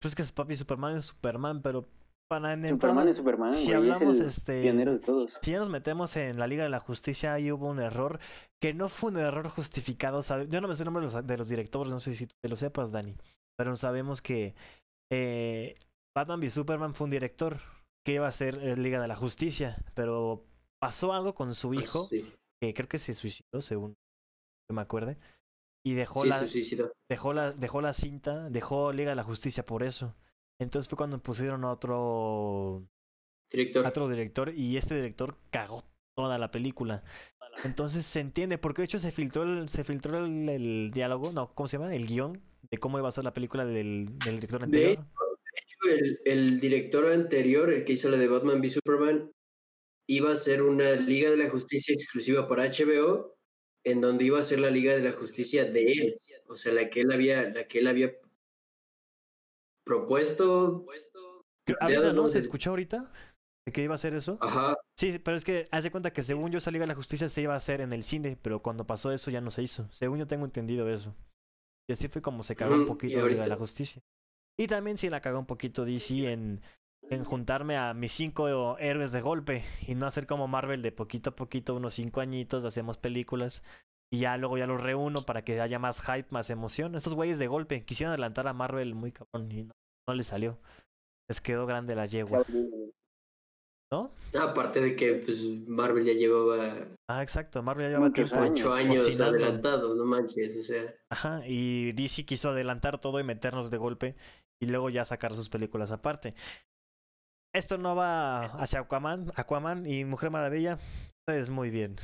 Pues 0.01 0.15
que 0.15 0.23
es 0.23 0.31
papi 0.31 0.55
Superman 0.55 0.97
es 0.97 1.05
Superman, 1.05 1.61
pero 1.61 1.87
para 2.27 2.55
Superman 2.69 3.07
es 3.07 3.17
Superman. 3.17 3.53
Si 3.53 3.73
hablamos, 3.73 4.19
este. 4.19 4.71
De 4.71 4.99
todos. 4.99 5.27
Si 5.41 5.51
ya 5.51 5.59
nos 5.59 5.69
metemos 5.69 6.15
en 6.17 6.39
la 6.39 6.47
Liga 6.47 6.63
de 6.63 6.69
la 6.69 6.79
Justicia, 6.79 7.33
ahí 7.33 7.51
hubo 7.51 7.67
un 7.67 7.79
error 7.79 8.19
que 8.61 8.73
no 8.73 8.89
fue 8.89 9.11
un 9.11 9.17
error 9.17 9.47
justificado. 9.49 10.21
Yo 10.47 10.61
no 10.61 10.67
me 10.67 10.75
sé 10.75 10.83
el 10.83 10.85
nombre 10.85 11.05
de 11.05 11.13
los, 11.13 11.27
de 11.27 11.37
los 11.37 11.49
directores, 11.49 11.91
no 11.91 11.99
sé 11.99 12.15
si 12.15 12.27
te 12.27 12.49
lo 12.49 12.57
sepas, 12.57 12.91
Dani. 12.91 13.15
Pero 13.57 13.75
sabemos 13.75 14.21
que 14.21 14.55
eh, 15.11 15.75
Batman 16.15 16.39
v 16.39 16.49
Superman 16.49 16.93
fue 16.93 17.05
un 17.05 17.11
director 17.11 17.59
que 18.05 18.13
iba 18.13 18.27
a 18.27 18.31
ser 18.31 18.77
Liga 18.77 19.01
de 19.01 19.07
la 19.07 19.15
Justicia, 19.15 19.77
pero 19.93 20.45
pasó 20.81 21.13
algo 21.13 21.33
con 21.33 21.53
su 21.55 21.73
hijo, 21.73 22.07
que 22.09 22.73
creo 22.73 22.87
que 22.87 22.99
se 22.99 23.13
suicidó, 23.13 23.61
según 23.61 23.95
que 24.67 24.73
me 24.73 24.81
acuerde. 24.81 25.17
Y 25.85 25.93
dejó, 25.93 26.25
la, 26.25 26.43
dejó, 27.09 27.33
la, 27.33 27.51
dejó 27.51 27.81
la 27.81 27.93
cinta, 27.93 28.49
dejó 28.49 28.91
Liga 28.91 29.11
de 29.11 29.15
la 29.15 29.23
Justicia 29.23 29.63
por 29.63 29.83
eso. 29.83 30.15
Entonces 30.59 30.89
fue 30.89 30.97
cuando 30.97 31.21
pusieron 31.21 31.63
a 31.65 31.71
otro 31.71 32.87
director. 33.51 33.85
otro 33.85 34.07
director 34.07 34.53
y 34.55 34.77
este 34.77 34.95
director 34.95 35.37
cagó 35.51 35.83
toda 36.15 36.37
la 36.37 36.51
película. 36.51 37.03
Entonces 37.63 38.05
se 38.05 38.19
entiende, 38.19 38.57
porque 38.57 38.81
de 38.81 38.85
hecho 38.85 38.99
se 38.99 39.11
filtró 39.11 39.43
el, 39.43 39.69
se 39.69 39.83
filtró 39.83 40.25
el, 40.25 40.91
diálogo, 40.91 41.31
no, 41.33 41.53
¿cómo 41.53 41.67
se 41.67 41.77
llama? 41.77 41.95
El 41.95 42.07
guion 42.07 42.41
de 42.69 42.77
cómo 42.77 42.97
iba 42.97 43.09
a 43.09 43.11
ser 43.11 43.23
la 43.23 43.33
película 43.33 43.65
del, 43.65 44.17
del 44.19 44.35
director 44.35 44.63
anterior. 44.63 44.97
De 44.97 45.03
hecho, 45.61 45.99
el, 45.99 46.19
el, 46.25 46.59
director 46.59 47.05
anterior, 47.07 47.69
el 47.69 47.85
que 47.85 47.93
hizo 47.93 48.09
la 48.09 48.17
de 48.17 48.27
Batman 48.27 48.59
v 48.59 48.69
Superman, 48.69 49.31
iba 50.07 50.31
a 50.31 50.35
ser 50.35 50.61
una 50.61 50.91
Liga 50.91 51.29
de 51.29 51.37
la 51.37 51.49
Justicia 51.49 51.93
exclusiva 51.93 52.47
para 52.47 52.65
HBO 52.65 53.35
en 53.83 54.01
donde 54.01 54.25
iba 54.25 54.39
a 54.39 54.43
ser 54.43 54.59
la 54.59 54.71
Liga 54.71 54.93
de 54.93 55.01
la 55.01 55.11
Justicia 55.11 55.65
de 55.65 55.83
él, 55.83 56.15
o 56.47 56.57
sea, 56.57 56.73
la 56.73 56.89
que 56.89 57.01
él 57.01 57.11
había, 57.11 57.49
la 57.49 57.67
que 57.67 57.79
él 57.79 57.87
había 57.87 58.17
propuesto. 59.85 60.85
¿Ahorita 61.79 62.13
no 62.13 62.27
se 62.27 62.39
escuchó 62.39 62.71
ahorita? 62.71 63.11
¿De 63.65 63.71
qué 63.71 63.83
iba 63.83 63.95
a 63.95 63.99
ser 63.99 64.13
eso? 64.13 64.37
Ajá. 64.41 64.75
Sí, 64.97 65.19
pero 65.19 65.37
es 65.37 65.43
que 65.43 65.67
haz 65.71 65.83
de 65.83 65.91
cuenta 65.91 66.11
que 66.11 66.21
según 66.21 66.51
yo 66.51 66.59
esa 66.59 66.71
Liga 66.71 66.83
de 66.83 66.89
la 66.89 66.95
Justicia 66.95 67.29
se 67.29 67.41
iba 67.41 67.53
a 67.53 67.57
hacer 67.57 67.81
en 67.81 67.91
el 67.93 68.03
cine, 68.03 68.37
pero 68.41 68.61
cuando 68.61 68.85
pasó 68.85 69.11
eso 69.11 69.31
ya 69.31 69.41
no 69.41 69.49
se 69.49 69.63
hizo. 69.63 69.89
Según 69.91 70.19
yo 70.19 70.27
tengo 70.27 70.45
entendido 70.45 70.89
eso. 70.89 71.15
Y 71.89 71.93
así 71.93 72.07
fue 72.07 72.21
como 72.21 72.43
se 72.43 72.55
cagó 72.55 72.75
un 72.75 72.87
poquito 72.87 73.19
la 73.21 73.27
Liga 73.27 73.43
de 73.43 73.49
la 73.49 73.57
Justicia. 73.57 74.01
Y 74.57 74.67
también 74.67 74.97
sí 74.97 75.09
la 75.09 75.21
cagó 75.21 75.39
un 75.39 75.45
poquito 75.45 75.85
DC 75.85 76.31
en 76.31 76.61
en 77.09 77.23
juntarme 77.23 77.77
a 77.77 77.93
mis 77.93 78.11
cinco 78.11 78.77
héroes 78.79 79.11
de 79.11 79.21
golpe 79.21 79.63
y 79.87 79.95
no 79.95 80.07
hacer 80.07 80.25
como 80.27 80.47
Marvel 80.47 80.81
de 80.81 80.91
poquito 80.91 81.31
a 81.31 81.35
poquito, 81.35 81.75
unos 81.75 81.95
cinco 81.95 82.21
añitos, 82.21 82.65
hacemos 82.65 82.97
películas 82.97 83.63
y 84.11 84.19
ya 84.19 84.37
luego 84.37 84.57
ya 84.57 84.67
los 84.67 84.81
reúno 84.81 85.21
para 85.23 85.43
que 85.43 85.59
haya 85.61 85.79
más 85.79 86.01
hype, 86.01 86.27
más 86.29 86.49
emoción. 86.49 86.95
Estos 86.95 87.15
güeyes 87.15 87.39
de 87.39 87.47
golpe 87.47 87.85
quisieron 87.85 88.11
adelantar 88.11 88.47
a 88.47 88.53
Marvel 88.53 88.95
muy 88.95 89.11
cabrón 89.11 89.51
y 89.51 89.63
no, 89.63 89.73
no 90.07 90.15
les 90.15 90.27
salió. 90.27 90.59
Les 91.29 91.41
quedó 91.41 91.65
grande 91.65 91.95
la 91.95 92.05
yegua. 92.05 92.45
¿No? 93.91 94.11
Aparte 94.41 94.81
de 94.81 94.95
que 94.95 95.15
pues 95.15 95.45
Marvel 95.67 96.05
ya 96.05 96.13
llevaba. 96.13 96.73
Ah, 97.09 97.21
exacto. 97.21 97.61
Marvel 97.61 97.85
ya 97.85 97.89
llevaba 97.91 98.11
tiempo. 98.11 98.39
Ocho 98.39 98.73
años 98.73 99.19
adelantado, 99.19 99.95
no 99.95 100.05
manches, 100.05 100.57
o 100.57 100.61
sea. 100.61 100.95
Ajá, 101.11 101.41
y 101.45 101.91
DC 101.93 102.25
quiso 102.25 102.49
adelantar 102.49 102.99
todo 102.99 103.19
y 103.19 103.23
meternos 103.23 103.69
de 103.69 103.77
golpe 103.77 104.15
y 104.61 104.67
luego 104.67 104.89
ya 104.89 105.05
sacar 105.05 105.35
sus 105.35 105.49
películas 105.49 105.91
aparte 105.91 106.35
esto 107.55 107.77
no 107.77 107.95
va 107.95 108.43
hacia 108.43 108.81
Aquaman, 108.81 109.31
Aquaman 109.35 109.85
y 109.85 110.03
Mujer 110.03 110.29
Maravilla. 110.29 110.77
Es 111.27 111.49
muy 111.49 111.69
bien. 111.69 111.95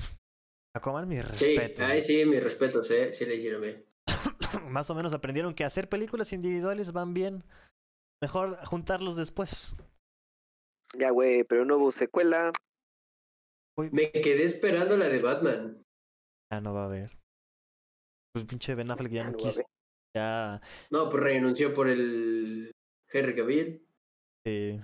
Aquaman, 0.73 1.07
mi 1.07 1.21
respeto. 1.21 1.83
Sí, 1.85 1.91
ahí 1.91 2.01
sí, 2.01 2.25
mi 2.25 2.39
respeto, 2.39 2.81
sí, 2.83 3.13
sí 3.13 3.25
le 3.25 3.35
hicieron 3.35 3.61
bien. 3.61 3.85
Más 4.69 4.89
o 4.89 4.95
menos 4.95 5.13
aprendieron 5.13 5.53
que 5.53 5.65
hacer 5.65 5.89
películas 5.89 6.31
individuales 6.33 6.93
van 6.93 7.13
bien. 7.13 7.43
Mejor 8.21 8.57
juntarlos 8.65 9.15
después. 9.15 9.75
Ya, 10.97 11.09
güey, 11.09 11.43
pero 11.43 11.65
no 11.65 11.77
hubo 11.77 11.91
secuela. 11.91 12.51
Me 13.77 14.11
quedé 14.11 14.43
esperando 14.43 14.95
la 14.97 15.07
de 15.07 15.21
Batman. 15.21 15.83
Ya 16.51 16.61
no 16.61 16.73
va 16.73 16.83
a 16.83 16.85
haber. 16.85 17.17
Pues 18.33 18.45
pinche 18.45 18.75
Ben 18.75 18.91
Affleck 18.91 19.11
ya 19.11 19.23
no, 19.23 19.35
quiso. 19.35 19.63
Ya. 20.15 20.61
No, 20.89 21.09
pues 21.09 21.23
renunció 21.23 21.73
por 21.73 21.89
el 21.89 22.71
Henry 23.09 23.35
Cavill. 23.35 23.87
Sí. 24.45 24.79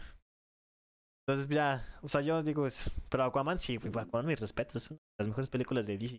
Entonces 1.28 1.54
ya, 1.54 1.84
o 2.02 2.08
sea, 2.08 2.22
yo 2.22 2.42
digo 2.42 2.66
eso. 2.66 2.90
Pero 3.10 3.26
Aquaman 3.26 3.60
sí, 3.60 3.78
Aquaman 3.78 4.26
mi 4.26 4.36
respeto, 4.36 4.78
es 4.78 4.90
una 4.90 4.98
de 4.98 5.16
las 5.20 5.28
mejores 5.28 5.50
películas 5.50 5.86
de 5.86 5.98
DC. 5.98 6.18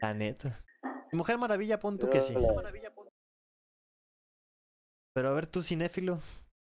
La 0.00 0.14
neta. 0.14 0.64
Mujer 1.12 1.36
Maravilla, 1.36 1.78
punto 1.78 2.08
que 2.08 2.20
sí. 2.20 2.34
Pero 5.12 5.28
a 5.28 5.34
ver 5.34 5.46
tú, 5.46 5.62
cinéfilo, 5.62 6.18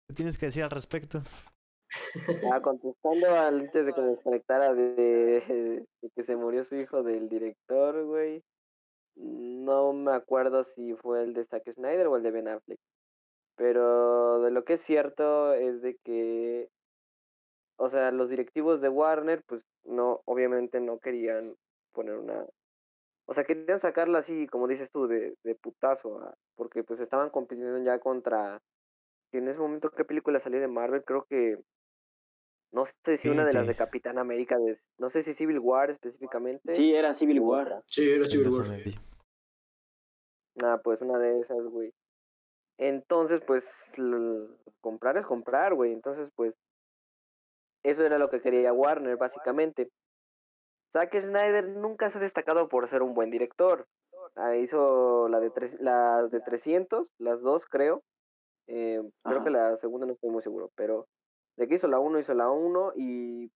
¿qué 0.06 0.14
tienes 0.16 0.36
que 0.36 0.46
decir 0.46 0.64
al 0.64 0.70
respecto? 0.70 1.22
Ah, 2.52 2.60
contestando 2.60 3.36
antes 3.36 3.86
de 3.86 3.92
que 3.94 4.00
me 4.00 4.08
desconectara 4.08 4.74
de, 4.74 5.86
que 6.14 6.22
se 6.22 6.36
murió 6.36 6.62
su 6.64 6.76
hijo 6.76 7.02
del 7.02 7.28
director, 7.30 8.04
güey. 8.04 8.42
No 9.16 9.94
me 9.94 10.12
acuerdo 10.12 10.64
si 10.64 10.94
fue 10.94 11.22
el 11.22 11.32
de 11.32 11.46
Zack 11.46 11.72
Snyder 11.72 12.06
o 12.08 12.16
el 12.16 12.22
de 12.22 12.30
Ben 12.30 12.48
Affleck. 12.48 12.80
Pero 13.56 14.42
de 14.42 14.50
lo 14.50 14.64
que 14.64 14.74
es 14.74 14.82
cierto 14.82 15.52
es 15.54 15.82
de 15.82 15.96
que 16.04 16.68
o 17.82 17.88
sea, 17.88 18.12
los 18.12 18.30
directivos 18.30 18.80
de 18.80 18.88
Warner, 18.88 19.42
pues 19.42 19.64
no, 19.82 20.22
obviamente 20.24 20.78
no 20.78 21.00
querían 21.00 21.56
poner 21.90 22.14
una, 22.14 22.46
o 23.26 23.34
sea, 23.34 23.42
querían 23.42 23.80
sacarla 23.80 24.20
así, 24.20 24.46
como 24.46 24.68
dices 24.68 24.92
tú, 24.92 25.08
de, 25.08 25.34
de 25.42 25.56
putazo, 25.56 26.20
ah, 26.20 26.32
porque 26.54 26.84
pues 26.84 27.00
estaban 27.00 27.30
compitiendo 27.30 27.82
ya 27.82 27.98
contra, 27.98 28.62
en 29.32 29.48
ese 29.48 29.58
momento, 29.58 29.90
¿qué 29.90 30.04
película 30.04 30.38
salió 30.38 30.60
de 30.60 30.68
Marvel? 30.68 31.02
Creo 31.02 31.24
que, 31.24 31.58
no 32.70 32.84
sé 32.84 33.16
si 33.16 33.28
una 33.28 33.44
de 33.44 33.52
las 33.52 33.66
de 33.66 33.74
Capitán 33.74 34.16
América, 34.16 34.58
de, 34.58 34.78
no 34.98 35.10
sé 35.10 35.24
si 35.24 35.34
Civil 35.34 35.58
War 35.58 35.90
específicamente. 35.90 36.76
Sí, 36.76 36.94
era 36.94 37.14
Civil 37.14 37.40
War. 37.40 37.82
Sí, 37.86 38.08
era 38.08 38.26
Civil 38.26 38.48
War. 38.50 38.64
Ah, 40.62 40.80
pues 40.84 41.00
una 41.00 41.18
de 41.18 41.40
esas, 41.40 41.64
güey. 41.64 41.92
Entonces, 42.78 43.42
pues, 43.44 43.96
comprar 44.80 45.16
es 45.16 45.26
comprar, 45.26 45.74
güey. 45.74 45.92
Entonces, 45.92 46.30
pues, 46.36 46.54
eso 47.82 48.04
era 48.04 48.18
lo 48.18 48.28
que 48.28 48.40
quería 48.40 48.72
Warner, 48.72 49.16
básicamente. 49.16 49.90
Zack 50.92 51.20
Snyder 51.20 51.68
nunca 51.68 52.10
se 52.10 52.18
ha 52.18 52.20
destacado 52.20 52.68
por 52.68 52.88
ser 52.88 53.02
un 53.02 53.14
buen 53.14 53.30
director. 53.30 53.86
ah, 54.36 54.56
hizo 54.56 55.28
la 55.28 55.40
de, 55.40 55.50
tres, 55.50 55.80
la 55.80 56.28
de 56.28 56.40
300, 56.40 57.12
las 57.18 57.40
dos 57.40 57.66
creo. 57.66 58.02
Eh, 58.68 59.02
creo 59.24 59.42
que 59.42 59.50
la 59.50 59.76
segunda 59.78 60.06
no 60.06 60.12
estoy 60.12 60.30
muy 60.30 60.42
seguro, 60.42 60.70
pero 60.76 61.06
de 61.56 61.66
que 61.66 61.74
hizo 61.74 61.88
la 61.88 61.98
1, 61.98 62.18
hizo 62.20 62.34
la 62.34 62.50
1 62.50 62.92
y 62.96 63.50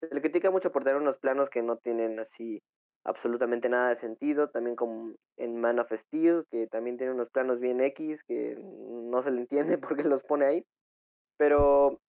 se 0.00 0.14
le 0.14 0.20
critica 0.20 0.50
mucho 0.50 0.72
por 0.72 0.84
tener 0.84 1.00
unos 1.00 1.18
planos 1.18 1.50
que 1.50 1.62
no 1.62 1.76
tienen 1.76 2.18
así 2.18 2.62
absolutamente 3.04 3.68
nada 3.68 3.90
de 3.90 3.96
sentido. 3.96 4.48
También 4.48 4.76
como 4.76 5.14
en 5.36 5.60
Man 5.60 5.78
of 5.78 5.92
Steel, 5.92 6.46
que 6.50 6.66
también 6.66 6.96
tiene 6.96 7.12
unos 7.12 7.30
planos 7.30 7.60
bien 7.60 7.80
X 7.80 8.24
que 8.24 8.56
no 8.58 9.22
se 9.22 9.30
le 9.30 9.42
entiende 9.42 9.78
por 9.94 9.96
qué 9.96 10.04
los 10.04 10.22
pone 10.22 10.46
ahí. 10.46 10.66
Pero 11.36 12.00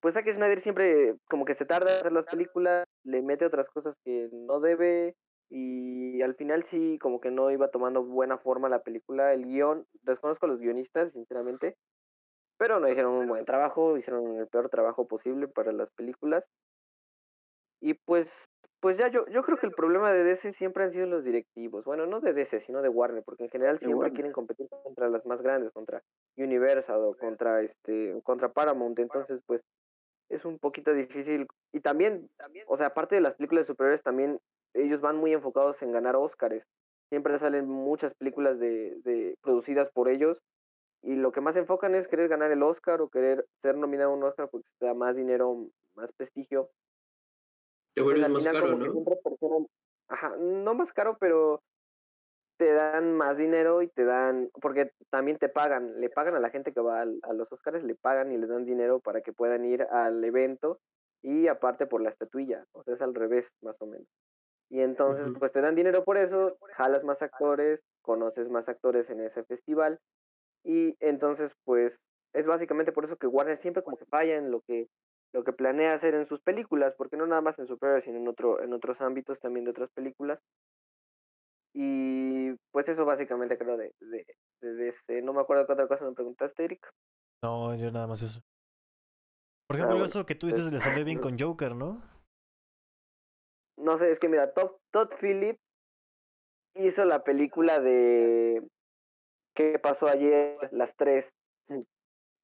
pues 0.00 0.14
Zack 0.14 0.32
Snyder 0.32 0.60
siempre 0.60 1.14
como 1.28 1.44
que 1.44 1.54
se 1.54 1.66
tarda 1.66 1.92
en 1.92 1.98
hacer 1.98 2.12
las 2.12 2.26
películas, 2.26 2.84
le 3.04 3.22
mete 3.22 3.44
otras 3.44 3.68
cosas 3.68 3.94
que 4.04 4.28
no 4.32 4.60
debe 4.60 5.14
y 5.50 6.22
al 6.22 6.34
final 6.34 6.62
sí 6.64 6.98
como 7.00 7.20
que 7.20 7.30
no 7.30 7.50
iba 7.50 7.68
tomando 7.68 8.04
buena 8.04 8.38
forma 8.38 8.68
la 8.68 8.82
película, 8.82 9.32
el 9.34 9.46
guion, 9.46 9.86
desconozco 10.02 10.46
a 10.46 10.48
los 10.48 10.60
guionistas 10.60 11.12
sinceramente, 11.12 11.76
pero 12.56 12.78
no 12.80 12.88
hicieron 12.88 13.14
un 13.14 13.28
buen 13.28 13.44
trabajo, 13.44 13.96
hicieron 13.96 14.38
el 14.38 14.46
peor 14.48 14.68
trabajo 14.68 15.06
posible 15.06 15.48
para 15.48 15.72
las 15.72 15.90
películas. 15.92 16.44
Y 17.80 17.94
pues 17.94 18.50
pues 18.80 18.96
ya 18.96 19.08
yo, 19.08 19.26
yo 19.26 19.42
creo 19.42 19.58
que 19.58 19.66
el 19.66 19.72
problema 19.72 20.10
de 20.10 20.24
DC 20.24 20.52
siempre 20.52 20.84
han 20.84 20.92
sido 20.92 21.06
los 21.06 21.22
directivos. 21.22 21.84
Bueno, 21.84 22.06
no 22.06 22.20
de 22.20 22.32
DC, 22.32 22.60
sino 22.60 22.80
de 22.80 22.88
Warner, 22.88 23.22
porque 23.22 23.44
en 23.44 23.50
general 23.50 23.78
siempre 23.78 24.10
quieren 24.12 24.32
competir 24.32 24.68
contra 24.82 25.08
las 25.10 25.26
más 25.26 25.42
grandes, 25.42 25.70
contra 25.72 26.02
Universal 26.36 27.00
o 27.04 27.14
contra 27.14 27.60
este 27.60 28.18
contra 28.22 28.48
Paramount, 28.48 28.98
entonces 28.98 29.40
pues 29.46 29.60
es 30.30 30.44
un 30.44 30.58
poquito 30.58 30.92
difícil 30.94 31.46
y 31.72 31.80
también, 31.80 32.30
o 32.66 32.76
sea, 32.76 32.88
aparte 32.88 33.16
de 33.16 33.20
las 33.20 33.34
películas 33.34 33.66
superiores 33.66 34.02
también 34.02 34.40
ellos 34.74 35.00
van 35.00 35.16
muy 35.16 35.32
enfocados 35.32 35.82
en 35.82 35.92
ganar 35.92 36.16
Óscares. 36.16 36.64
Siempre 37.08 37.38
salen 37.38 37.68
muchas 37.68 38.14
películas 38.14 38.58
de, 38.60 38.96
de 39.04 39.36
producidas 39.42 39.90
por 39.90 40.08
ellos 40.08 40.40
y 41.02 41.16
lo 41.16 41.32
que 41.32 41.40
más 41.40 41.56
enfocan 41.56 41.94
es 41.94 42.08
querer 42.08 42.28
ganar 42.28 42.50
el 42.52 42.62
Oscar 42.62 43.00
o 43.00 43.08
querer 43.08 43.46
ser 43.62 43.76
nominado 43.76 44.12
a 44.12 44.14
un 44.14 44.22
Oscar 44.22 44.48
porque 44.48 44.68
te 44.78 44.86
da 44.86 44.94
más 44.94 45.16
dinero, 45.16 45.66
más 45.94 46.12
prestigio 46.12 46.70
te 47.94 48.02
vuelves 48.02 48.28
más 48.28 48.46
caro, 48.46 48.76
¿no? 48.76 49.66
ajá, 50.08 50.36
no 50.38 50.74
más 50.74 50.92
caro, 50.92 51.16
pero 51.18 51.62
te 52.60 52.74
dan 52.74 53.14
más 53.14 53.38
dinero 53.38 53.80
y 53.80 53.88
te 53.88 54.04
dan, 54.04 54.50
porque 54.60 54.92
también 55.08 55.38
te 55.38 55.48
pagan, 55.48 55.98
le 55.98 56.10
pagan 56.10 56.34
a 56.34 56.40
la 56.40 56.50
gente 56.50 56.74
que 56.74 56.80
va 56.82 57.00
a, 57.00 57.32
los 57.32 57.50
Oscars, 57.50 57.82
le 57.82 57.94
pagan 57.94 58.32
y 58.32 58.36
le 58.36 58.46
dan 58.46 58.66
dinero 58.66 59.00
para 59.00 59.22
que 59.22 59.32
puedan 59.32 59.64
ir 59.64 59.84
al 59.84 60.22
evento 60.22 60.78
y 61.22 61.48
aparte 61.48 61.86
por 61.86 62.02
la 62.02 62.10
estatuilla, 62.10 62.66
o 62.72 62.82
sea, 62.82 62.92
es 62.92 63.00
al 63.00 63.14
revés 63.14 63.50
más 63.62 63.80
o 63.80 63.86
menos. 63.86 64.06
Y 64.68 64.82
entonces, 64.82 65.26
pues 65.38 65.52
te 65.52 65.62
dan 65.62 65.74
dinero 65.74 66.04
por 66.04 66.18
eso, 66.18 66.58
jalas 66.74 67.02
más 67.02 67.22
actores, 67.22 67.80
conoces 68.02 68.50
más 68.50 68.68
actores 68.68 69.08
en 69.08 69.20
ese 69.20 69.42
festival 69.44 69.98
y 70.62 70.98
entonces, 71.00 71.54
pues 71.64 71.98
es 72.34 72.46
básicamente 72.46 72.92
por 72.92 73.06
eso 73.06 73.16
que 73.16 73.26
Warner 73.26 73.56
siempre 73.56 73.82
como 73.82 73.96
que 73.96 74.04
falla 74.04 74.36
en 74.36 74.50
lo 74.50 74.60
que 74.60 74.86
lo 75.32 75.44
que 75.44 75.52
planea 75.52 75.94
hacer 75.94 76.14
en 76.14 76.26
sus 76.26 76.40
películas, 76.40 76.94
porque 76.96 77.16
no 77.16 77.26
nada 77.26 77.40
más 77.40 77.58
en 77.58 77.66
Superhéroes, 77.66 78.04
sino 78.04 78.18
en, 78.18 78.28
otro, 78.28 78.62
en 78.62 78.72
otros 78.72 79.00
ámbitos 79.00 79.38
también 79.38 79.64
de 79.64 79.70
otras 79.70 79.90
películas. 79.92 80.40
Y 81.72 82.52
pues 82.72 82.88
eso 82.88 83.04
básicamente 83.04 83.56
creo 83.56 83.76
de, 83.76 83.92
de, 84.00 84.26
de, 84.60 84.88
este, 84.88 85.22
no 85.22 85.32
me 85.32 85.40
acuerdo 85.40 85.66
qué 85.66 85.72
otra 85.72 85.86
cosa 85.86 86.04
me 86.04 86.14
preguntaste, 86.14 86.64
Eric. 86.64 86.90
No, 87.42 87.74
yo 87.76 87.90
nada 87.90 88.06
más 88.06 88.22
eso. 88.22 88.40
Por 89.68 89.76
ah, 89.76 89.78
ejemplo, 89.78 90.04
eso 90.04 90.26
que 90.26 90.34
tú 90.34 90.48
dices 90.48 90.72
le 90.72 90.78
salió 90.80 91.04
bien 91.04 91.18
con 91.18 91.38
Joker, 91.38 91.74
¿no? 91.74 92.02
No 93.76 93.96
sé, 93.96 94.10
es 94.10 94.18
que 94.18 94.28
mira, 94.28 94.52
Todd, 94.52 94.72
Todd 94.92 95.10
Phillips 95.20 95.60
hizo 96.74 97.04
la 97.04 97.22
película 97.24 97.80
de 97.80 98.62
¿Qué 99.54 99.78
pasó 99.78 100.08
ayer? 100.08 100.56
Las 100.72 100.94
tres. 100.96 101.32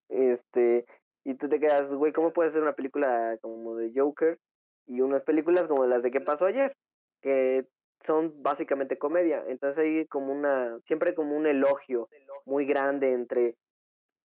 Este, 0.08 0.86
y 1.24 1.34
tú 1.34 1.48
te 1.48 1.58
quedas, 1.58 1.90
güey, 1.90 2.12
¿cómo 2.12 2.32
puede 2.32 2.52
ser 2.52 2.62
una 2.62 2.74
película 2.74 3.36
como 3.40 3.74
de 3.74 3.90
Joker 3.92 4.38
y 4.86 5.00
unas 5.00 5.24
películas 5.24 5.66
como 5.66 5.84
las 5.84 6.00
de 6.04 6.12
¿Qué 6.12 6.20
pasó 6.20 6.44
ayer? 6.44 6.76
Que 7.22 7.66
son 8.04 8.42
básicamente 8.42 8.98
comedia. 8.98 9.44
Entonces 9.48 9.84
hay 9.84 10.06
como 10.06 10.32
una, 10.32 10.78
siempre 10.86 11.14
como 11.14 11.36
un 11.36 11.46
elogio 11.46 12.08
muy 12.44 12.66
grande 12.66 13.12
entre 13.12 13.54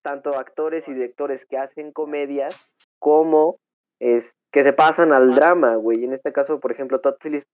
tanto 0.01 0.37
actores 0.37 0.87
y 0.87 0.93
directores 0.93 1.45
que 1.45 1.57
hacen 1.57 1.91
comedias 1.91 2.73
como 2.99 3.59
es 3.99 4.35
que 4.51 4.63
se 4.63 4.73
pasan 4.73 5.13
al 5.13 5.35
drama, 5.35 5.75
güey. 5.75 6.03
En 6.03 6.13
este 6.13 6.33
caso, 6.33 6.59
por 6.59 6.71
ejemplo, 6.71 7.01
Todd 7.01 7.17
Phillips 7.21 7.45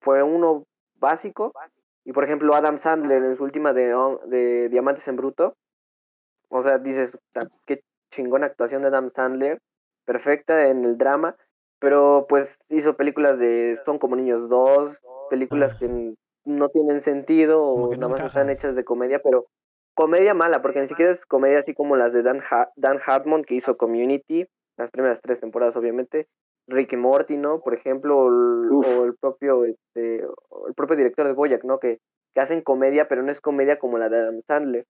fue 0.00 0.22
uno 0.22 0.64
básico 0.96 1.52
y 2.04 2.12
por 2.12 2.24
ejemplo 2.24 2.54
Adam 2.54 2.78
Sandler 2.78 3.22
en 3.24 3.36
su 3.36 3.44
última 3.44 3.72
de, 3.72 3.94
de 4.26 4.68
Diamantes 4.68 5.08
en 5.08 5.16
Bruto. 5.16 5.56
O 6.48 6.62
sea, 6.62 6.78
dices, 6.78 7.18
qué 7.66 7.82
chingona 8.10 8.46
actuación 8.46 8.82
de 8.82 8.88
Adam 8.88 9.10
Sandler, 9.10 9.60
perfecta 10.04 10.68
en 10.68 10.84
el 10.84 10.96
drama, 10.96 11.36
pero 11.80 12.26
pues 12.28 12.58
hizo 12.68 12.96
películas 12.96 13.38
de 13.38 13.78
Son 13.84 13.98
como 13.98 14.16
niños 14.16 14.48
dos, 14.48 14.96
películas 15.28 15.74
ah. 15.74 15.78
que 15.78 16.14
no 16.44 16.68
tienen 16.68 17.00
sentido 17.00 17.62
o 17.62 17.94
nada 17.94 18.08
más 18.08 18.20
están 18.20 18.50
hechas 18.50 18.76
de 18.76 18.84
comedia, 18.84 19.20
pero 19.22 19.46
comedia 19.94 20.34
mala, 20.34 20.62
porque 20.62 20.80
ni 20.80 20.88
siquiera 20.88 21.10
es 21.10 21.26
comedia 21.26 21.58
así 21.58 21.74
como 21.74 21.96
las 21.96 22.12
de 22.12 22.22
Dan, 22.22 22.40
Dan 22.76 23.00
Hartman 23.04 23.44
que 23.44 23.54
hizo 23.54 23.76
Community, 23.76 24.46
las 24.76 24.90
primeras 24.90 25.20
tres 25.20 25.40
temporadas 25.40 25.76
obviamente, 25.76 26.28
Ricky 26.68 26.96
Morty, 26.96 27.36
¿no? 27.36 27.60
Por 27.60 27.74
ejemplo, 27.74 28.18
o 28.18 29.04
el, 29.04 29.14
propio 29.20 29.64
este 29.64 30.16
el 30.16 30.74
propio 30.74 30.96
director 30.96 31.26
de 31.26 31.32
Boyack, 31.32 31.64
¿no? 31.64 31.78
Que, 31.78 31.98
que 32.34 32.40
hacen 32.40 32.60
comedia, 32.60 33.08
pero 33.08 33.22
no 33.22 33.30
es 33.30 33.40
comedia 33.40 33.78
como 33.78 33.98
la 33.98 34.08
de 34.08 34.18
Adam 34.18 34.40
Sandler. 34.46 34.84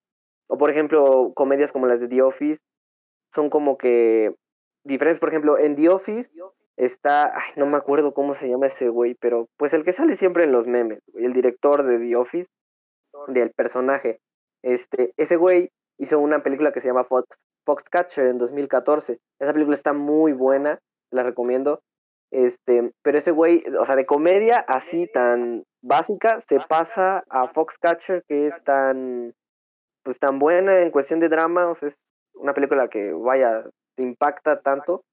O 0.47 0.57
por 0.57 0.71
ejemplo, 0.71 1.33
comedias 1.35 1.71
como 1.71 1.87
las 1.87 1.99
de 1.99 2.07
The 2.07 2.21
Office, 2.21 2.61
son 3.33 3.49
como 3.49 3.77
que 3.77 4.35
diferentes. 4.83 5.19
Por 5.19 5.29
ejemplo, 5.29 5.57
en 5.57 5.75
The 5.75 5.89
Office 5.89 6.31
está, 6.77 7.35
ay, 7.35 7.51
no 7.55 7.65
me 7.65 7.77
acuerdo 7.77 8.13
cómo 8.13 8.33
se 8.33 8.47
llama 8.47 8.67
ese 8.67 8.89
güey, 8.89 9.15
pero 9.15 9.47
pues 9.57 9.73
el 9.73 9.83
que 9.83 9.93
sale 9.93 10.15
siempre 10.15 10.43
en 10.43 10.51
los 10.51 10.67
memes, 10.67 10.99
el 11.15 11.33
director 11.33 11.83
de 11.83 11.97
The 11.97 12.15
Office, 12.15 12.49
del 13.27 13.51
personaje. 13.51 14.19
Este, 14.63 15.13
ese 15.17 15.35
güey 15.35 15.71
hizo 15.97 16.19
una 16.19 16.43
película 16.43 16.71
que 16.71 16.81
se 16.81 16.87
llama 16.87 17.03
Fox, 17.03 17.37
Foxcatcher 17.65 18.27
en 18.27 18.37
2014. 18.37 19.19
Esa 19.39 19.53
película 19.53 19.75
está 19.75 19.93
muy 19.93 20.33
buena, 20.33 20.79
la 21.11 21.23
recomiendo. 21.23 21.81
Este, 22.31 22.91
pero 23.03 23.17
ese 23.17 23.31
güey, 23.31 23.63
o 23.79 23.85
sea, 23.85 23.95
de 23.95 24.05
comedia 24.05 24.57
así 24.57 25.07
tan 25.11 25.63
básica, 25.81 26.41
se 26.41 26.59
pasa 26.59 27.23
a 27.29 27.47
Foxcatcher, 27.47 28.23
que 28.27 28.47
es 28.47 28.63
tan, 28.63 29.33
pues 30.03 30.19
tan 30.19 30.37
buena 30.37 30.81
en 30.81 30.91
cuestión 30.91 31.19
de 31.19 31.29
drama, 31.29 31.69
o 31.69 31.75
sea, 31.75 31.89
es 31.89 31.95
una 32.33 32.53
película 32.53 32.89
que, 32.89 33.11
vaya, 33.13 33.63
te 33.95 34.03
impacta 34.03 34.61
tanto, 34.61 35.03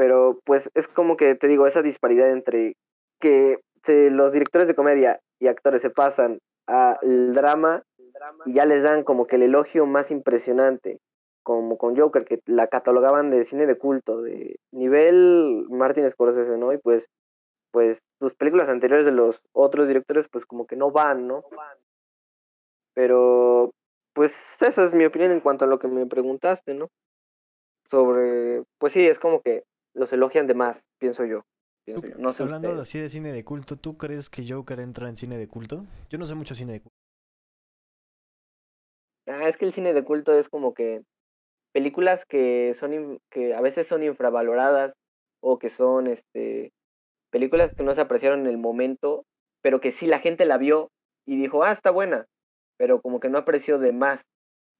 pero 0.00 0.40
pues 0.46 0.70
es 0.72 0.88
como 0.88 1.18
que 1.18 1.34
te 1.34 1.46
digo, 1.46 1.66
esa 1.66 1.82
disparidad 1.82 2.30
entre 2.30 2.74
que 3.20 3.58
se, 3.82 4.08
los 4.08 4.32
directores 4.32 4.66
de 4.66 4.74
comedia 4.74 5.20
y 5.38 5.46
actores 5.46 5.82
se 5.82 5.90
pasan 5.90 6.38
al 6.66 7.34
drama 7.34 7.82
y 8.46 8.54
ya 8.54 8.64
les 8.64 8.82
dan 8.82 9.04
como 9.04 9.26
que 9.26 9.36
el 9.36 9.42
elogio 9.42 9.84
más 9.84 10.10
impresionante, 10.10 11.00
como 11.42 11.76
con 11.76 11.98
Joker, 11.98 12.24
que 12.24 12.40
la 12.46 12.68
catalogaban 12.68 13.28
de 13.28 13.44
cine 13.44 13.66
de 13.66 13.76
culto, 13.76 14.22
de 14.22 14.56
nivel 14.72 15.66
Martin 15.68 16.10
Scorsese, 16.10 16.56
¿no? 16.56 16.72
Y 16.72 16.78
pues, 16.78 17.06
pues 17.70 17.98
sus 18.20 18.34
películas 18.34 18.70
anteriores 18.70 19.04
de 19.04 19.12
los 19.12 19.42
otros 19.52 19.86
directores, 19.86 20.28
pues 20.32 20.46
como 20.46 20.66
que 20.66 20.76
no 20.76 20.90
van, 20.90 21.28
¿no? 21.28 21.44
Pero 22.94 23.72
pues 24.14 24.62
esa 24.62 24.82
es 24.82 24.94
mi 24.94 25.04
opinión 25.04 25.30
en 25.30 25.40
cuanto 25.40 25.66
a 25.66 25.68
lo 25.68 25.78
que 25.78 25.88
me 25.88 26.06
preguntaste, 26.06 26.72
¿no? 26.72 26.88
Sobre, 27.90 28.62
pues 28.78 28.94
sí, 28.94 29.06
es 29.06 29.18
como 29.18 29.42
que 29.42 29.64
los 29.94 30.12
elogian 30.12 30.46
de 30.46 30.54
más, 30.54 30.84
pienso 30.98 31.24
yo. 31.24 31.42
No 32.18 32.32
sé 32.32 32.44
Hablando 32.44 32.80
así 32.80 32.98
de 33.00 33.08
cine 33.08 33.32
de 33.32 33.44
culto, 33.44 33.76
¿tú 33.76 33.96
crees 33.96 34.30
que 34.30 34.44
Joker 34.48 34.78
entra 34.78 35.08
en 35.08 35.16
cine 35.16 35.38
de 35.38 35.48
culto? 35.48 35.86
Yo 36.08 36.18
no 36.18 36.26
sé 36.26 36.34
mucho 36.36 36.54
cine 36.54 36.74
de 36.74 36.80
culto. 36.80 36.96
Ah, 39.26 39.48
es 39.48 39.56
que 39.56 39.64
el 39.64 39.72
cine 39.72 39.92
de 39.92 40.04
culto 40.04 40.32
es 40.32 40.48
como 40.48 40.72
que 40.72 41.02
películas 41.72 42.24
que 42.26 42.74
son 42.74 43.18
que 43.30 43.54
a 43.54 43.60
veces 43.60 43.88
son 43.88 44.04
infravaloradas 44.04 44.92
o 45.42 45.58
que 45.58 45.68
son 45.68 46.06
este 46.06 46.72
películas 47.30 47.72
que 47.76 47.82
no 47.82 47.92
se 47.92 48.00
apreciaron 48.00 48.40
en 48.40 48.46
el 48.46 48.58
momento, 48.58 49.24
pero 49.62 49.80
que 49.80 49.90
sí 49.90 50.06
la 50.06 50.20
gente 50.20 50.44
la 50.44 50.58
vio 50.58 50.90
y 51.26 51.36
dijo, 51.36 51.64
"Ah, 51.64 51.72
está 51.72 51.90
buena." 51.90 52.26
pero 52.80 53.02
como 53.02 53.20
que 53.20 53.28
no 53.28 53.36
aprecio 53.36 53.78
de 53.78 53.92
más. 53.92 54.22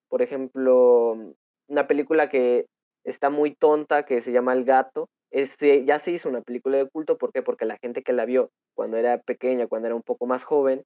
Por 0.09 0.23
ejemplo, 0.23 1.35
una 1.69 1.87
película 1.87 2.31
que 2.31 2.65
está 3.05 3.31
muy 3.31 3.55
tonta, 3.55 4.05
que 4.05 4.21
se 4.21 4.33
llama 4.33 4.53
El 4.53 4.65
Gato, 4.65 5.09
este, 5.31 5.85
ya 5.85 5.99
se 5.99 6.11
hizo 6.11 6.29
una 6.29 6.43
película 6.43 6.79
de 6.79 6.89
culto, 6.89 7.17
¿por 7.17 7.33
qué? 7.33 7.43
Porque 7.43 7.65
la 7.65 7.79
gente 7.79 8.03
que 8.03 8.13
la 8.13 8.25
vio 8.25 8.51
cuando 8.75 8.97
era 8.97 9.19
pequeña, 9.19 9.69
cuando 9.69 9.87
era 9.87 9.95
un 9.95 10.03
poco 10.03 10.27
más 10.27 10.45
joven, 10.45 10.85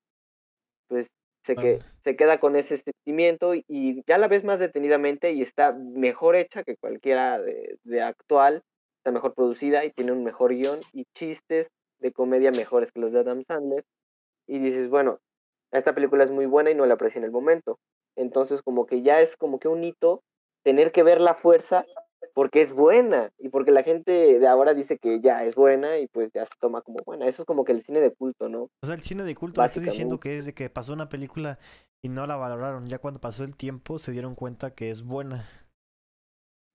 pues 0.89 1.09
se, 1.43 1.57
que, 1.57 1.79
se 2.05 2.17
queda 2.17 2.39
con 2.39 2.57
ese 2.57 2.79
sentimiento 2.79 3.55
y 3.55 4.03
ya 4.07 4.19
la 4.19 4.29
ves 4.29 4.45
más 4.45 4.61
detenidamente 4.61 5.33
y 5.33 5.43
está 5.43 5.73
mejor 5.73 6.37
hecha 6.37 6.63
que 6.63 6.77
cualquiera 6.77 7.39
de, 7.39 7.79
de 7.85 8.03
actual, 8.03 8.63
está 8.99 9.11
mejor 9.11 9.35
producida 9.35 9.85
y 9.85 9.91
tiene 9.91 10.13
un 10.13 10.25
mejor 10.25 10.55
guion 10.55 10.81
y 10.93 11.07
chistes 11.15 11.69
de 11.99 12.13
comedia 12.13 12.51
mejores 12.51 12.93
que 12.93 13.01
los 13.01 13.13
de 13.13 13.21
Adam 13.21 13.45
Sandler. 13.47 13.85
Y 14.47 14.59
dices, 14.59 14.91
bueno, 14.91 15.21
esta 15.71 15.95
película 15.95 16.25
es 16.25 16.31
muy 16.31 16.47
buena 16.47 16.71
y 16.71 16.75
no 16.75 16.87
la 16.87 16.95
aprecié 16.95 17.19
en 17.19 17.25
el 17.25 17.31
momento. 17.31 17.79
Entonces 18.17 18.63
como 18.63 18.87
que 18.87 19.03
ya 19.03 19.21
es 19.21 19.37
como 19.37 19.59
que 19.59 19.69
un 19.69 19.85
hito 19.85 20.23
tener 20.63 20.93
que 20.93 21.03
ver 21.03 21.21
la 21.21 21.35
fuerza 21.35 21.85
porque 22.33 22.63
es 22.63 22.73
buena 22.73 23.31
y 23.39 23.49
porque 23.49 23.71
la 23.71 23.83
gente 23.83 24.39
de 24.39 24.47
ahora 24.47 24.75
dice 24.75 24.99
que 24.99 25.21
ya 25.21 25.45
es 25.45 25.55
buena 25.55 25.99
y 25.99 26.07
pues 26.07 26.31
ya 26.33 26.45
se 26.47 26.53
toma 26.61 26.83
como 26.83 27.01
buena. 27.05 27.29
Eso 27.29 27.43
es 27.43 27.47
como 27.47 27.65
que 27.65 27.73
el 27.73 27.83
cine 27.83 28.01
de 28.01 28.13
culto, 28.13 28.49
¿no? 28.49 28.63
O 28.65 28.87
sea, 28.87 28.95
el 28.95 29.03
cine 29.03 29.25
de 29.25 29.35
culto, 29.35 29.61
me 29.61 29.67
estás 29.67 29.85
diciendo 29.85 30.19
que 30.19 30.37
es 30.37 30.47
de 30.47 30.55
que 30.55 30.71
pasó 30.71 30.93
una 30.93 31.09
película 31.09 31.59
y 32.03 32.09
no 32.09 32.27
la 32.27 32.37
valoraron. 32.37 32.87
Ya 32.87 32.99
cuando 32.99 33.21
pasó 33.21 33.45
el 33.45 33.57
tiempo 33.57 33.99
se 33.99 34.13
dieron 34.13 34.35
cuenta 34.35 34.75
que 34.75 34.91
es 34.91 35.03
buena. 35.03 35.49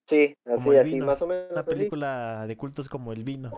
Sí, 0.07 0.33
así, 0.45 0.75
así, 0.75 0.99
más 1.01 1.21
o 1.21 1.27
menos. 1.27 1.51
Una 1.51 1.65
película 1.65 2.45
de 2.47 2.57
culto 2.57 2.81
es 2.81 2.89
como 2.89 3.13
el 3.13 3.23
vino. 3.23 3.51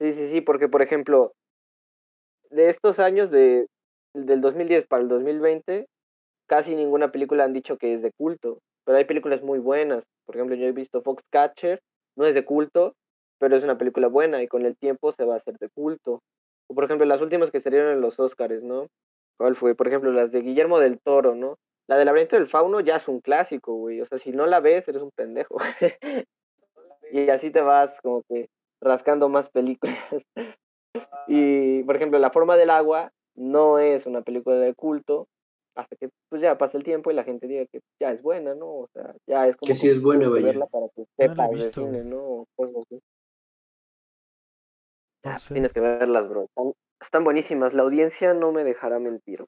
Sí, 0.00 0.12
sí, 0.12 0.28
sí, 0.28 0.40
porque 0.40 0.68
por 0.68 0.82
ejemplo, 0.82 1.32
de 2.50 2.68
estos 2.68 2.98
años 2.98 3.30
de, 3.30 3.66
del 4.12 4.40
2010 4.40 4.86
para 4.86 5.02
el 5.02 5.08
2020, 5.08 5.86
casi 6.46 6.74
ninguna 6.74 7.12
película 7.12 7.44
han 7.44 7.52
dicho 7.52 7.76
que 7.76 7.94
es 7.94 8.02
de 8.02 8.12
culto, 8.12 8.58
pero 8.86 8.98
hay 8.98 9.04
películas 9.04 9.42
muy 9.42 9.58
buenas. 9.58 10.04
Por 10.24 10.36
ejemplo, 10.36 10.56
yo 10.56 10.66
he 10.66 10.72
visto 10.72 11.02
Foxcatcher, 11.02 11.82
no 12.16 12.24
es 12.24 12.34
de 12.34 12.44
culto, 12.44 12.94
pero 13.38 13.56
es 13.56 13.64
una 13.64 13.76
película 13.76 14.06
buena 14.06 14.42
y 14.42 14.48
con 14.48 14.64
el 14.64 14.76
tiempo 14.76 15.12
se 15.12 15.24
va 15.24 15.34
a 15.34 15.36
hacer 15.38 15.58
de 15.58 15.68
culto. 15.68 16.22
O 16.68 16.74
por 16.74 16.84
ejemplo, 16.84 17.04
las 17.04 17.20
últimas 17.20 17.50
que 17.50 17.60
salieron 17.60 17.92
en 17.92 18.00
los 18.00 18.18
Oscars, 18.18 18.62
¿no? 18.62 18.86
¿Cuál 19.36 19.56
fue? 19.56 19.74
Por 19.74 19.88
ejemplo, 19.88 20.12
las 20.12 20.30
de 20.30 20.40
Guillermo 20.40 20.78
del 20.78 21.00
Toro, 21.00 21.34
¿no? 21.34 21.56
La 21.88 21.96
del 21.96 22.06
laberinto 22.06 22.36
del 22.36 22.46
fauno 22.46 22.80
ya 22.80 22.96
es 22.96 23.08
un 23.08 23.20
clásico, 23.20 23.74
güey. 23.74 24.00
O 24.00 24.06
sea, 24.06 24.18
si 24.18 24.30
no 24.30 24.46
la 24.46 24.60
ves, 24.60 24.88
eres 24.88 25.02
un 25.02 25.10
pendejo. 25.10 25.56
y 27.12 27.28
así 27.28 27.50
te 27.50 27.60
vas 27.60 28.00
como 28.00 28.22
que 28.28 28.48
rascando 28.80 29.28
más 29.28 29.50
películas. 29.50 29.98
y, 31.26 31.82
por 31.82 31.96
ejemplo, 31.96 32.18
La 32.20 32.30
forma 32.30 32.56
del 32.56 32.70
agua 32.70 33.10
no 33.34 33.78
es 33.80 34.06
una 34.06 34.22
película 34.22 34.56
de 34.56 34.74
culto 34.74 35.26
hasta 35.76 35.94
que 35.96 36.08
pues 36.28 36.42
ya 36.42 36.58
pasa 36.58 36.78
el 36.78 36.84
tiempo 36.84 37.10
y 37.10 37.14
la 37.14 37.24
gente 37.24 37.46
diga 37.46 37.66
que 37.66 37.80
ya 38.00 38.10
es 38.10 38.22
buena, 38.22 38.54
¿no? 38.54 38.66
O 38.66 38.88
sea, 38.92 39.14
ya 39.26 39.46
es 39.46 39.56
como 39.56 39.68
que 39.68 39.74
sí 39.74 39.88
es 39.88 40.00
buena, 40.02 40.28
verla 40.28 40.66
para 40.66 40.88
que 40.88 41.04
sepa 41.16 41.48
no 41.48 41.60
cine, 41.60 42.04
¿no? 42.04 42.46
Tienes 45.48 45.72
que 45.72 45.80
verlas, 45.80 46.28
bro. 46.28 46.48
Están, 47.00 47.24
buenísimas. 47.24 47.74
La 47.74 47.82
audiencia 47.82 48.32
no 48.32 48.52
me 48.52 48.62
dejará 48.64 49.00
mentir. 49.00 49.44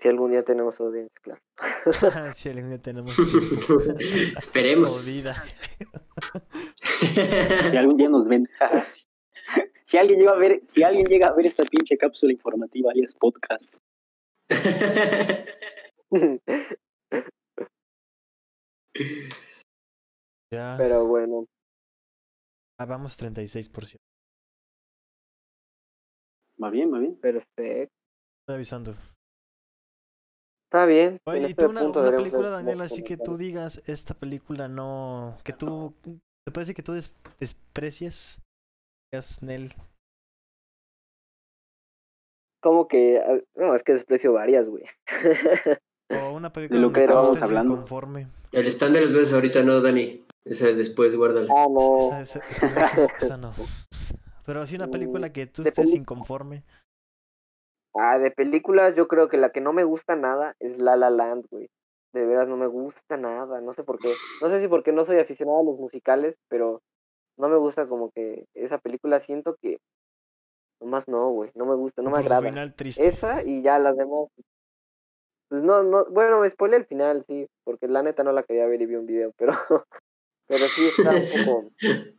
Si 0.00 0.08
algún 0.08 0.32
día 0.32 0.42
tenemos 0.42 0.80
audiencia, 0.80 1.14
claro. 1.22 1.40
si 2.34 2.48
algún 2.48 2.70
día 2.70 2.82
tenemos 2.82 3.16
Esperemos. 4.36 4.90
si 6.80 7.76
algún 7.76 7.96
día 7.96 8.08
nos 8.08 8.26
ven. 8.26 8.48
si 9.86 9.96
alguien 9.96 10.18
llega 10.18 10.32
a 10.32 10.36
ver, 10.36 10.60
si 10.68 10.82
alguien 10.82 11.06
llega 11.06 11.28
a 11.28 11.32
ver 11.34 11.46
esta 11.46 11.62
pinche 11.64 11.96
cápsula 11.96 12.32
informativa 12.32 12.90
alias 12.90 13.14
podcast. 13.14 13.72
Ya. 20.52 20.74
Pero 20.76 21.06
bueno. 21.06 21.46
Ah, 22.78 22.86
vamos 22.86 23.18
36%. 23.18 23.96
Va 26.62 26.70
bien, 26.70 26.92
va 26.92 26.98
bien. 26.98 27.18
Perfecto. 27.18 27.94
Estoy 28.42 28.54
avisando. 28.56 28.94
Está 30.66 30.86
bien. 30.86 31.18
Oye, 31.26 31.40
y 31.40 31.44
este 31.44 31.64
tú 31.64 31.70
una, 31.70 31.82
una 31.82 32.16
película, 32.16 32.48
Daniel, 32.48 32.80
así 32.80 33.02
que 33.04 33.16
tú 33.16 33.36
digas, 33.36 33.82
esta 33.86 34.14
película 34.14 34.68
no... 34.68 35.38
Que 35.44 35.52
tú... 35.52 35.94
¿Te 36.44 36.52
parece 36.52 36.74
que 36.74 36.82
tú 36.82 36.92
des, 36.92 37.14
desprecias? 37.38 38.40
Nel. 39.42 39.70
Como 42.62 42.86
que... 42.86 43.18
Ah, 43.18 43.38
no, 43.56 43.74
es 43.74 43.82
que 43.82 43.92
desprecio 43.92 44.32
varias, 44.32 44.68
güey. 44.68 44.84
o 46.10 46.32
una 46.32 46.52
película 46.52 46.78
de 46.78 46.86
lo 46.86 46.92
que 46.92 47.00
estábamos 47.00 47.42
hablando. 47.42 47.76
Conforme. 47.76 48.28
El 48.52 48.66
stand 48.68 48.94
de 48.94 49.00
los 49.00 49.12
besos 49.12 49.34
ahorita 49.34 49.62
no, 49.62 49.80
Dani. 49.80 50.20
Ese 50.44 50.74
después, 50.74 51.16
guárdalo. 51.16 51.48
Ah, 51.54 51.66
no. 51.68 52.20
Esa, 52.20 52.40
esa, 52.48 52.66
esa, 53.18 53.36
no. 53.36 53.52
Pero 54.44 54.60
así 54.60 54.76
una 54.76 54.88
película 54.88 55.32
que 55.32 55.46
tú 55.46 55.62
estés 55.62 55.94
inconforme. 55.94 56.64
Ah, 57.94 58.18
de 58.18 58.30
películas 58.30 58.94
yo 58.96 59.06
creo 59.06 59.28
que 59.28 59.36
la 59.36 59.50
que 59.50 59.60
no 59.60 59.72
me 59.72 59.84
gusta 59.84 60.16
nada 60.16 60.54
es 60.60 60.78
La 60.78 60.96
La 60.96 61.10
Land, 61.10 61.46
güey. 61.50 61.68
De 62.12 62.26
veras 62.26 62.48
no 62.48 62.56
me 62.56 62.66
gusta 62.66 63.16
nada, 63.16 63.60
no 63.60 63.72
sé 63.72 63.84
por 63.84 63.98
qué. 63.98 64.12
No 64.40 64.48
sé 64.48 64.60
si 64.60 64.68
porque 64.68 64.92
no 64.92 65.04
soy 65.04 65.18
aficionado 65.18 65.60
a 65.60 65.64
los 65.64 65.78
musicales, 65.78 66.36
pero 66.48 66.82
no 67.38 67.48
me 67.48 67.56
gusta 67.56 67.86
como 67.86 68.10
que 68.10 68.46
esa 68.54 68.78
película 68.78 69.20
siento 69.20 69.56
que 69.60 69.78
nomás 70.82 71.08
no, 71.08 71.30
güey, 71.30 71.50
no 71.54 71.66
me 71.66 71.74
gusta, 71.74 72.02
no 72.02 72.10
me 72.10 72.18
agrada. 72.18 72.48
Final 72.48 72.74
triste. 72.74 73.06
Esa 73.06 73.42
y 73.42 73.62
ya 73.62 73.78
las 73.78 73.96
demás. 73.96 74.28
Pues 75.48 75.62
no, 75.62 75.82
no, 75.82 76.06
bueno, 76.06 76.40
me 76.40 76.48
spoilé 76.48 76.76
el 76.76 76.86
final, 76.86 77.24
sí, 77.26 77.46
porque 77.64 77.86
la 77.86 78.02
neta 78.02 78.24
no 78.24 78.32
la 78.32 78.42
quería 78.42 78.66
ver 78.66 78.80
y 78.82 78.86
vi 78.86 78.96
un 78.96 79.06
video, 79.06 79.32
pero 79.38 79.52
pero 80.48 80.64
sí 80.66 80.82
está 80.86 81.10
un 81.10 81.46
poco 81.54 81.70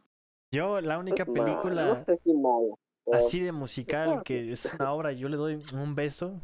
Yo 0.53 0.81
la 0.81 0.99
única 0.99 1.25
película 1.25 1.87
no 1.87 1.95
sé 1.95 2.19
si 2.23 2.33
malo 2.33 2.77
así 3.11 3.39
de 3.41 3.51
musical, 3.51 4.23
que 4.23 4.51
es 4.51 4.71
una 4.73 4.93
obra, 4.93 5.11
yo 5.11 5.29
le 5.29 5.37
doy 5.37 5.63
un 5.73 5.95
beso. 5.95 6.39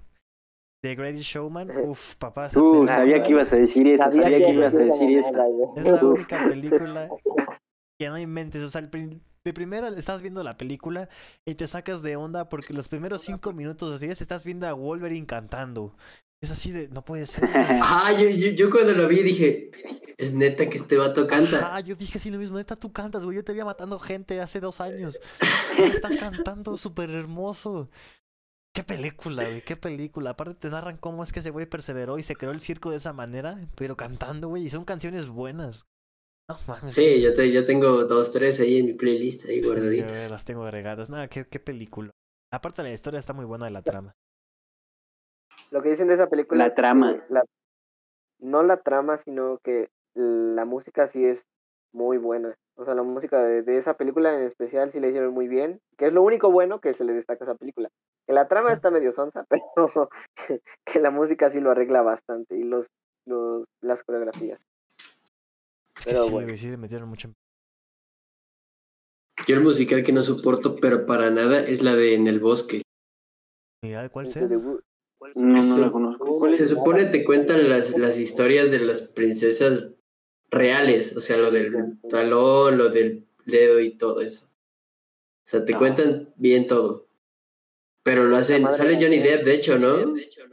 The 0.82 0.96
Great 0.96 1.18
Showman, 1.18 1.70
uf, 1.90 2.16
papá. 2.16 2.50
Uh, 2.56 2.88
sabía 2.88 3.22
que 3.22 3.32
ibas 3.32 3.52
a 3.52 3.58
decir 3.58 3.88
eso, 3.88 4.04
sabía, 4.04 4.38
que, 4.38 4.54
ibas 4.54 4.74
a 4.74 4.78
decir 4.78 5.20
eso. 5.20 5.74
Es 5.76 5.86
la 5.86 6.06
única 6.06 6.48
película 6.48 7.10
que 8.00 8.10
no 8.10 8.18
inventes, 8.18 8.64
o 8.64 8.70
sea, 8.70 8.90
de 9.50 9.54
primera 9.54 9.90
estás 9.90 10.22
viendo 10.22 10.44
la 10.44 10.58
película 10.58 11.10
y 11.44 11.56
te 11.56 11.68
sacas 11.68 12.04
de 12.04 12.16
onda 12.16 12.50
porque 12.50 12.72
los 12.72 12.88
primeros 12.88 13.24
cinco 13.24 13.52
minutos 13.52 13.90
o 13.90 13.98
diez 13.98 14.22
estás 14.22 14.46
viendo 14.46 14.68
a 14.68 14.74
Wolverine 14.74 15.26
cantando. 15.26 15.96
Es 16.40 16.52
así 16.52 16.72
de, 16.72 16.88
no 16.90 17.04
puede 17.04 17.26
ser. 17.26 17.50
ah, 17.56 18.14
yo, 18.14 18.30
yo, 18.30 18.52
yo, 18.52 18.70
cuando 18.70 18.94
lo 18.94 19.08
vi 19.08 19.24
dije, 19.24 19.72
es 20.18 20.34
neta 20.34 20.70
que 20.70 20.78
este 20.78 20.98
vato 20.98 21.26
canta. 21.26 21.76
Ah, 21.76 21.80
yo 21.80 21.96
dije 21.96 22.20
así 22.20 22.30
lo 22.30 22.38
mismo, 22.38 22.58
neta 22.58 22.76
tú 22.76 22.94
cantas, 22.94 23.26
güey. 23.26 23.38
Yo 23.38 23.44
te 23.44 23.52
había 23.52 23.66
matando 23.66 23.98
gente 23.98 24.40
hace 24.40 24.60
dos 24.60 24.80
años. 24.80 25.20
estás 25.80 26.16
cantando 26.18 26.78
súper 26.78 27.10
hermoso. 27.10 27.90
Qué 28.72 28.84
película, 28.84 29.44
güey, 29.44 29.64
qué 29.64 29.76
película. 29.76 30.30
Aparte 30.30 30.54
te 30.54 30.70
narran 30.70 30.98
cómo 30.98 31.24
es 31.24 31.34
que 31.34 31.40
ese 31.40 31.50
güey 31.50 31.66
perseveró 31.66 32.20
y 32.20 32.24
se 32.24 32.36
creó 32.36 32.52
el 32.52 32.62
circo 32.62 32.92
de 32.92 32.98
esa 32.98 33.14
manera, 33.14 33.58
pero 33.76 33.98
cantando, 33.98 34.48
güey, 34.48 34.68
y 34.68 34.70
son 34.70 34.86
canciones 34.86 35.28
buenas. 35.28 35.89
No, 36.50 36.58
mames, 36.68 36.96
sí, 36.96 37.22
yo, 37.22 37.32
te, 37.34 37.52
yo 37.52 37.64
tengo 37.64 38.06
dos, 38.06 38.32
tres 38.32 38.60
ahí 38.60 38.80
en 38.80 38.88
mi 38.88 38.94
playlist, 38.94 39.48
ahí 39.48 39.62
guardaditas. 39.62 40.32
las 40.32 40.44
tengo 40.46 40.64
agregadas. 40.64 41.08
Nada, 41.08 41.28
qué, 41.28 41.46
qué 41.46 41.60
película. 41.60 42.10
Aparte 42.52 42.82
la 42.82 42.92
historia 42.92 43.20
está 43.20 43.34
muy 43.34 43.46
buena 43.46 43.66
de 43.66 43.72
la 43.72 43.84
trama. 43.84 44.16
Lo 45.70 45.84
que 45.84 45.90
dicen 45.90 46.08
de 46.08 46.16
esa 46.16 46.28
película. 46.28 46.68
La 46.68 46.74
trama. 46.74 47.24
no 48.40 48.64
la 48.64 48.82
trama, 48.82 49.18
sino 49.20 49.60
que 49.64 49.90
la 50.16 50.66
música 50.66 51.08
sí 51.08 51.24
es 51.24 51.46
muy 51.94 52.18
buena. 52.18 52.56
O 52.76 52.86
sea, 52.86 52.96
la 52.96 53.04
música 53.04 53.44
de, 53.44 53.78
esa 53.78 53.96
película 53.96 54.34
en 54.36 54.46
especial 54.46 54.92
sí 54.92 55.00
la 55.00 55.08
hicieron 55.08 55.34
muy 55.34 55.48
bien. 55.48 55.80
Que 55.98 56.08
es 56.08 56.14
lo 56.14 56.24
único 56.24 56.52
bueno 56.52 56.80
que 56.80 56.94
se 56.94 57.04
le 57.04 57.14
destaca 57.14 57.46
a 57.46 57.48
esa 57.50 57.56
película. 57.56 57.90
Que 58.26 58.34
la 58.34 58.48
trama 58.48 58.74
está 58.74 58.90
medio 58.90 59.12
sonsa, 59.12 59.46
pero 59.76 60.10
que 60.86 61.00
la 61.00 61.12
música 61.12 61.52
sí 61.52 61.60
lo 61.60 61.70
arregla 61.70 62.02
bastante. 62.02 62.58
Y 62.58 62.64
los, 62.64 62.88
los 63.28 63.66
las 63.82 64.04
coreografías. 64.04 64.66
Pero 66.06 66.30
bueno. 66.30 66.56
sí 66.58 66.68
le 66.68 66.78
metieron 66.78 67.10
mucho. 67.10 67.32
Yo 69.48 69.56
el 69.56 69.62
musical 69.62 70.04
que 70.04 70.12
no 70.12 70.22
soporto, 70.22 70.76
pero 70.78 71.06
para 71.06 71.30
nada, 71.30 71.60
es 71.62 71.82
la 71.82 71.96
de 71.96 72.16
En 72.16 72.28
el 72.28 72.40
bosque. 72.40 72.82
¿Y 73.82 74.10
cuál 74.10 74.28
sea? 74.28 74.44
No, 74.44 75.64
no 75.64 75.78
la 75.78 75.92
conozco. 75.92 76.54
Se 76.54 76.68
supone 76.68 77.06
te 77.06 77.24
cuentan 77.24 77.70
las, 77.70 77.98
las 77.98 78.20
historias 78.20 78.72
de 78.72 78.80
las 78.80 79.02
princesas 79.02 79.92
reales, 80.52 81.16
o 81.16 81.22
sea, 81.22 81.38
lo 81.38 81.52
del 81.52 82.00
talón, 82.10 82.78
lo 82.78 82.90
del 82.90 83.28
dedo 83.46 83.80
y 83.80 83.92
todo 83.92 84.22
eso. 84.22 84.48
O 84.48 85.50
sea, 85.50 85.66
te 85.66 85.76
cuentan 85.76 86.34
bien 86.36 86.68
todo. 86.68 87.08
Pero 88.04 88.26
lo 88.26 88.38
hacen, 88.38 88.72
sale 88.74 88.96
Johnny 89.02 89.20
Depp, 89.20 89.44
de 89.44 89.56
hecho, 89.56 89.78
¿no? 89.78 89.96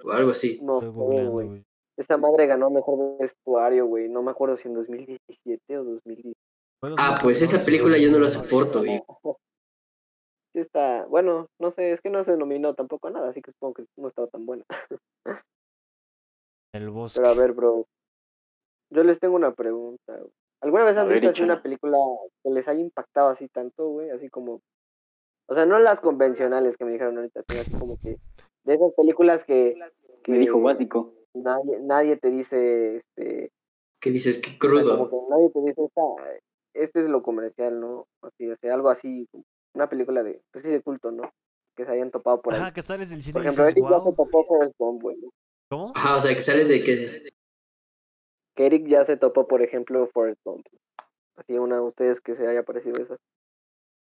O 0.05 0.12
algo 0.12 0.30
así. 0.30 0.59
No, 0.62 0.80
güey. 0.92 1.65
Esta 1.97 2.16
madre 2.16 2.47
ganó 2.47 2.70
mejor 2.70 3.18
vestuario, 3.18 3.86
güey. 3.86 4.09
No 4.09 4.22
me 4.22 4.30
acuerdo 4.30 4.57
si 4.57 4.68
en 4.68 4.74
2017 4.74 5.78
o 5.78 5.84
2010. 5.84 6.34
Ah, 6.99 7.18
pues 7.22 7.40
esa 7.42 7.64
película 7.64 7.97
yo 7.99 8.11
no 8.11 8.18
la 8.18 8.28
soporto, 8.28 8.80
güey. 8.80 9.03
está, 10.61 11.05
bueno, 11.07 11.49
no 11.59 11.70
sé, 11.70 11.92
es 11.92 12.01
que 12.01 12.11
no 12.11 12.24
se 12.24 12.36
nominó 12.36 12.74
tampoco 12.74 13.09
a 13.09 13.11
nada, 13.11 13.28
así 13.28 13.42
que 13.42 13.53
supongo 13.53 13.74
que 13.74 13.86
no 13.97 14.09
estaba 14.09 14.26
tan 14.28 14.47
buena. 14.47 14.64
El 16.72 16.90
bosque. 16.90 17.20
Pero 17.20 17.32
a 17.32 17.34
ver, 17.34 17.53
bro, 17.53 17.86
yo 18.90 19.05
les 19.05 19.18
tengo 19.18 19.36
una 19.36 19.55
pregunta. 19.55 20.18
¿Alguna 20.62 20.84
vez 20.84 20.97
han 20.97 21.09
visto 21.09 21.28
así 21.28 21.42
una 21.42 21.62
película 21.62 21.99
que 22.42 22.51
les 22.51 22.66
haya 22.66 22.80
impactado 22.80 23.28
así 23.28 23.49
tanto, 23.49 23.88
güey? 23.88 24.11
Así 24.11 24.28
como, 24.30 24.62
o 25.49 25.55
sea, 25.55 25.66
no 25.66 25.78
las 25.78 26.01
convencionales 26.01 26.76
que 26.76 26.84
me 26.84 26.92
dijeron 26.92 27.16
ahorita, 27.18 27.42
sino 27.49 27.61
así 27.61 27.72
como 27.72 27.99
que 27.99 28.16
de 28.64 28.74
esas 28.74 28.92
películas 28.94 29.44
que... 29.44 29.78
que 30.24 30.32
me 30.32 30.38
dijo 30.38 30.61
básico. 30.61 31.12
Nadie, 31.43 31.80
nadie 31.80 32.16
te 32.16 32.30
dice, 32.30 32.97
este... 32.97 33.53
¿Qué 34.01 34.11
dices? 34.11 34.39
Qué 34.39 34.59
crudo. 34.59 35.11
nadie 35.30 35.51
te 35.51 35.61
dice, 35.61 35.82
este 36.74 37.01
es 37.01 37.07
lo 37.09 37.22
comercial, 37.22 37.80
¿no? 37.80 38.07
Así, 38.22 38.49
o 38.51 38.57
sea, 38.57 38.74
algo 38.74 38.89
así, 38.89 39.28
una 39.74 39.89
película 39.89 40.22
de, 40.22 40.43
pues 40.53 40.64
sí, 40.64 40.70
de 40.70 40.82
culto, 40.82 41.11
¿no? 41.11 41.30
que 41.76 41.84
se 41.84 41.93
hayan 41.93 42.11
topado 42.11 42.41
por 42.41 42.55
ahí. 42.55 42.61
Ajá, 42.61 42.72
que 42.72 42.82
sales 42.82 43.11
del 43.11 43.22
cine 43.22 43.34
por 43.34 43.43
ejemplo, 43.43 43.64
dices, 43.64 43.76
Eric 43.76 43.91
ya 43.91 43.99
se 43.99 44.05
wow. 44.05 44.14
topó 44.14 44.43
Forrest 44.43 44.74
Gump, 44.78 45.03
güey. 45.03 45.16
¿Cómo? 45.68 45.93
Ajá, 45.95 46.16
o 46.16 46.20
sea, 46.20 46.34
que 46.34 46.41
sales 46.41 46.68
de 46.68 46.82
que. 46.82 47.20
Que 48.55 48.66
Eric 48.66 48.87
ya 48.89 49.05
se 49.05 49.18
topó, 49.18 49.47
por 49.47 49.62
ejemplo, 49.62 50.09
Forrest 50.12 50.41
Gump. 50.45 50.66
Así 51.37 51.59
una 51.59 51.76
de 51.76 51.82
ustedes 51.82 52.20
que 52.22 52.34
se 52.34 52.47
haya 52.47 52.62
parecido 52.62 53.03
eso. 53.03 53.18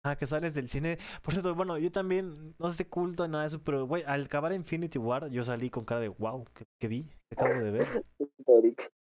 Ah, 0.09 0.17
que 0.17 0.27
sales 0.27 0.55
del 0.55 0.69
cine. 0.69 0.97
Por 1.23 1.35
cierto, 1.35 1.55
bueno, 1.55 1.77
yo 1.77 1.93
también 1.93 2.55
no 2.59 2.71
sé 2.71 2.89
culto 2.89 3.27
ni 3.27 3.33
nada 3.33 3.45
de 3.45 3.49
eso, 3.49 3.61
pero 3.63 3.87
güey, 3.87 4.03
al 4.07 4.25
acabar 4.25 4.53
Infinity 4.55 4.99
War, 4.99 5.29
yo 5.29 5.45
salí 5.45 5.69
con 5.69 5.85
cara 5.85 6.01
de 6.01 6.09
wow, 6.09 6.47
¿qué, 6.55 6.65
qué 6.81 6.89
vi? 6.89 7.03
¿Qué 7.03 7.35
acabo 7.37 7.53
de 7.63 7.71
ver? 7.71 8.05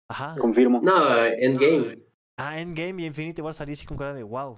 Ajá. 0.10 0.36
Confirmo. 0.40 0.82
No, 0.82 0.94
Endgame. 1.38 2.00
Ah, 2.40 2.60
Endgame 2.60 3.04
y 3.04 3.06
Infinity 3.06 3.42
War 3.42 3.54
salí 3.54 3.74
así 3.74 3.86
con 3.86 3.98
cara 3.98 4.14
de 4.16 4.24
wow. 4.24 4.58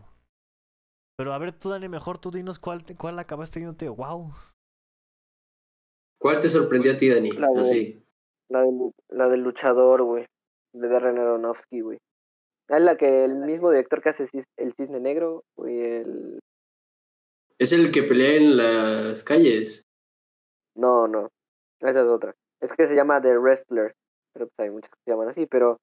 Pero 1.18 1.34
a 1.34 1.38
ver, 1.38 1.52
tú, 1.52 1.70
Dani, 1.70 1.90
mejor 1.90 2.18
tú 2.20 2.32
dinos 2.32 2.58
cuál, 2.60 2.84
te- 2.86 2.96
cuál 2.96 3.20
acabaste 3.20 3.60
viéndote 3.60 3.90
wow. 3.90 4.32
¿Cuál 6.22 6.40
te 6.40 6.48
sorprendió 6.48 6.94
a 6.94 6.98
ti, 6.98 7.10
Dani? 7.10 7.32
La 7.32 7.50
de- 7.50 7.62
Así. 7.62 8.04
La 8.50 8.62
del, 8.62 8.92
la 9.10 9.28
del 9.28 9.42
luchador, 9.42 10.04
güey. 10.04 10.26
De 10.74 10.88
Darren 10.88 11.18
Aronofsky, 11.18 11.82
güey. 11.82 11.98
Es 12.70 12.82
la 12.82 12.98
que 12.98 13.26
el 13.26 13.36
mismo 13.36 13.72
director 13.72 14.02
que 14.02 14.10
hace 14.10 14.28
el 14.58 14.74
Cisne 14.76 15.00
Negro, 15.00 15.44
güey, 15.58 15.80
el... 15.80 16.40
Es 17.58 17.74
el 17.74 17.92
que 17.92 18.04
pelea 18.04 18.36
en 18.36 18.58
las 18.58 19.24
calles. 19.24 19.84
No, 20.76 21.08
no. 21.08 21.30
Esa 21.80 22.02
es 22.02 22.08
otra. 22.08 22.36
Es 22.62 22.72
que 22.74 22.88
se 22.88 22.96
llama 22.96 23.22
The 23.22 23.38
Wrestler. 23.38 23.96
Pero 24.34 24.48
pues 24.48 24.60
hay 24.60 24.70
muchas 24.70 24.92
que 24.92 25.00
se 25.04 25.12
llaman 25.12 25.30
así, 25.30 25.48
pero 25.48 25.78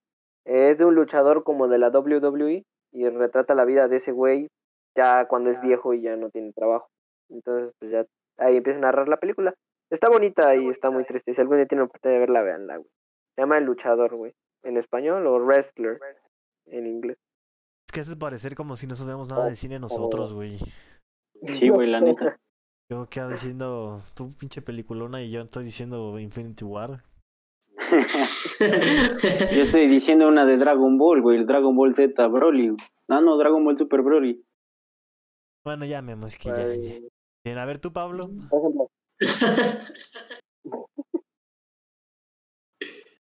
es 0.45 0.79
de 0.79 0.85
un 0.85 0.95
luchador 0.95 1.43
como 1.43 1.67
de 1.67 1.79
la 1.79 1.89
WWE 1.89 2.63
y 2.93 3.09
retrata 3.09 3.57
la 3.57 3.65
vida 3.65 3.89
de 3.89 3.97
ese 3.97 4.13
güey 4.13 4.47
ya 4.97 5.27
cuando 5.27 5.51
es 5.51 5.61
viejo 5.61 5.93
y 5.93 6.03
ya 6.03 6.17
no 6.17 6.31
tiene 6.31 6.53
trabajo. 6.53 6.87
Entonces, 7.29 7.73
pues 7.81 7.91
ya 7.91 8.07
ahí 8.39 8.57
empieza 8.57 8.79
a 8.79 8.83
narrar 8.83 9.09
la 9.09 9.19
película. 9.19 9.55
Está 9.91 10.09
bonita 10.09 10.55
y 10.55 10.69
está 10.69 10.91
muy 10.91 11.05
triste. 11.05 11.35
Si 11.35 11.41
algún 11.41 11.57
día 11.57 11.67
tienen 11.67 11.83
la 11.83 11.87
oportunidad 11.87 12.15
de 12.15 12.21
verla, 12.21 12.43
véanla, 12.43 12.77
güey. 12.77 12.91
Se 13.35 13.43
llama 13.43 13.59
El 13.59 13.65
Luchador, 13.65 14.15
güey. 14.15 14.33
En 14.63 14.77
español 14.77 15.27
o 15.27 15.39
Wrestler 15.41 15.99
en 16.67 16.87
inglés. 16.87 17.17
Es 17.89 17.93
que 17.93 18.01
hace 18.01 18.17
parecer 18.17 18.55
como 18.55 18.77
si 18.77 18.87
no 18.87 18.97
sabemos 18.97 19.29
nada 19.29 19.49
de 19.49 19.57
cine 19.57 19.79
nosotros, 19.79 20.33
güey. 20.33 20.59
Sí, 21.43 21.69
güey, 21.69 21.87
la 21.91 22.01
neta. 22.01 22.41
Yo 22.91 23.07
quedo 23.11 23.29
diciendo, 23.29 24.01
tú 24.15 24.33
pinche 24.33 24.63
peliculona 24.63 25.23
y 25.23 25.31
yo 25.31 25.43
estoy 25.43 25.65
diciendo 25.65 26.19
Infinity 26.19 26.65
War. 26.65 27.05
Yo 28.59 29.63
estoy 29.63 29.87
diciendo 29.87 30.27
una 30.29 30.47
de 30.47 30.57
Dragon 30.57 30.97
Ball, 30.97 31.21
güey, 31.21 31.39
el 31.39 31.47
Dragon 31.47 31.77
Ball 31.77 31.95
Z 31.95 32.27
Broly. 32.29 32.75
Ah, 33.09 33.21
no, 33.21 33.37
Dragon 33.37 33.63
Ball 33.65 33.77
Super 33.77 34.01
Broly. 34.01 34.43
Bueno, 35.63 35.85
ya, 35.85 36.01
Memo, 36.01 36.27
es 36.27 36.39
que 36.39 36.49
ya, 36.49 36.75
ya. 36.75 36.95
Bien, 37.45 37.59
a 37.59 37.67
ver 37.67 37.79
tú, 37.79 37.93
Pablo. 37.93 38.31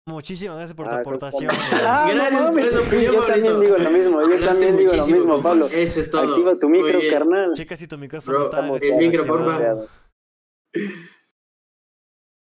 Muchísimas 0.07 0.57
gracias 0.57 0.75
por 0.75 0.87
tu 0.87 0.93
Ah, 0.95 0.99
aportación. 0.99 1.49
Ah. 1.83 2.05
Gracias 2.07 2.41
no 2.41 2.51
por 2.51 2.61
sí, 2.61 3.05
yo 3.05 3.25
también 3.25 3.59
digo 3.59 3.75
lo 3.77 3.89
mismo, 3.89 4.19
yo 4.19 4.25
Hablaste 4.25 4.45
también 4.45 4.77
digo 4.77 4.91
lo 4.91 4.97
muchísimo, 4.97 5.17
mismo. 5.19 5.41
Pablo. 5.41 5.65
Eso 5.67 5.99
es 5.99 6.11
todo. 6.11 6.29
Activa 6.29 6.53
tu 6.53 6.69
micro, 6.69 6.99
carnal. 7.09 7.53
Checa 7.55 7.75
si 7.75 7.87
tu 7.87 7.97
micrófono 7.97 8.37
Bro, 8.37 8.45
está. 8.45 8.67
el 8.67 8.83
está 8.83 8.97
micro, 8.97 9.25
porfa. 9.25 9.75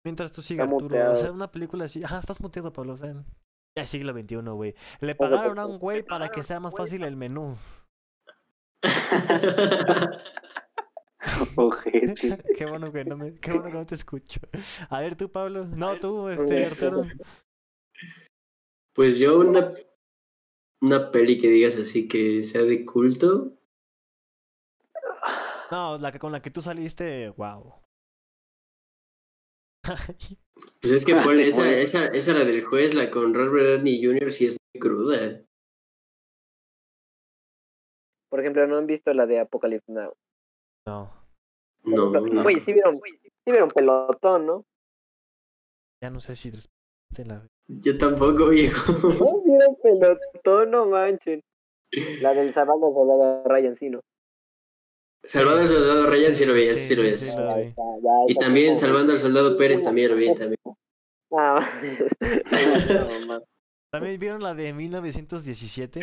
Mientras 0.04 0.32
tú 0.32 0.42
sigas, 0.42 0.64
Arturo. 0.64 0.86
O 0.86 0.88
muteado. 0.88 1.16
sea, 1.16 1.30
una 1.30 1.48
película 1.50 1.84
así. 1.84 2.02
Ajá, 2.02 2.18
estás 2.18 2.40
muteado, 2.40 2.72
Pablo. 2.72 2.94
O 2.94 2.96
sea, 2.96 3.14
ya 3.76 3.84
es 3.84 3.90
siglo 3.90 4.12
XXI, 4.12 4.36
güey. 4.36 4.74
Le 5.00 5.14
pagaron 5.14 5.58
a 5.60 5.66
un 5.66 5.78
güey 5.78 6.02
para 6.02 6.30
que 6.30 6.42
sea 6.42 6.58
más 6.58 6.74
fácil 6.76 7.04
el 7.04 7.16
menú. 7.16 7.56
Ojete. 11.56 12.42
qué 12.58 12.66
bueno 12.66 12.92
que 12.92 13.04
no 13.04 13.16
me, 13.16 13.34
qué 13.38 13.52
bueno 13.52 13.68
que 13.68 13.72
no 13.74 13.86
te 13.86 13.94
escucho. 13.94 14.40
A 14.90 15.00
ver 15.00 15.14
tú, 15.16 15.30
Pablo. 15.30 15.64
No, 15.66 15.98
tú, 15.98 16.28
este, 16.28 16.66
Arturo. 16.66 17.04
Pues 18.94 19.18
yo 19.18 19.40
una, 19.40 19.68
una 20.80 21.10
peli 21.10 21.38
que 21.38 21.48
digas 21.48 21.76
así 21.76 22.08
que 22.08 22.42
sea 22.42 22.62
de 22.62 22.84
culto. 22.84 23.58
No, 25.70 25.98
la 25.98 26.12
que 26.12 26.18
con 26.18 26.32
la 26.32 26.40
que 26.40 26.50
tú 26.50 26.62
saliste, 26.62 27.30
wow. 27.30 27.80
Pues 30.80 30.92
es 30.92 31.04
que 31.04 31.16
ponle, 31.16 31.48
esa, 31.48 31.68
esa, 31.70 32.06
esa 32.06 32.32
la 32.32 32.44
del 32.44 32.64
juez, 32.64 32.94
la 32.94 33.10
con 33.10 33.34
Robert 33.34 33.66
Downey 33.66 34.02
Jr. 34.02 34.30
sí 34.30 34.46
es 34.46 34.52
muy 34.52 34.80
cruda. 34.80 35.42
Por 38.30 38.40
ejemplo, 38.40 38.66
no 38.66 38.78
han 38.78 38.86
visto 38.86 39.12
la 39.12 39.26
de 39.26 39.40
Apocalypse 39.40 39.90
Now. 39.92 40.12
No, 40.86 41.26
No, 41.84 42.10
no. 42.10 42.44
Sí 42.60 42.72
vieron, 42.72 42.96
sí 42.96 43.50
vieron 43.50 43.70
pelotón, 43.70 44.46
¿no? 44.46 44.64
ya 46.02 46.10
no 46.10 46.20
sé 46.20 46.36
si 46.36 46.52
la 47.24 47.48
Yo 47.68 47.96
tampoco, 47.98 48.48
viejo. 48.50 48.92
No 49.08 49.42
vieron 49.44 49.76
pelotón, 49.82 50.70
no 50.70 50.86
manchen. 50.86 51.40
La 52.20 52.34
del 52.34 52.52
Salvador 52.52 52.92
Soldado 52.92 53.44
Ryan, 53.46 53.76
sí, 53.76 53.88
¿no? 53.90 54.00
Salvando 55.26 55.60
al 55.62 55.68
soldado 55.68 56.06
Ryan 56.10 56.34
sí 56.34 56.44
lo 56.44 56.52
veías, 56.52 56.76
sí, 56.78 56.88
Sí, 56.88 56.96
lo 56.96 57.02
veías. 57.02 57.20
sí, 57.20 57.38
lo 57.38 57.48
Ahí 57.50 57.62
vi. 57.62 57.68
está, 57.70 57.82
ya, 58.02 58.10
Y 58.28 58.34
también 58.34 58.66
como- 58.74 58.80
salvando 58.80 59.12
al 59.12 59.18
soldado 59.20 59.56
Pérez 59.56 59.82
también 59.82 60.10
lo 60.10 60.16
vi 60.16 60.26
también. 60.34 60.58
Ah. 61.32 61.66
¿También 63.92 64.18
vieron 64.20 64.42
la 64.42 64.54
de 64.54 64.72
1917? 64.72 66.00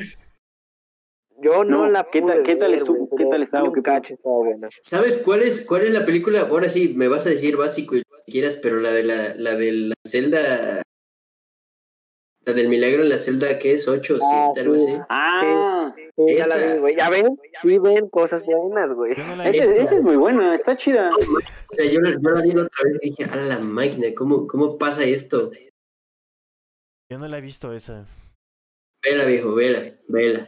Yo 1.40 1.64
no, 1.64 1.86
No, 1.86 1.90
la 1.90 2.08
¿qué 2.12 2.22
tal- 2.22 2.32
pude 2.38 2.44
qué 2.44 2.56
tal 2.56 2.74
estuvo? 2.74 3.10
¿Qué 3.18 3.26
tal 3.26 3.44
estaba? 3.44 3.72
¿Qué 3.74 3.82
cacho. 3.82 4.16
¿Sabes 4.82 5.22
cuál 5.24 5.42
es, 5.42 5.66
cuál 5.68 5.84
es 5.84 5.92
la 5.94 6.06
película? 6.06 6.42
Ahora 6.42 6.70
sí, 6.70 6.94
me 6.96 7.08
vas 7.08 7.26
a 7.26 7.30
decir 7.30 7.58
básico 7.58 7.96
y 7.96 8.00
lo 8.00 8.04
que 8.26 8.32
quieras, 8.32 8.56
pero 8.62 8.80
la 8.80 8.92
de 8.92 9.04
la, 9.04 9.36
la 9.36 9.56
de 9.56 9.72
la 9.74 9.94
celda. 10.08 10.82
La 12.46 12.54
del 12.54 12.70
milagro 12.70 13.04
en 13.04 13.10
la 13.10 13.18
celda, 13.20 13.60
¿qué 13.60 13.74
es? 13.74 13.88
¿8 13.88 14.16
o 14.16 14.18
7? 14.18 14.20
Ah, 14.24 14.52
algo 14.58 14.76
sí. 14.76 14.86
así. 14.88 15.02
Ah, 15.10 15.94
Sí, 16.18 16.36
ya 16.38 16.48
la 16.48 16.56
Esa- 16.56 16.74
vi, 16.74 16.80
güey. 16.80 16.96
¿Ya 16.96 17.10
ven? 17.10 17.38
Sí 17.62 17.78
ven 17.80 18.10
cosas 18.10 18.44
buenas, 18.44 18.94
güey. 18.94 19.14
No 19.16 19.44
esa, 19.44 19.64
es 19.96 20.04
muy 20.04 20.18
buena, 20.18 20.54
está 20.56 20.76
chida. 20.76 21.10
O 21.10 21.74
sea, 21.76 21.86
yo, 21.92 22.00
la- 22.02 22.12
yo 22.12 22.30
la 22.30 22.42
vi 22.42 22.52
la 22.52 22.64
otra 22.64 22.84
vez 22.84 23.00
y 23.02 23.10
dije, 23.12 23.24
a 23.26 23.36
la 23.38 23.60
máquina, 23.60 24.08
¿cómo, 24.16 24.48
cómo 24.48 24.78
pasa 24.78 25.04
esto? 25.04 25.42
Yo 27.10 27.18
no 27.20 27.28
la 27.28 27.38
he 27.38 27.42
visto 27.42 27.72
esa. 27.74 28.06
Vela, 29.04 29.26
viejo, 29.26 29.54
vela, 29.56 29.80
vela. 30.08 30.46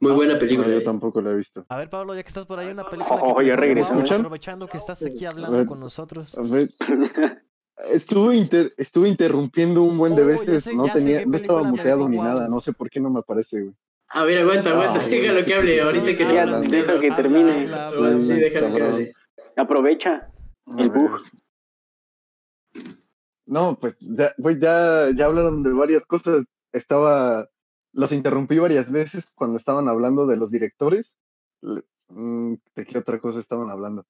Muy 0.00 0.12
buena 0.12 0.34
No, 0.34 0.38
película. 0.40 0.68
yo 0.68 0.82
tampoco 0.82 1.20
la 1.20 1.30
he 1.30 1.36
visto. 1.36 1.64
A 1.68 1.76
ver, 1.78 1.88
Pablo, 1.88 2.14
ya 2.14 2.22
que 2.22 2.28
estás 2.28 2.46
por 2.46 2.58
ahí, 2.58 2.68
una 2.70 2.88
película 2.88 3.16
que 3.16 3.22
Oh, 3.24 3.36
te 3.36 3.46
ya 3.46 3.56
regresó. 3.56 3.92
aprovechando 3.94 4.66
que 4.68 4.76
estás 4.76 5.02
aquí 5.04 5.24
hablando 5.24 5.64
con 5.66 5.78
nosotros. 5.78 6.36
A 6.36 6.42
ver, 6.42 6.68
estuve, 7.92 8.36
inter- 8.36 8.72
estuve 8.76 9.08
interrumpiendo 9.08 9.82
un 9.82 9.98
buen 9.98 10.14
de 10.14 10.22
Oh, 10.22 10.26
veces. 10.26 10.64
sé- 10.64 10.74
no 10.76 10.88
tenía, 10.88 11.24
no 11.26 11.36
estaba 11.36 11.62
muteado 11.62 12.08
ni 12.08 12.16
nada. 12.18 12.48
No 12.48 12.60
sé 12.60 12.72
por 12.72 12.90
qué 12.90 13.00
no 13.00 13.10
me 13.10 13.20
aparece, 13.20 13.62
güey. 13.62 13.74
A 14.14 14.24
ver, 14.24 14.38
aguanta, 14.38 14.70
aguanta, 14.70 15.00
Ah, 15.02 15.08
déjalo 15.08 15.44
que 15.44 15.54
hable, 15.54 15.80
ahorita 15.80 16.06
que 16.06 16.16
que 17.00 17.10
termine. 17.12 17.68
Sí, 18.20 18.34
déjalo 18.34 18.74
que 18.74 18.82
hable. 18.82 19.12
Aprovecha. 19.56 20.28
El 20.78 20.90
bug. 20.90 21.18
No, 23.46 23.78
pues 23.78 23.96
ya, 24.00 24.32
güey, 24.38 24.58
ya, 24.58 25.10
ya 25.14 25.26
hablaron 25.26 25.62
de 25.62 25.72
varias 25.72 26.06
cosas. 26.06 26.44
Estaba, 26.72 27.48
los 27.92 28.12
interrumpí 28.12 28.58
varias 28.58 28.90
veces 28.90 29.30
cuando 29.34 29.56
estaban 29.56 29.88
hablando 29.88 30.26
de 30.26 30.36
los 30.36 30.50
directores. 30.50 31.16
Mm, 32.08 32.54
¿De 32.74 32.84
qué 32.86 32.98
otra 32.98 33.18
cosa 33.20 33.38
estaban 33.40 33.70
hablando? 33.70 34.06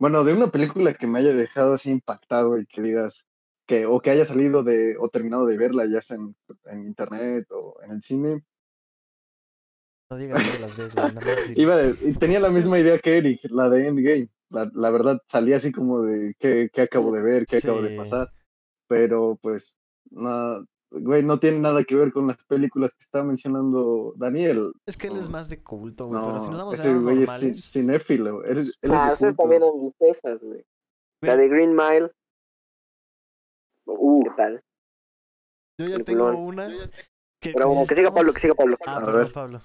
Bueno, 0.00 0.24
de 0.24 0.32
una 0.32 0.46
película 0.46 0.94
que 0.94 1.06
me 1.06 1.18
haya 1.18 1.34
dejado 1.34 1.74
así 1.74 1.90
impactado 1.90 2.58
y 2.58 2.64
que 2.64 2.80
digas 2.80 3.22
que, 3.66 3.84
o 3.84 4.00
que 4.00 4.08
haya 4.08 4.24
salido 4.24 4.62
de, 4.62 4.96
o 4.98 5.10
terminado 5.10 5.44
de 5.44 5.58
verla, 5.58 5.84
ya 5.84 6.00
sea 6.00 6.16
en, 6.16 6.34
en 6.64 6.86
internet 6.86 7.46
o 7.50 7.78
en 7.84 7.90
el 7.90 8.02
cine. 8.02 8.42
No 10.10 10.16
digas 10.16 10.42
que 10.42 10.58
las 10.58 10.74
ves, 10.74 10.94
güey. 10.94 11.06
dile. 11.48 11.62
Iba 11.62 11.76
de- 11.76 12.08
y 12.08 12.14
tenía 12.14 12.40
la 12.40 12.48
misma 12.48 12.78
idea 12.78 12.98
que 12.98 13.18
Eric, 13.18 13.42
la 13.50 13.68
de 13.68 13.88
Endgame. 13.88 14.28
La, 14.48 14.70
la 14.74 14.90
verdad, 14.90 15.20
salía 15.28 15.56
así 15.56 15.70
como 15.70 16.00
de 16.00 16.34
qué, 16.38 16.70
qué 16.72 16.80
acabo 16.80 17.12
de 17.12 17.20
ver, 17.20 17.44
qué 17.44 17.58
acabo 17.58 17.82
de 17.82 17.94
pasar. 17.94 18.32
Pero 18.88 19.38
pues, 19.42 19.78
no, 20.10 20.66
güey, 20.90 21.22
no 21.22 21.38
tiene 21.38 21.58
nada 21.60 21.84
que 21.84 21.94
ver 21.94 22.12
con 22.12 22.26
las 22.26 22.42
películas 22.44 22.94
que 22.94 23.04
está 23.04 23.22
mencionando 23.22 24.12
Daniel. 24.16 24.72
Es 24.86 24.96
que 24.96 25.06
él 25.08 25.16
es 25.16 25.26
no. 25.26 25.32
más 25.32 25.48
de 25.48 25.62
culto, 25.62 26.06
güey. 26.06 26.20
pero 26.20 26.40
si 26.40 26.46
nos 26.46 26.50
No, 26.50 26.56
damos 26.58 26.74
ese 26.74 26.94
güey 26.98 27.26
es 27.50 27.70
cinéfilo. 27.70 28.44
Eres, 28.44 28.78
él 28.82 28.90
es 28.90 28.96
Ah, 28.96 29.06
de 29.08 29.12
ustedes 29.14 29.36
culto. 29.36 29.42
también 29.50 29.62
han 29.62 29.80
visto 29.86 30.04
esas, 30.06 30.40
güey. 30.40 30.64
La 31.22 31.36
de 31.36 31.48
Green 31.48 31.74
Mile. 31.76 32.10
Uh, 33.86 34.24
¿Qué 34.24 34.30
tal? 34.36 34.62
Yo 35.78 35.86
ya 35.86 35.98
tengo 36.04 36.30
una. 36.32 36.68
Que 37.40 37.52
Pero 37.54 37.70
que 37.88 37.94
siga 37.94 38.12
Pablo, 38.12 38.32
que 38.32 38.40
siga 38.40 38.54
Pablo. 38.54 38.76
Ah, 38.86 38.96
A 38.98 39.04
perdón, 39.04 39.22
ver. 39.24 39.32
Pablo. 39.32 39.62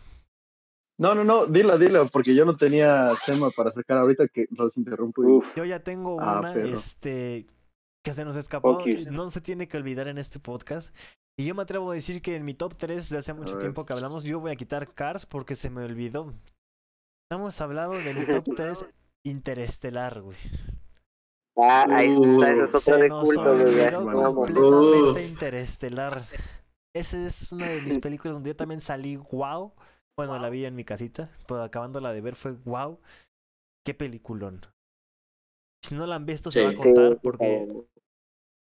No, 0.97 1.13
no, 1.13 1.25
no, 1.25 1.45
dila, 1.45 1.77
dila, 1.77 2.05
porque 2.05 2.33
yo 2.33 2.45
no 2.45 2.55
tenía 2.55 3.09
tema 3.25 3.49
para 3.55 3.69
sacar 3.71 3.97
ahorita 3.97 4.29
que 4.29 4.45
los 4.51 4.77
interrumpo. 4.77 5.23
y- 5.23 5.27
uf. 5.27 5.45
Yo 5.57 5.65
ya 5.65 5.79
tengo 5.83 6.17
Ah, 6.21 6.39
una, 6.39 6.53
perro. 6.53 6.67
este, 6.69 7.45
que 8.05 8.13
se 8.13 8.23
nos 8.23 8.35
escapó. 8.35 8.81
No 9.11 9.31
se 9.31 9.41
tiene 9.41 9.67
que 9.67 9.77
olvidar 9.77 10.07
en 10.07 10.19
este 10.19 10.39
podcast. 10.39 10.95
Y 11.37 11.45
yo 11.45 11.55
me 11.55 11.63
atrevo 11.63 11.91
a 11.91 11.95
decir 11.95 12.21
que 12.21 12.35
en 12.35 12.45
mi 12.45 12.53
top 12.53 12.75
3 12.77 13.09
de 13.09 13.17
hace 13.17 13.33
mucho 13.33 13.57
tiempo 13.57 13.83
que 13.83 13.93
hablamos, 13.93 14.23
yo 14.23 14.39
voy 14.39 14.51
a 14.51 14.55
quitar 14.55 14.93
Cars 14.93 15.25
porque 15.25 15.55
se 15.55 15.71
me 15.71 15.83
olvidó. 15.83 16.33
Hemos 17.31 17.59
hablado 17.59 17.93
de 17.93 18.13
mi 18.13 18.25
top 18.25 18.45
3 18.55 18.85
interestelar, 19.25 20.21
güey. 20.21 20.37
Ah, 21.57 21.85
ahí 21.89 22.13
está, 22.13 22.51
esa 22.51 22.63
es 22.63 22.69
otra 22.75 22.79
Se 22.79 23.01
de 23.01 23.09
nos 23.09 23.25
culto, 23.25 23.57
güey. 23.57 23.91
completamente 23.91 24.59
Uf. 24.59 25.19
Interestelar. 25.31 26.23
Esa 26.93 27.25
es 27.25 27.51
una 27.51 27.67
de 27.67 27.81
mis 27.81 27.97
películas 27.97 28.35
donde 28.35 28.51
yo 28.51 28.55
también 28.55 28.81
salí 28.81 29.17
wow. 29.17 29.73
Bueno, 30.15 30.37
la 30.37 30.49
vi 30.49 30.63
en 30.63 30.75
mi 30.75 30.85
casita, 30.85 31.29
pero 31.47 31.63
acabándola 31.63 32.13
de 32.13 32.21
ver 32.21 32.35
fue 32.35 32.51
wow. 32.51 32.99
Qué 33.83 33.95
peliculón. 33.95 34.61
Si 35.85 35.93
no 35.95 36.05
la 36.07 36.15
han 36.15 36.25
visto, 36.25 36.49
se 36.49 36.63
va 36.63 36.71
a 36.71 36.75
contar 36.75 37.11
Sí, 37.13 37.19
porque 37.21 37.67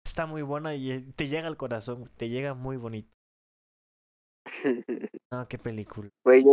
está 0.06 0.26
muy 0.26 0.42
buena 0.42 0.74
y 0.76 0.92
eh, 0.92 1.06
te 1.16 1.28
llega 1.28 1.48
al 1.48 1.58
corazón, 1.58 2.10
te 2.18 2.30
llega 2.30 2.54
muy 2.54 2.78
bonito. 2.78 3.10
No, 5.32 5.48
qué 5.48 5.60
película. 5.60 6.10
Güey, 6.26 6.44
yo, 6.44 6.52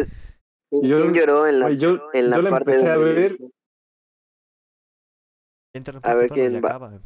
¿quién 0.71 0.83
Yo- 0.91 1.11
lloró 1.13 1.47
en 1.47 1.61
la, 1.61 1.67
Güey, 1.67 1.79
yo, 1.79 2.11
en 2.13 2.31
la 2.31 2.37
yo 2.37 2.43
la 2.43 2.51
parte 2.51 2.73
empecé 2.73 2.91
a 2.91 2.97
ver 2.99 3.39
quién 6.31 6.53
ya 6.53 6.61
va. 6.61 6.69
acaba. 6.69 7.01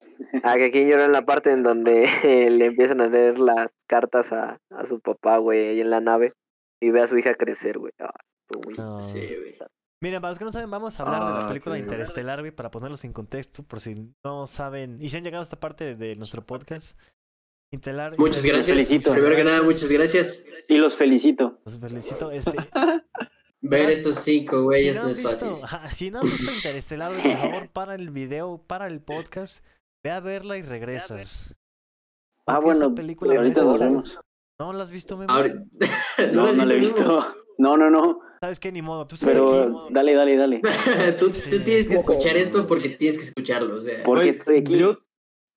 Ah, 0.44 0.56
que 0.56 0.70
quién 0.70 0.88
lloró 0.90 1.04
en 1.04 1.12
la 1.12 1.24
parte 1.24 1.52
en 1.52 1.62
donde 1.62 2.02
le 2.50 2.66
empiezan 2.66 3.00
a 3.00 3.06
leer 3.06 3.38
las 3.38 3.72
cartas 3.88 4.32
a, 4.32 4.58
a 4.70 4.86
su 4.86 5.00
papá, 5.00 5.38
güey, 5.38 5.68
ahí 5.68 5.80
en 5.80 5.90
la 5.90 6.00
nave. 6.00 6.32
Y 6.82 6.90
ve 6.90 7.00
a 7.00 7.06
su 7.06 7.16
hija 7.16 7.34
crecer, 7.34 7.78
güey. 7.78 7.92
Ah, 7.98 8.12
No. 8.76 8.98
Sí, 8.98 9.20
güey. 9.36 9.56
Mira, 10.02 10.20
para 10.20 10.32
los 10.32 10.38
que 10.38 10.44
no 10.44 10.52
saben, 10.52 10.68
vamos 10.70 10.98
a 10.98 11.02
hablar 11.04 11.20
de 11.20 11.30
la 11.32 11.44
Ah, 11.44 11.48
película 11.48 11.76
sí. 11.76 11.82
Interestelar, 11.82 12.40
güey, 12.40 12.50
para 12.50 12.70
ponerlos 12.72 13.04
en 13.04 13.12
contexto, 13.12 13.62
por 13.62 13.80
si 13.80 14.12
no 14.24 14.46
saben. 14.48 14.98
Y 15.00 15.08
si 15.08 15.16
han 15.16 15.22
llegado 15.24 15.42
a 15.42 15.44
esta 15.44 15.60
parte 15.60 15.94
de 15.94 16.16
nuestro 16.16 16.44
podcast. 16.44 16.98
Interestelar. 17.70 18.18
Muchas 18.18 18.44
gracias. 18.44 18.66
felicito. 18.66 19.12
Primero 19.12 19.36
que 19.36 19.44
nada, 19.44 19.62
muchas 19.62 19.88
gracias. 19.88 20.44
Y 20.68 20.76
los 20.76 20.96
felicito. 20.96 21.60
Los 21.64 21.78
felicito. 21.78 22.30
Este, 22.32 22.50
Ver 23.64 23.90
estos 23.90 24.16
cinco 24.16 24.64
güeyes 24.64 24.96
si 24.96 25.02
no 25.02 25.08
es 25.08 25.18
visto, 25.22 25.56
fácil. 25.58 25.96
si 25.96 26.10
no 26.10 26.18
han 26.18 26.24
visto 26.24 26.52
Interestelar, 26.52 27.12
por 27.12 27.32
favor, 27.38 27.62
para 27.72 27.94
el 27.94 28.10
video, 28.10 28.58
para 28.66 28.88
el 28.88 29.00
podcast, 29.00 29.64
ve 30.04 30.10
a 30.10 30.18
verla 30.18 30.58
y 30.58 30.62
regresas. 30.62 31.54
Ah, 32.44 32.56
Porque 32.56 32.64
bueno, 32.64 32.92
película 32.92 33.36
ahorita 33.36 33.62
volvemos. 33.62 34.18
¿No 34.58 34.72
la 34.72 34.82
has 34.82 34.90
visto, 34.90 35.16
Memo? 35.16 35.32
Ahora- 35.32 35.54
No, 36.32 36.46
¿No 36.46 36.52
no 36.54 36.64
la 36.66 36.74
he 36.74 36.78
visto. 36.80 37.34
No, 37.58 37.76
no, 37.76 37.88
no. 37.88 38.18
¿Sabes 38.42 38.58
qué? 38.58 38.72
Ni 38.72 38.82
modo. 38.82 39.06
Tú 39.06 39.14
estás 39.14 39.30
Pero 39.30 39.84
aquí. 39.84 39.94
dale, 39.94 40.16
dale, 40.16 40.36
dale. 40.36 40.60
tú, 41.20 41.26
tú 41.28 41.32
Sí. 41.34 41.62
tienes 41.62 41.88
que 41.88 41.94
escuchar 41.94 42.36
esto 42.36 42.66
porque 42.66 42.88
tienes 42.88 43.16
que 43.16 43.22
escucharlo. 43.22 43.76
O 43.76 43.80
sea, 43.80 44.02
Porque 44.02 44.30
estoy 44.30 44.58
aquí. 44.58 44.76
Yo, 44.76 44.98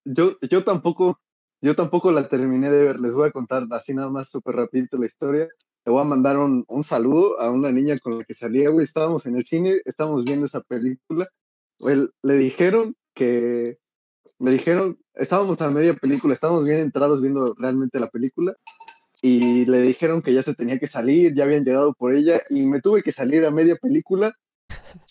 yo, 0.06 0.38
yo 0.48 0.64
tampoco, 0.64 1.20
yo 1.64 1.76
tampoco 1.76 2.12
la 2.12 2.30
terminé 2.30 2.70
de 2.70 2.84
ver. 2.84 3.00
Les 3.00 3.16
voy 3.16 3.28
a 3.30 3.32
contar 3.32 3.66
así 3.72 3.96
nada 3.96 4.12
más 4.12 4.30
súper 4.30 4.58
rapidito 4.58 5.00
la 5.00 5.08
historia. 5.08 5.48
Le 5.84 5.92
voy 5.92 6.00
a 6.00 6.04
mandar 6.04 6.38
un, 6.38 6.64
un 6.68 6.84
saludo 6.84 7.40
a 7.42 7.50
una 7.50 7.72
niña 7.72 7.98
con 7.98 8.20
la 8.20 8.24
que 8.24 8.36
salía, 8.36 8.70
güey. 8.70 8.84
Estábamos 8.84 9.26
en 9.26 9.36
el 9.38 9.46
cine, 9.46 9.82
estábamos 9.86 10.24
viendo 10.24 10.46
esa 10.46 10.62
película. 10.62 11.28
Güey, 11.80 12.08
le 12.22 12.34
dijeron 12.36 12.96
que, 13.16 13.80
me 14.38 14.52
dijeron, 14.52 15.00
estábamos 15.16 15.60
a 15.60 15.72
media 15.72 15.96
película, 15.96 16.36
estábamos 16.36 16.66
bien 16.66 16.78
entrados 16.82 17.20
viendo 17.20 17.56
realmente 17.58 18.00
la 18.00 18.12
película. 18.12 18.56
Y 19.26 19.66
le 19.66 19.82
dijeron 19.82 20.22
que 20.22 20.34
ya 20.34 20.44
se 20.44 20.54
tenía 20.54 20.78
que 20.78 20.88
salir, 20.88 21.34
ya 21.34 21.46
habían 21.46 21.66
llegado 21.66 21.94
por 21.94 22.14
ella. 22.14 22.42
Y 22.50 22.68
me 22.68 22.82
tuve 22.82 23.02
que 23.02 23.12
salir 23.12 23.44
a 23.46 23.50
media 23.50 23.76
película 23.76 24.36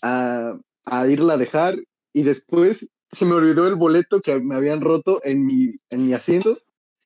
a, 0.01 0.57
a 0.85 1.07
irla 1.07 1.33
a 1.33 1.37
dejar. 1.37 1.75
Y 2.13 2.23
después 2.23 2.87
se 3.11 3.25
me 3.25 3.33
olvidó 3.33 3.67
el 3.67 3.75
boleto 3.75 4.21
que 4.21 4.39
me 4.39 4.55
habían 4.55 4.79
roto 4.79 5.19
en 5.23 5.45
mi, 5.45 5.75
en 5.89 6.05
mi 6.05 6.13
asiento 6.13 6.57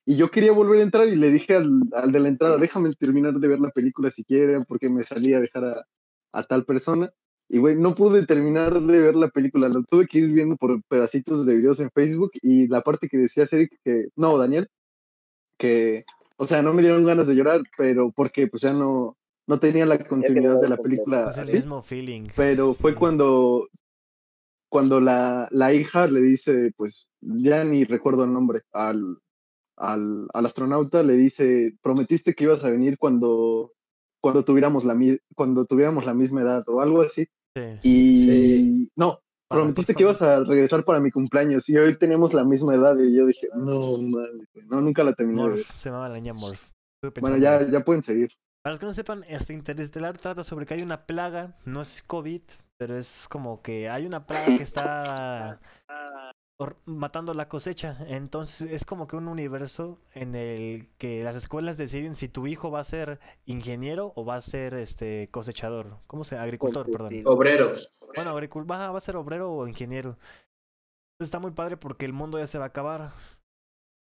y 0.09 0.15
yo 0.15 0.31
quería 0.31 0.51
volver 0.51 0.79
a 0.79 0.83
entrar 0.83 1.07
y 1.07 1.15
le 1.15 1.29
dije 1.29 1.55
al, 1.55 1.69
al 1.93 2.11
de 2.11 2.19
la 2.19 2.29
entrada, 2.29 2.57
déjame 2.57 2.91
terminar 2.93 3.35
de 3.35 3.47
ver 3.47 3.59
la 3.59 3.69
película 3.69 4.09
si 4.09 4.23
quieren, 4.23 4.65
porque 4.65 4.89
me 4.89 5.03
salía 5.03 5.37
a 5.37 5.41
dejar 5.41 5.65
a, 5.65 5.85
a 6.31 6.43
tal 6.43 6.65
persona. 6.65 7.11
Y 7.47 7.59
güey, 7.59 7.75
no 7.75 7.93
pude 7.93 8.25
terminar 8.25 8.81
de 8.81 8.99
ver 8.99 9.15
la 9.15 9.29
película, 9.29 9.69
lo 9.69 9.83
tuve 9.83 10.07
que 10.07 10.17
ir 10.17 10.29
viendo 10.29 10.55
por 10.57 10.81
pedacitos 10.85 11.45
de 11.45 11.57
videos 11.57 11.79
en 11.79 11.91
Facebook 11.91 12.31
y 12.41 12.67
la 12.67 12.81
parte 12.81 13.07
que 13.07 13.19
decía 13.19 13.45
Eric, 13.51 13.71
que, 13.83 14.07
no, 14.15 14.35
Daniel, 14.39 14.67
que, 15.59 16.05
o 16.39 16.47
sea, 16.47 16.61
no 16.61 16.73
me 16.73 16.81
dieron 16.81 17.05
ganas 17.05 17.27
de 17.27 17.35
llorar, 17.35 17.61
pero 17.77 18.11
porque 18.11 18.47
pues 18.47 18.61
ya 18.63 18.73
no, 18.73 19.17
no 19.47 19.59
tenía 19.59 19.85
la 19.85 19.97
continuidad 19.99 20.59
de 20.61 20.69
la 20.69 20.77
película 20.77 21.29
Es 21.29 21.37
el 21.37 21.43
así 21.43 21.53
mismo 21.57 21.81
feeling. 21.81 22.23
pero 22.35 22.73
fue 22.73 22.95
cuando 22.95 23.67
cuando 24.71 25.01
la, 25.01 25.47
la 25.51 25.73
hija 25.73 26.05
le 26.07 26.21
dice, 26.21 26.71
pues 26.77 27.09
ya 27.21 27.63
ni 27.63 27.85
recuerdo 27.85 28.23
el 28.23 28.31
nombre, 28.33 28.61
al, 28.71 29.17
al, 29.77 30.27
al 30.31 30.45
astronauta 30.45 31.01
le 31.03 31.13
dice, 31.13 31.73
prometiste 31.81 32.35
que 32.35 32.43
ibas 32.43 32.63
a 32.63 32.69
venir 32.69 32.97
cuando, 32.99 33.73
cuando, 34.21 34.43
tuviéramos 34.45 34.85
la, 34.85 34.93
mi- 34.93 35.17
cuando 35.35 35.65
tuviéramos 35.65 36.05
la 36.05 36.13
misma 36.13 36.41
edad 36.41 36.63
o 36.67 36.81
algo 36.81 37.01
así. 37.01 37.27
Sí. 37.55 37.63
Y 37.81 38.19
Sí. 38.25 38.91
no, 38.95 39.19
prometiste 39.49 39.95
que 39.95 40.03
ibas 40.03 40.21
a 40.21 40.43
regresar 40.43 40.85
para 40.85 40.99
mi 40.99 41.11
cumpleaños 41.11 41.67
y 41.67 41.77
hoy 41.77 41.97
tenemos 41.97 42.33
la 42.33 42.43
misma 42.43 42.75
edad 42.75 42.97
y 42.97 43.15
yo 43.15 43.25
dije, 43.25 43.47
no, 43.55 43.79
güey, 43.79 44.45
no, 44.67 44.81
nunca 44.81 45.03
la 45.03 45.13
terminé. 45.13 45.41
Morph, 45.41 45.71
se 45.73 45.89
llamaba 45.89 46.09
la 46.09 46.15
niña 46.15 46.33
Morph. 46.33 46.69
Bueno, 47.19 47.37
ya, 47.37 47.65
ya 47.67 47.83
pueden 47.83 48.03
seguir. 48.03 48.31
Para 48.61 48.73
los 48.73 48.79
que 48.79 48.85
no 48.85 48.93
sepan, 48.93 49.23
este 49.27 49.53
Interestelar 49.53 50.17
trata 50.17 50.43
sobre 50.43 50.65
que 50.65 50.75
hay 50.75 50.81
una 50.81 51.05
plaga, 51.05 51.57
no 51.65 51.81
es 51.81 52.03
COVID, 52.03 52.41
pero 52.77 52.97
es 52.97 53.27
como 53.29 53.61
que 53.61 53.89
hay 53.89 54.05
una 54.05 54.19
plaga 54.19 54.55
que 54.55 54.63
está 54.63 55.59
matando 56.85 57.33
la 57.33 57.47
cosecha. 57.47 57.97
Entonces 58.07 58.71
es 58.71 58.85
como 58.85 59.07
que 59.07 59.15
un 59.15 59.27
universo 59.27 59.97
en 60.13 60.35
el 60.35 60.89
que 60.97 61.23
las 61.23 61.35
escuelas 61.35 61.77
deciden 61.77 62.15
si 62.15 62.27
tu 62.27 62.47
hijo 62.47 62.69
va 62.71 62.79
a 62.81 62.83
ser 62.83 63.19
ingeniero 63.45 64.11
o 64.15 64.25
va 64.25 64.35
a 64.35 64.41
ser 64.41 64.73
este 64.73 65.29
cosechador. 65.31 65.97
¿Cómo 66.07 66.23
se? 66.23 66.37
Agricultor, 66.37 66.89
perdón. 66.91 67.21
Obrero. 67.25 67.71
Bueno, 68.15 68.37
agricul- 68.37 68.69
va, 68.69 68.91
va 68.91 68.97
a 68.97 69.01
ser 69.01 69.15
obrero 69.15 69.51
o 69.51 69.67
ingeniero. 69.67 70.09
Entonces, 70.11 71.27
Está 71.27 71.39
muy 71.39 71.51
padre 71.51 71.77
porque 71.77 72.05
el 72.05 72.13
mundo 72.13 72.37
ya 72.39 72.47
se 72.47 72.57
va 72.57 72.65
a 72.65 72.69
acabar. 72.69 73.11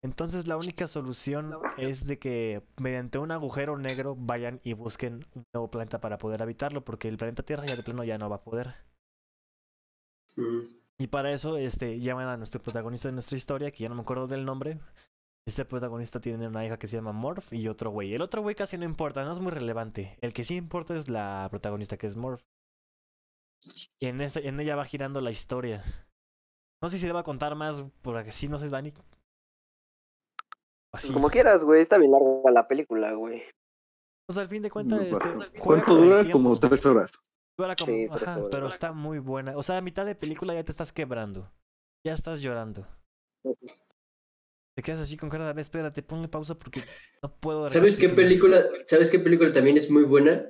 Entonces 0.02 0.46
la 0.46 0.56
única 0.56 0.86
solución 0.86 1.58
es 1.78 2.06
de 2.06 2.18
que 2.18 2.62
mediante 2.76 3.18
un 3.18 3.30
agujero 3.32 3.76
negro 3.78 4.14
vayan 4.16 4.60
y 4.62 4.74
busquen 4.74 5.26
un 5.34 5.44
nuevo 5.52 5.70
planeta 5.70 6.00
para 6.00 6.18
poder 6.18 6.42
habitarlo, 6.42 6.84
porque 6.84 7.08
el 7.08 7.16
planeta 7.16 7.42
Tierra 7.42 7.64
ya 7.66 7.74
de 7.76 7.82
plano 7.82 8.04
ya 8.04 8.18
no 8.18 8.28
va 8.30 8.36
a 8.36 8.42
poder. 8.44 8.74
Mm. 10.36 10.75
Y 10.98 11.08
para 11.08 11.32
eso 11.32 11.56
este, 11.56 12.00
llaman 12.00 12.28
a 12.28 12.36
nuestro 12.36 12.62
protagonista 12.62 13.08
de 13.08 13.12
nuestra 13.12 13.36
historia, 13.36 13.70
que 13.70 13.82
ya 13.82 13.88
no 13.88 13.94
me 13.94 14.02
acuerdo 14.02 14.26
del 14.26 14.44
nombre. 14.44 14.78
Este 15.46 15.64
protagonista 15.64 16.18
tiene 16.20 16.48
una 16.48 16.64
hija 16.64 16.78
que 16.78 16.88
se 16.88 16.96
llama 16.96 17.12
Morph 17.12 17.52
y 17.52 17.68
otro 17.68 17.90
güey. 17.90 18.14
El 18.14 18.22
otro 18.22 18.42
güey 18.42 18.54
casi 18.54 18.78
no 18.78 18.84
importa, 18.84 19.24
no 19.24 19.32
es 19.32 19.38
muy 19.38 19.52
relevante. 19.52 20.18
El 20.20 20.32
que 20.32 20.42
sí 20.42 20.56
importa 20.56 20.96
es 20.96 21.08
la 21.08 21.46
protagonista 21.50 21.96
que 21.96 22.06
es 22.06 22.16
Morph. 22.16 22.42
Y 24.00 24.06
en, 24.06 24.20
esa, 24.20 24.40
en 24.40 24.58
ella 24.58 24.76
va 24.76 24.84
girando 24.84 25.20
la 25.20 25.30
historia. 25.30 25.84
No 26.82 26.88
sé 26.88 26.98
si 26.98 27.06
deba 27.06 27.22
contar 27.22 27.54
más, 27.54 27.84
porque 28.02 28.32
sí, 28.32 28.48
no 28.48 28.58
sé, 28.58 28.68
Dani. 28.68 28.92
Así. 30.92 31.12
Como 31.12 31.30
quieras, 31.30 31.62
güey, 31.62 31.82
está 31.82 31.98
bien 31.98 32.12
larga 32.12 32.50
la 32.50 32.66
película, 32.66 33.12
güey. 33.12 33.42
Pues 34.26 34.38
al 34.38 34.48
fin 34.48 34.62
de 34.62 34.70
cuentas, 34.70 35.00
este, 35.00 35.14
juega 35.14 35.50
¿Cuánto 35.60 35.96
dura? 35.96 36.30
Como 36.32 36.56
tres 36.58 36.84
horas. 36.86 37.12
Dura 37.58 37.74
como- 37.76 37.92
Sí, 37.92 38.06
tres 38.08 38.22
ajá, 38.22 38.48
pero 38.50 38.68
está 38.68 38.92
muy 38.92 39.18
buena. 39.18 39.56
O 39.56 39.62
sea, 39.62 39.78
a 39.78 39.80
mitad 39.80 40.04
de 40.04 40.14
película 40.14 40.54
ya 40.54 40.64
te 40.64 40.72
estás 40.72 40.92
quebrando. 40.92 41.50
Ya 42.06 42.12
estás 42.14 42.40
llorando. 42.40 42.86
Te 44.76 44.82
quedas 44.82 45.00
así 45.00 45.16
con 45.16 45.30
cara 45.30 45.44
de, 45.44 45.50
"A 45.50 45.52
ver, 45.54 45.62
espérate, 45.62 46.02
ponle 46.02 46.28
pausa 46.28 46.54
porque 46.58 46.80
no 47.22 47.34
puedo. 47.34 47.64
¿Sabes 47.66 47.96
qué 47.96 48.08
recapitular". 48.08 48.60
película? 48.60 48.84
¿Sabes 48.84 49.10
qué 49.10 49.18
película 49.18 49.50
también 49.52 49.76
es 49.78 49.90
muy 49.90 50.04
buena? 50.04 50.46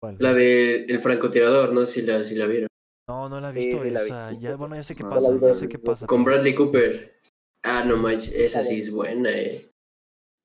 ¿Cuál? 0.00 0.16
La 0.20 0.32
de 0.32 0.84
El 0.84 1.00
francotirador, 1.00 1.72
no 1.72 1.80
sé 1.80 1.86
si 1.86 2.02
la, 2.02 2.22
si 2.24 2.36
la 2.36 2.46
vieron. 2.46 2.68
No, 3.08 3.28
no 3.28 3.40
la 3.40 3.50
he 3.50 3.52
visto 3.52 3.82
sí 3.82 3.90
la 3.90 4.00
vi. 4.00 4.06
esa. 4.06 4.32
Ya, 4.38 4.54
bueno, 4.56 4.76
ya 4.76 4.84
sé 4.84 4.94
qué 4.94 5.02
No, 5.02 5.10
pasa, 5.10 5.32
vi, 5.32 5.40
ya 5.40 5.52
sé 5.54 5.68
qué 5.68 5.78
pasa. 5.80 6.06
Con 6.06 6.22
pero- 6.24 6.36
Bradley 6.36 6.54
Cooper. 6.54 7.20
Ah, 7.64 7.82
no 7.84 7.96
manches, 7.96 8.32
esa 8.34 8.62
sí 8.62 8.78
es 8.78 8.92
buena, 8.92 9.30
eh. 9.30 9.72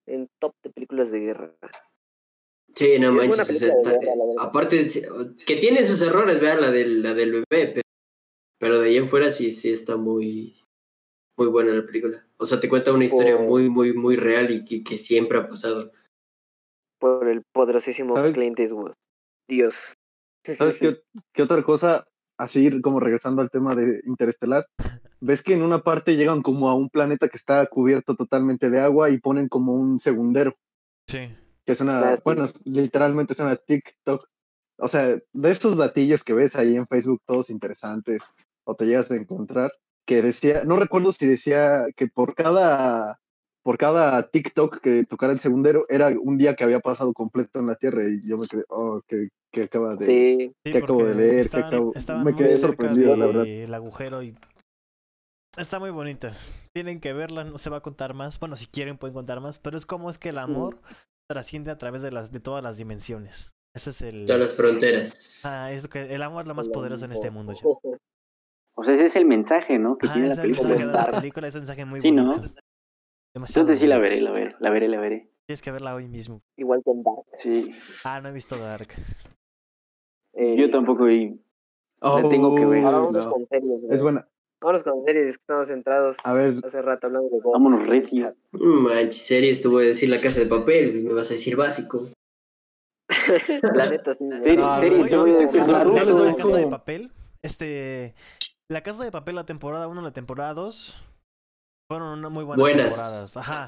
En 0.08 0.28
top 0.42 0.56
de 0.64 0.72
películas 0.72 1.12
de 1.12 1.20
guerra. 1.20 1.56
Sí, 2.76 2.98
no 3.00 3.12
manches. 3.14 3.40
o 3.50 3.54
sea, 3.54 3.68
está- 3.70 3.92
verdad. 3.92 4.14
aparte, 4.40 4.80
que 5.46 5.56
tiene 5.58 5.84
sus 5.84 6.02
errores, 6.02 6.40
vea, 6.42 6.56
la 6.56 6.72
del, 6.72 7.02
la 7.04 7.14
del 7.14 7.32
bebé, 7.32 7.72
pero, 7.74 7.82
pero 8.60 8.80
de 8.80 8.90
ahí 8.90 8.98
en 8.98 9.08
fuera 9.08 9.30
sí, 9.32 9.52
sí 9.52 9.70
está 9.70 9.96
muy, 9.96 10.56
muy 11.38 11.48
buena 11.50 11.72
la 11.74 11.86
película. 11.86 12.26
O 12.38 12.46
sea, 12.46 12.60
te 12.60 12.70
cuenta 12.70 12.92
una 12.94 13.06
historia 13.06 13.38
Por- 13.38 13.46
muy, 13.46 13.70
muy, 13.70 13.94
muy 13.94 14.16
real 14.16 14.50
y 14.52 14.66
que, 14.66 14.84
que 14.84 14.98
siempre 14.98 15.38
ha 15.38 15.48
pasado. 15.48 15.92
Por 17.00 17.28
el 17.28 17.44
poderosísimo 17.54 18.16
¿Sabes? 18.16 18.34
Clint 18.34 18.60
Eastwood. 18.60 18.94
Dios. 19.48 19.76
¿Sabes 20.58 20.78
qué, 20.78 21.02
qué 21.34 21.42
otra 21.44 21.64
cosa? 21.64 22.08
Así 22.40 22.82
como 22.82 23.00
regresando 23.00 23.42
al 23.44 23.52
tema 23.52 23.76
de 23.76 24.02
Interestelar, 24.08 24.66
ves 25.22 25.44
que 25.44 25.54
en 25.54 25.62
una 25.62 25.84
parte 25.84 26.16
llegan 26.16 26.42
como 26.42 26.70
a 26.70 26.74
un 26.74 26.90
planeta 26.90 27.30
que 27.30 27.38
está 27.38 27.66
cubierto 27.68 28.16
totalmente 28.16 28.72
de 28.72 28.80
agua 28.80 29.12
y 29.12 29.20
ponen 29.20 29.48
como 29.48 29.74
un 29.76 30.00
segundero, 30.00 30.56
Sí. 31.08 31.30
Que 31.66 31.72
es 31.74 31.82
una, 31.82 32.16
bueno, 32.26 32.48
literalmente 32.66 33.34
es 33.34 33.40
una 33.40 33.56
TikTok. 33.56 34.26
O 34.78 34.88
sea, 34.88 35.08
de 35.08 35.52
estos 35.52 35.78
datillos 35.78 36.24
que 36.24 36.34
ves 36.34 36.56
ahí 36.56 36.76
en 36.76 36.88
Facebook, 36.88 37.22
todos 37.26 37.50
interesantes, 37.50 38.22
o 38.66 38.76
te 38.76 38.86
llegas 38.86 39.10
a 39.12 39.16
encontrar, 39.16 39.72
que 40.06 40.22
decía, 40.22 40.64
no 40.66 40.76
recuerdo 40.78 41.12
si 41.12 41.28
decía 41.28 41.86
que 41.96 42.08
por 42.08 42.36
cada 42.36 43.20
por 43.62 43.78
cada 43.78 44.22
TikTok 44.30 44.82
que 44.82 45.06
tocara 45.06 45.32
el 45.32 45.40
segundero, 45.40 45.86
era 45.88 46.10
un 46.10 46.38
día 46.38 46.54
que 46.54 46.66
había 46.66 46.82
pasado 46.82 47.14
completo 47.14 47.60
en 47.60 47.68
la 47.68 47.76
Tierra 47.76 48.04
y 48.10 48.22
yo 48.28 48.36
me 48.38 48.46
quedé, 48.46 48.66
oh, 48.68 49.02
que, 49.08 49.30
que 49.54 49.64
acaba 49.64 49.96
de... 49.96 50.06
Sí, 50.06 50.54
Sí, 50.66 50.72
que 50.74 50.78
acabo 50.80 51.06
de 51.06 51.16
leer, 51.16 51.36
que 51.36 51.42
estaban- 51.44 51.74
acabo- 51.74 51.94
estaban 51.96 52.24
me 52.26 52.32
muy 52.34 52.40
quedé 52.42 52.50
cerca 52.50 52.68
sorprendido, 52.68 53.16
la 53.16 53.26
verdad. 53.26 53.46
del 53.46 53.74
agujero 53.74 54.22
y 54.22 54.36
está 55.58 55.80
muy 55.80 55.92
bonita. 55.92 56.36
Tienen 56.74 57.00
que 57.00 57.14
verla, 57.14 57.46
no 57.46 57.58
se 57.58 57.70
va 57.70 57.78
a 57.78 57.82
contar 57.82 58.14
más. 58.14 58.38
Bueno, 58.40 58.58
si 58.58 58.68
quieren 58.68 58.98
pueden 58.98 59.14
contar 59.14 59.40
más, 59.40 59.60
pero 59.60 59.78
es 59.78 59.86
como 59.86 60.10
es 60.10 60.18
que 60.18 60.30
el 60.30 60.40
amor 60.40 60.78
trasciende 61.34 61.72
a 61.72 61.78
través 61.78 62.02
de 62.02 62.12
las 62.12 62.32
de 62.32 62.40
todas 62.40 62.64
las 62.64 62.78
dimensiones. 62.78 63.54
Ese 63.76 63.90
es 63.90 64.02
el 64.04 64.26
Todas 64.26 64.40
las 64.42 64.56
fronteras. 64.56 65.46
ah, 65.46 65.72
es 65.72 65.84
lo 65.84 65.90
que 65.90 66.14
el 66.14 66.22
amor 66.22 66.44
es 66.44 66.48
lo 66.48 66.54
más 66.56 66.70
poderoso 66.70 67.06
en 67.06 67.12
este 67.12 67.32
mundo. 67.32 67.54
ya. 67.54 67.62
O 68.76 68.84
sea, 68.84 68.94
ese 68.96 69.06
es 69.06 69.16
el 69.16 69.26
mensaje, 69.26 69.78
¿no? 69.80 69.98
Que 69.98 70.08
Ah, 70.08 70.14
tiene 70.14 70.30
es 70.30 70.38
la 70.38 70.44
el 70.44 70.50
mensaje 70.50 70.74
película. 70.76 71.06
de 71.06 71.12
la 71.12 71.20
película, 71.20 71.48
es 71.48 71.56
un 71.56 71.62
mensaje 71.62 71.86
muy 71.86 72.02
Sí, 72.02 72.12
¿no? 72.12 72.34
Demasiado 73.36 73.62
Entonces 73.68 73.80
sí 73.80 73.88
la 73.88 73.98
veré, 74.00 74.22
la 74.22 74.32
veré, 74.32 74.56
la 74.60 74.70
veré, 74.70 74.88
la 74.88 75.00
veré. 75.00 75.30
Tienes 75.48 75.62
que 75.62 75.72
verla 75.72 75.96
hoy 75.96 76.08
mismo. 76.08 76.42
igual 76.58 76.82
que 76.84 76.92
en 76.92 77.04
Dark. 77.04 77.26
Sí. 77.40 77.72
Ah, 78.06 78.22
no 78.22 78.30
he 78.30 78.32
visto 78.32 78.56
Dark. 78.58 78.88
Eh, 80.34 80.56
Yo 80.58 80.70
tampoco 80.72 81.06
vi. 81.06 81.40
La 82.02 82.22
tengo 82.30 82.56
que 82.56 82.66
ver. 82.66 82.84
Ahora 82.84 82.98
Oh, 82.98 83.06
vamos 83.06 83.26
no. 83.26 83.32
con 83.32 83.46
series, 83.46 83.82
güey. 83.82 83.94
Es 83.94 84.02
buena. 84.02 84.28
Vámonos 84.64 84.84
con 84.84 85.04
series, 85.06 85.36
estamos 85.36 85.68
centrados 85.68 86.16
A 86.24 86.32
ver, 86.34 86.56
hace 86.66 86.82
rato 86.82 87.08
hablando 87.08 87.30
de 87.30 87.40
God. 87.42 87.52
Vámonos 87.52 87.86
recio. 87.88 88.34
Manches, 88.54 89.26
series, 89.28 89.60
te 89.62 89.68
voy 89.68 89.84
a 89.84 89.88
decir 89.90 90.10
la 90.10 90.22
casa 90.22 90.40
de 90.40 90.46
papel, 90.46 90.96
y 90.96 91.04
me 91.04 91.14
vas 91.14 91.30
a 91.30 91.34
decir 91.34 91.58
básico. 91.58 92.08
La 93.76 93.90
neta, 93.90 94.16
sí. 94.16 94.30
Serie- 94.30 94.56
No, 94.58 94.80
serie, 94.80 95.00
oye, 95.02 95.10
te 95.10 95.18
voy 95.18 95.30
a 95.32 95.34
decir 95.34 95.62
la 95.68 96.36
casa 96.36 96.56
de 96.58 96.68
papel, 96.68 97.12
este. 97.44 98.16
La 98.72 98.82
casa 98.82 99.04
de 99.04 99.12
papel, 99.12 99.36
la 99.36 99.46
temporada 99.46 99.88
1 99.90 100.00
y 100.00 100.04
la 100.06 100.14
temporada 100.14 100.54
2 100.54 100.96
fueron 101.92 102.18
una 102.20 102.30
muy 102.30 102.46
buenas 102.46 102.62
Buenas. 102.62 102.96
temporadas. 102.96 103.38
Ajá. 103.38 103.66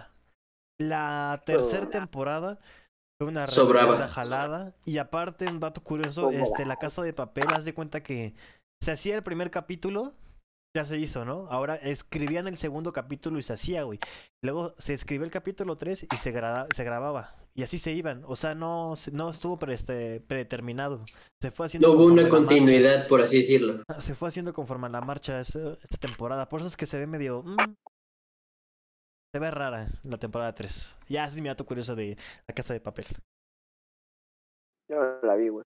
La 0.80 1.44
tercera 1.46 1.90
temporada 1.90 2.60
fue 3.20 3.28
una 3.30 3.46
Sobraba. 3.48 4.08
jalada. 4.08 4.74
Y 4.86 4.98
aparte, 4.98 5.48
un 5.48 5.60
dato 5.60 5.82
curioso: 5.84 6.32
este, 6.32 6.66
la 6.66 6.78
casa 6.78 7.04
de 7.04 7.12
papel, 7.14 7.48
haz 7.54 7.66
de 7.66 7.74
cuenta 7.74 8.02
que 8.02 8.34
se 8.82 8.92
hacía 8.92 9.16
el 9.16 9.24
primer 9.24 9.52
capítulo. 9.52 10.14
Ya 10.76 10.84
se 10.84 10.98
hizo, 10.98 11.24
¿no? 11.24 11.48
Ahora 11.48 11.76
escribían 11.78 12.48
el 12.50 12.58
segundo 12.58 12.92
capítulo 12.92 13.40
y 13.40 13.44
se 13.44 13.54
hacía, 13.54 13.84
güey. 13.84 13.98
Luego 14.44 14.76
se 14.78 14.94
escribió 14.94 15.24
el 15.26 15.32
capítulo 15.32 15.78
3 15.78 16.08
y 16.12 16.16
se, 16.18 16.34
gra- 16.36 16.68
se 16.74 16.84
grababa. 16.84 17.34
Y 17.54 17.64
así 17.64 17.78
se 17.78 17.94
iban. 17.94 18.24
O 18.28 18.36
sea, 18.36 18.56
no, 18.56 18.98
se- 18.98 19.12
no 19.12 19.30
estuvo 19.30 19.58
pre- 19.58 19.74
este, 19.74 20.20
predeterminado. 20.20 21.06
Se 21.42 21.52
fue 21.52 21.68
haciendo 21.68 21.88
No 21.88 21.94
hubo 21.94 22.04
una 22.08 22.24
marcha. 22.24 22.30
continuidad, 22.30 23.08
por 23.08 23.22
así 23.22 23.38
decirlo. 23.38 23.84
Se 24.00 24.16
fue 24.16 24.28
haciendo 24.28 24.52
conforme 24.52 24.88
a 24.88 24.90
la 24.90 25.00
marcha 25.00 25.40
esa- 25.40 25.78
esta 25.82 25.98
temporada. 25.98 26.50
Por 26.50 26.60
eso 26.60 26.68
es 26.68 26.76
que 26.76 26.86
se 26.86 26.98
ve 27.00 27.08
medio. 27.08 27.42
mm, 27.44 27.56
se 29.34 29.40
ve 29.40 29.52
rara 29.52 29.88
la 30.04 30.18
temporada 30.18 30.54
3. 30.54 30.98
Ya 31.08 31.24
es 31.26 31.40
mi 31.40 31.48
dato 31.48 31.66
curioso 31.66 31.96
de 31.96 32.18
la 32.48 32.54
casa 32.54 32.74
de 32.74 32.82
papel. 32.82 33.06
Yo 34.90 35.20
la 35.24 35.36
vi, 35.36 35.48
güey. 35.48 35.64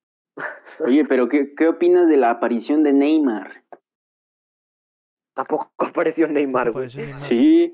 Oye, 0.85 1.03
pero 1.05 1.27
¿qué, 1.27 1.55
¿qué 1.57 1.67
opinas 1.67 2.07
de 2.07 2.17
la 2.17 2.29
aparición 2.29 2.83
de 2.83 2.93
Neymar? 2.93 3.63
Tampoco 5.35 5.71
apareció 5.77 6.27
Neymar. 6.27 6.71
Sí, 6.89 7.71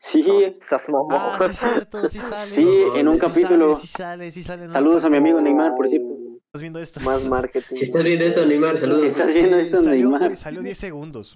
sí. 0.00 0.22
No, 0.22 0.38
estás 0.40 0.88
mamón. 0.88 1.08
Ah, 1.12 1.36
sí, 1.38 1.44
es 1.50 1.56
cierto, 1.58 2.08
sí 2.08 2.18
sale. 2.20 2.36
Sí, 2.36 2.68
en 2.96 3.08
un 3.08 3.14
Sí 3.14 3.20
capítulo. 3.20 3.76
Sale, 3.76 3.80
sí 3.80 3.86
sale, 3.86 4.30
sí 4.30 4.42
sale. 4.42 4.62
en 4.64 4.70
una 4.70 4.78
Saludos 4.78 5.04
a 5.04 5.10
mi 5.10 5.16
amigo 5.16 5.40
Neymar, 5.40 5.74
por 5.76 5.88
cierto. 5.88 6.14
¿Estás 6.46 6.62
viendo 6.62 6.78
esto? 6.80 7.00
Más 7.00 7.24
marketing. 7.24 7.66
Si 7.74 7.84
estás 7.84 8.02
viendo 8.04 8.24
esto, 8.24 8.46
Neymar, 8.46 8.76
saludos. 8.76 9.04
¿Estás 9.04 9.32
viendo 9.34 9.56
Sí, 9.58 9.62
esto, 9.64 9.78
salió, 9.78 10.08
Neymar? 10.10 10.36
salió 10.36 10.62
10 10.62 10.78
segundos. 10.78 11.34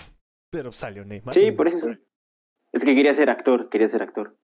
Pero 0.51 0.73
salió 0.73 1.05
Neymar. 1.05 1.35
Sí, 1.35 1.51
por 1.53 1.69
eso. 1.69 1.89
Es 2.73 2.85
que 2.85 2.95
quería 2.95 3.15
ser 3.15 3.29
actor, 3.31 3.69
quería 3.69 3.89
ser 3.91 4.03
actor. 4.03 4.37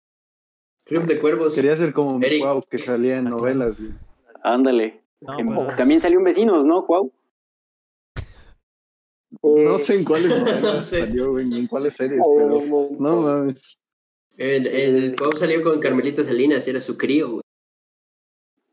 Club 0.85 1.05
de 1.05 1.19
Cuervos. 1.19 1.53
quería 1.55 1.75
ser 1.77 1.93
como 1.93 2.17
mi 2.17 2.25
Eric. 2.25 2.41
Cuau, 2.41 2.61
que 2.69 2.79
salía 2.79 3.17
en 3.17 3.27
Ah, 3.27 3.31
novelas. 3.31 3.79
güey. 3.79 3.91
Ándale. 4.43 5.03
No, 5.21 5.37
En- 5.39 5.49
pero- 5.49 5.75
También 5.75 6.01
salió 6.01 6.17
un 6.19 6.23
vecinos, 6.25 6.65
¿no, 6.65 6.85
Cuau? 6.85 7.11
No 9.43 9.77
sé 9.79 9.95
en 9.95 10.03
cuáles 10.05 10.29
No 10.63 10.79
sé. 10.79 11.01
salió, 11.05 11.31
güey, 11.31 11.45
ni 11.45 11.59
en 11.59 11.67
cuáles 11.67 11.93
series, 11.93 12.19
Eh, 12.19 12.23
pero 12.37 12.89
no 12.99 13.15
mames. 13.21 13.77
El, 14.37 14.67
el 14.67 15.15
Pau 15.15 15.31
salió 15.33 15.61
con 15.63 15.79
Carmelita 15.79 16.23
Salinas, 16.23 16.67
era 16.67 16.79
su 16.81 16.97
crío, 16.97 17.29
güey. 17.31 17.41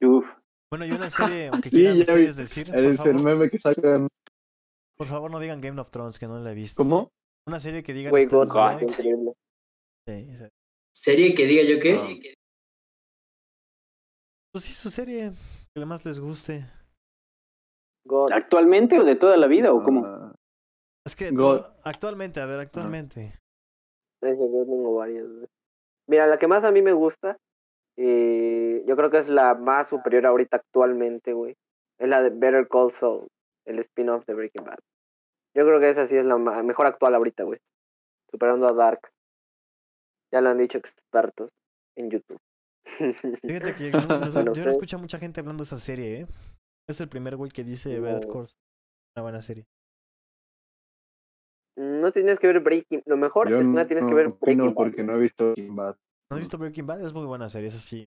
Uf. 0.03 0.25
Bueno, 0.71 0.87
y 0.87 0.93
una 0.93 1.11
serie 1.11 1.51
que 1.63 1.69
Sí, 1.71 1.77
quieran 1.77 1.95
vi. 1.97 2.01
ustedes 2.03 2.37
decir. 2.37 2.67
Por 2.69 2.77
Es 2.79 2.87
el 2.87 2.97
favor, 2.97 3.25
meme 3.25 3.51
que 3.51 3.59
sacan. 3.59 4.09
por 4.97 5.07
favor, 5.07 5.31
no 5.31 5.39
digan 5.41 5.61
Game 5.61 5.81
of 5.81 5.91
Thrones, 5.91 6.19
que 6.19 6.27
no 6.27 6.39
la 6.39 6.53
he 6.53 6.55
visto. 6.55 6.83
¿Cómo? 6.83 7.11
Una 7.47 7.61
serie 7.61 7.83
que 7.83 7.93
digan 7.93 8.13
God, 8.13 8.83
increíble. 8.83 9.33
Sí, 10.09 10.31
sí. 10.39 10.45
Serie 10.95 11.35
que 11.35 11.47
diga 11.47 11.63
yo 11.65 11.79
qué. 11.81 11.97
Ah. 12.01 12.07
Pues 14.53 14.65
sí, 14.65 14.73
su 14.73 14.91
serie 14.91 15.33
que 15.75 15.85
más 15.85 16.05
les 16.07 16.19
guste. 16.21 16.65
God. 18.07 18.33
¿Actualmente 18.33 18.99
o 18.99 19.05
de 19.05 19.17
toda 19.17 19.37
la 19.37 19.47
vida 19.49 19.73
o 19.73 19.83
cómo? 19.83 20.05
Ah, 20.05 20.35
Es 21.07 21.15
que 21.15 21.31
God. 21.31 21.65
actualmente, 21.85 22.41
a 22.41 22.47
ver, 22.47 22.59
actualmente. 22.59 23.33
Yo 24.21 24.29
tengo 24.29 24.97
varias. 24.97 25.25
Mira, 26.09 26.27
la 26.27 26.37
que 26.37 26.49
más 26.49 26.65
a 26.65 26.73
mí 26.73 26.83
me 26.83 26.93
gusta, 26.93 27.39
eh, 27.97 28.83
yo 28.85 28.97
creo 28.97 29.09
que 29.09 29.19
es 29.19 29.29
la 29.29 29.55
más 29.55 29.89
superior 29.89 30.27
ahorita 30.27 30.57
actualmente, 30.57 31.33
güey. 31.33 31.55
Es 31.99 32.09
la 32.09 32.23
de 32.23 32.31
Better 32.31 32.67
Call 32.67 32.91
Saul, 32.91 33.29
el 33.67 33.79
spin-off 33.79 34.27
de 34.27 34.35
Breaking 34.35 34.65
Bad. 34.65 34.79
Yo 35.55 35.65
creo 35.65 35.79
que 35.79 35.91
esa 35.91 36.09
sí 36.09 36.17
es 36.17 36.27
la 36.27 36.39
mejor 36.39 36.87
actual 36.87 37.15
ahorita, 37.15 37.45
güey. 37.45 37.61
Superando 38.29 38.67
a 38.67 38.73
Dark. 38.73 39.09
Ya 40.33 40.41
lo 40.41 40.49
han 40.49 40.59
dicho 40.59 40.77
expertos 40.77 41.51
en 41.97 42.11
YouTube. 42.11 42.41
Fíjate 43.43 43.77
que 43.77 43.93
yo 43.93 44.01
no, 44.01 44.55
yo 44.55 44.71
escucho 44.71 44.97
a 44.97 45.01
mucha 45.01 45.21
gente 45.21 45.39
hablando 45.39 45.63
de 45.63 45.67
esa 45.67 45.77
serie, 45.77 46.21
¿eh? 46.21 46.27
Es 46.89 47.01
el 47.01 47.09
primer 47.09 47.37
güey 47.37 47.53
que 47.53 47.63
dice 47.63 48.01
Better. 48.01 48.27
Call 48.27 48.49
Saul, 48.49 48.61
Una 49.17 49.23
buena 49.23 49.43
serie. 49.43 49.67
No 51.77 52.11
tienes 52.13 52.39
que 52.39 52.47
ver 52.47 52.61
Breaking. 52.61 53.03
Lo 53.07 53.17
mejor 53.17 53.49
yo 53.51 53.57
es 53.57 53.63
que 53.63 53.69
no 53.69 53.81
no 53.81 53.87
tienes 53.87 54.05
que 54.07 54.15
ver 54.15 54.29
Breaking 54.41 54.59
Bad. 54.69 54.75
porque 54.75 55.03
no 55.05 55.15
he 55.15 55.19
visto 55.21 55.45
Breaking 55.53 55.77
Bad. 55.77 55.97
¿No 56.31 56.35
has 56.37 56.41
visto 56.41 56.59
Breaking 56.59 56.87
Bad? 56.87 57.07
Es 57.07 57.13
muy 57.13 57.27
buena 57.27 57.49
serie, 57.49 57.69
esa 57.69 57.79
sí. 57.79 58.07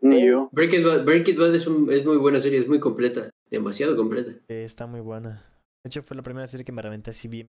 Ni 0.00 0.26
yo. 0.26 0.48
Breaking 0.52 0.82
Bad, 0.84 1.04
Breaking 1.04 1.36
Bad 1.38 1.54
es, 1.54 1.66
un- 1.66 1.90
es 1.92 2.04
muy 2.04 2.16
buena 2.16 2.40
serie, 2.40 2.58
es 2.58 2.68
muy 2.68 2.80
completa. 2.80 3.28
Demasiado 3.50 3.94
completa. 3.96 4.30
eh, 4.48 4.64
está 4.64 4.86
muy 4.86 5.00
buena. 5.00 5.44
De 5.84 5.88
hecho, 5.88 6.02
fue 6.02 6.16
la 6.16 6.22
primera 6.22 6.46
serie 6.46 6.64
que 6.64 6.72
me 6.72 6.80
reventé 6.82 7.10
así 7.10 7.28
bien. 7.28 7.46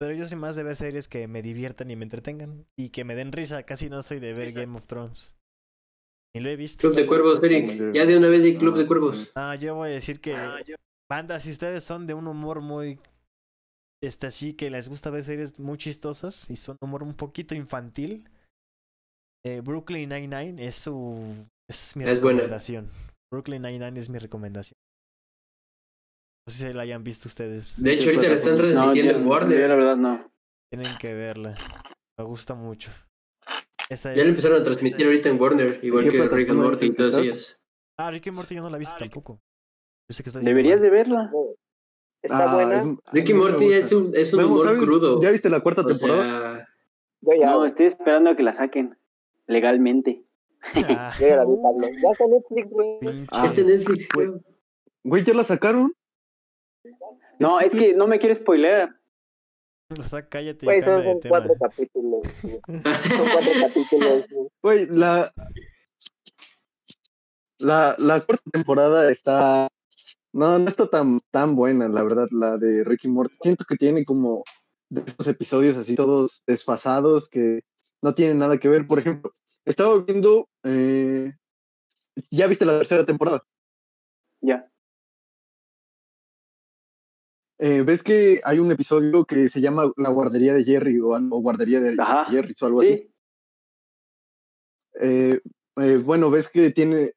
Pero 0.00 0.14
yo 0.14 0.26
soy 0.26 0.36
más 0.38 0.56
de 0.56 0.64
ver 0.64 0.74
series 0.76 1.06
que 1.06 1.28
me 1.28 1.42
diviertan 1.42 1.90
y 1.90 1.96
me 1.96 2.04
entretengan. 2.04 2.66
Y 2.76 2.90
que 2.90 3.04
me 3.04 3.14
den 3.14 3.30
risa. 3.32 3.62
Casi 3.64 3.88
no 3.88 4.02
soy 4.02 4.18
de 4.18 4.32
ver 4.34 4.52
Game 4.52 4.76
of 4.76 4.86
Thrones. 4.86 5.34
Ni 6.34 6.40
lo 6.42 6.48
he 6.50 6.56
visto. 6.56 6.80
Club 6.80 6.94
de 6.96 7.06
Cuervos, 7.06 7.42
Eric. 7.42 7.92
Ya 7.92 8.04
de 8.06 8.16
una 8.16 8.28
vez 8.28 8.42
de 8.42 8.56
Club 8.56 8.76
de 8.76 8.86
Cuervos. 8.86 9.30
Ah, 9.36 9.54
yo 9.54 9.74
voy 9.76 9.90
a 9.90 9.92
decir 9.92 10.20
que. 10.20 10.34
Banda, 11.12 11.38
si 11.40 11.50
ustedes 11.50 11.84
son 11.84 12.06
de 12.06 12.14
un 12.14 12.26
humor 12.26 12.62
muy. 12.62 12.98
Este, 14.02 14.28
así 14.28 14.54
que 14.54 14.70
les 14.70 14.88
gusta 14.88 15.10
ver 15.10 15.22
series 15.22 15.58
muy 15.58 15.76
chistosas 15.76 16.48
y 16.48 16.56
son 16.56 16.78
de 16.80 16.86
humor 16.86 17.02
un 17.02 17.12
poquito 17.14 17.54
infantil. 17.54 18.24
eh, 19.44 19.60
Brooklyn 19.60 20.08
Nine-Nine 20.08 20.64
es 20.64 20.74
su. 20.76 21.46
Es 21.68 21.94
mi 21.96 22.04
Es 22.04 22.22
buena. 22.22 22.38
recomendación. 22.38 22.88
Brooklyn 23.30 23.60
Nine-Nine 23.60 24.00
es 24.00 24.08
mi 24.08 24.18
recomendación. 24.18 24.74
No 26.48 26.52
sé 26.54 26.68
si 26.68 26.72
la 26.72 26.82
hayan 26.82 27.04
visto 27.04 27.28
ustedes. 27.28 27.74
De 27.76 27.92
hecho, 27.92 28.06
ahorita 28.08 28.28
la 28.28 28.34
están 28.34 28.52
No, 28.54 28.58
transmitiendo 28.58 29.12
yo- 29.12 29.18
en 29.18 29.24
yo 29.24 29.28
la 29.28 29.36
Warner. 29.36 29.68
verdad 29.68 29.96
no. 29.98 30.32
Tienen 30.72 30.96
que 30.98 31.12
verla. 31.12 31.58
Me 32.18 32.24
gusta 32.24 32.54
mucho. 32.54 32.90
Esa 33.90 34.14
Ya 34.14 34.20
es- 34.22 34.24
la 34.24 34.30
empezaron 34.30 34.60
a 34.62 34.64
transmitir 34.64 35.04
ahorita 35.04 35.28
en 35.28 35.38
Warner, 35.38 35.78
igual 35.82 36.04
¿Qué 36.04 36.10
que 36.12 36.28
Rick 36.28 36.48
and 36.48 36.58
Morty 36.62 36.86
y 36.86 36.94
todas 36.94 37.16
ellas. 37.18 37.60
Ah, 37.98 38.10
Rick 38.10 38.28
and 38.28 38.36
Morty 38.36 38.54
yo 38.54 38.62
no 38.62 38.70
la 38.70 38.76
he 38.76 38.80
visto 38.80 38.96
tampoco. 38.96 39.38
Yo 40.08 40.14
sé 40.14 40.22
que 40.22 40.28
estoy 40.30 40.44
Deberías 40.44 40.80
de 40.80 40.90
verla. 40.90 41.30
Está 42.22 42.50
Ah, 42.50 42.54
buena. 42.54 42.74
es- 42.74 42.80
a 42.80 43.12
Rick 43.12 43.28
y 43.28 43.32
mí 43.34 43.38
me 43.40 43.48
Morty 43.50 43.72
es 43.72 43.92
un, 43.92 44.12
es 44.14 44.32
un 44.32 44.40
Memo, 44.42 44.52
humor 44.54 44.66
¿sabes? 44.66 44.82
crudo. 44.82 45.22
¿Ya 45.22 45.30
viste 45.30 45.48
la 45.50 45.60
cuarta 45.60 45.82
O 45.82 45.86
temporada? 45.86 46.54
sea, 46.56 46.68
Yo 47.20 47.32
ya, 47.40 47.46
No, 47.52 47.66
estoy 47.66 47.86
esperando 47.86 48.30
a 48.30 48.36
que 48.36 48.42
la 48.42 48.56
saquen. 48.56 48.96
Legalmente. 49.46 50.24
Ah, 50.62 51.12
yo 51.18 51.26
ya 51.26 51.36
la 51.36 51.44
vi, 51.44 51.50
Pablo. 51.62 51.86
Ya 52.00 52.10
está 52.10 52.24
Netflix, 52.26 52.70
güey. 52.70 52.98
Ah, 53.32 53.46
este 53.46 53.64
Netflix, 53.64 54.08
güey. 54.14 54.28
Güey, 55.04 55.24
¿ya 55.24 55.34
la 55.34 55.44
sacaron? 55.44 55.92
No, 57.40 57.58
es 57.60 57.72
que 57.72 57.94
no 57.94 58.06
me 58.06 58.18
quiero 58.20 58.34
spoilear. 58.36 58.94
O 59.98 60.02
sea, 60.04 60.26
cállate 60.28 60.64
Güey, 60.64 60.80
son, 60.82 61.02
son 61.02 61.20
cuatro 61.28 61.54
capítulos. 61.60 62.20
güey. 62.42 62.60
Son 62.64 63.26
cuatro 63.32 63.52
capítulos. 63.60 64.24
güey. 64.30 64.48
Güey, 64.62 64.86
la, 64.86 65.32
la, 67.58 67.94
la 67.98 68.20
cuarta 68.20 68.50
temporada 68.52 69.10
está... 69.10 69.68
No, 70.32 70.58
no 70.58 70.68
está 70.68 70.88
tan, 70.88 71.20
tan 71.30 71.54
buena, 71.54 71.88
la 71.88 72.02
verdad, 72.02 72.26
la 72.30 72.56
de 72.56 72.84
Ricky 72.84 73.08
Morty. 73.08 73.36
Siento 73.42 73.64
que 73.64 73.76
tiene 73.76 74.04
como 74.04 74.42
de 74.88 75.02
estos 75.06 75.26
episodios 75.28 75.76
así 75.76 75.94
todos 75.94 76.42
desfasados 76.46 77.28
que 77.28 77.64
no 78.00 78.14
tienen 78.14 78.38
nada 78.38 78.58
que 78.58 78.68
ver. 78.68 78.86
Por 78.86 78.98
ejemplo, 78.98 79.32
estaba 79.64 80.00
viendo... 80.02 80.48
eh, 80.64 81.32
¿Ya 82.30 82.46
viste 82.46 82.64
la 82.64 82.78
tercera 82.78 83.06
temporada? 83.06 83.42
Ya. 84.40 84.68
eh, 87.58 87.82
¿ves 87.82 88.02
que 88.02 88.40
hay 88.44 88.58
un 88.58 88.72
episodio 88.72 89.24
que 89.24 89.48
se 89.48 89.60
llama 89.60 89.92
La 89.96 90.10
guardería 90.10 90.52
de 90.52 90.64
Jerry 90.64 90.98
o, 91.00 91.14
algo, 91.14 91.40
guardería 91.40 91.80
de 91.80 91.94
Ajá. 91.98 92.24
Jerry 92.24 92.54
o 92.60 92.66
algo 92.66 92.80
así? 92.80 92.96
Sí, 92.96 93.08
Eh, 95.00 95.40
eh, 95.76 95.98
bueno, 96.04 96.30
ves 96.30 96.48
que 96.50 96.70
tiene, 96.70 97.12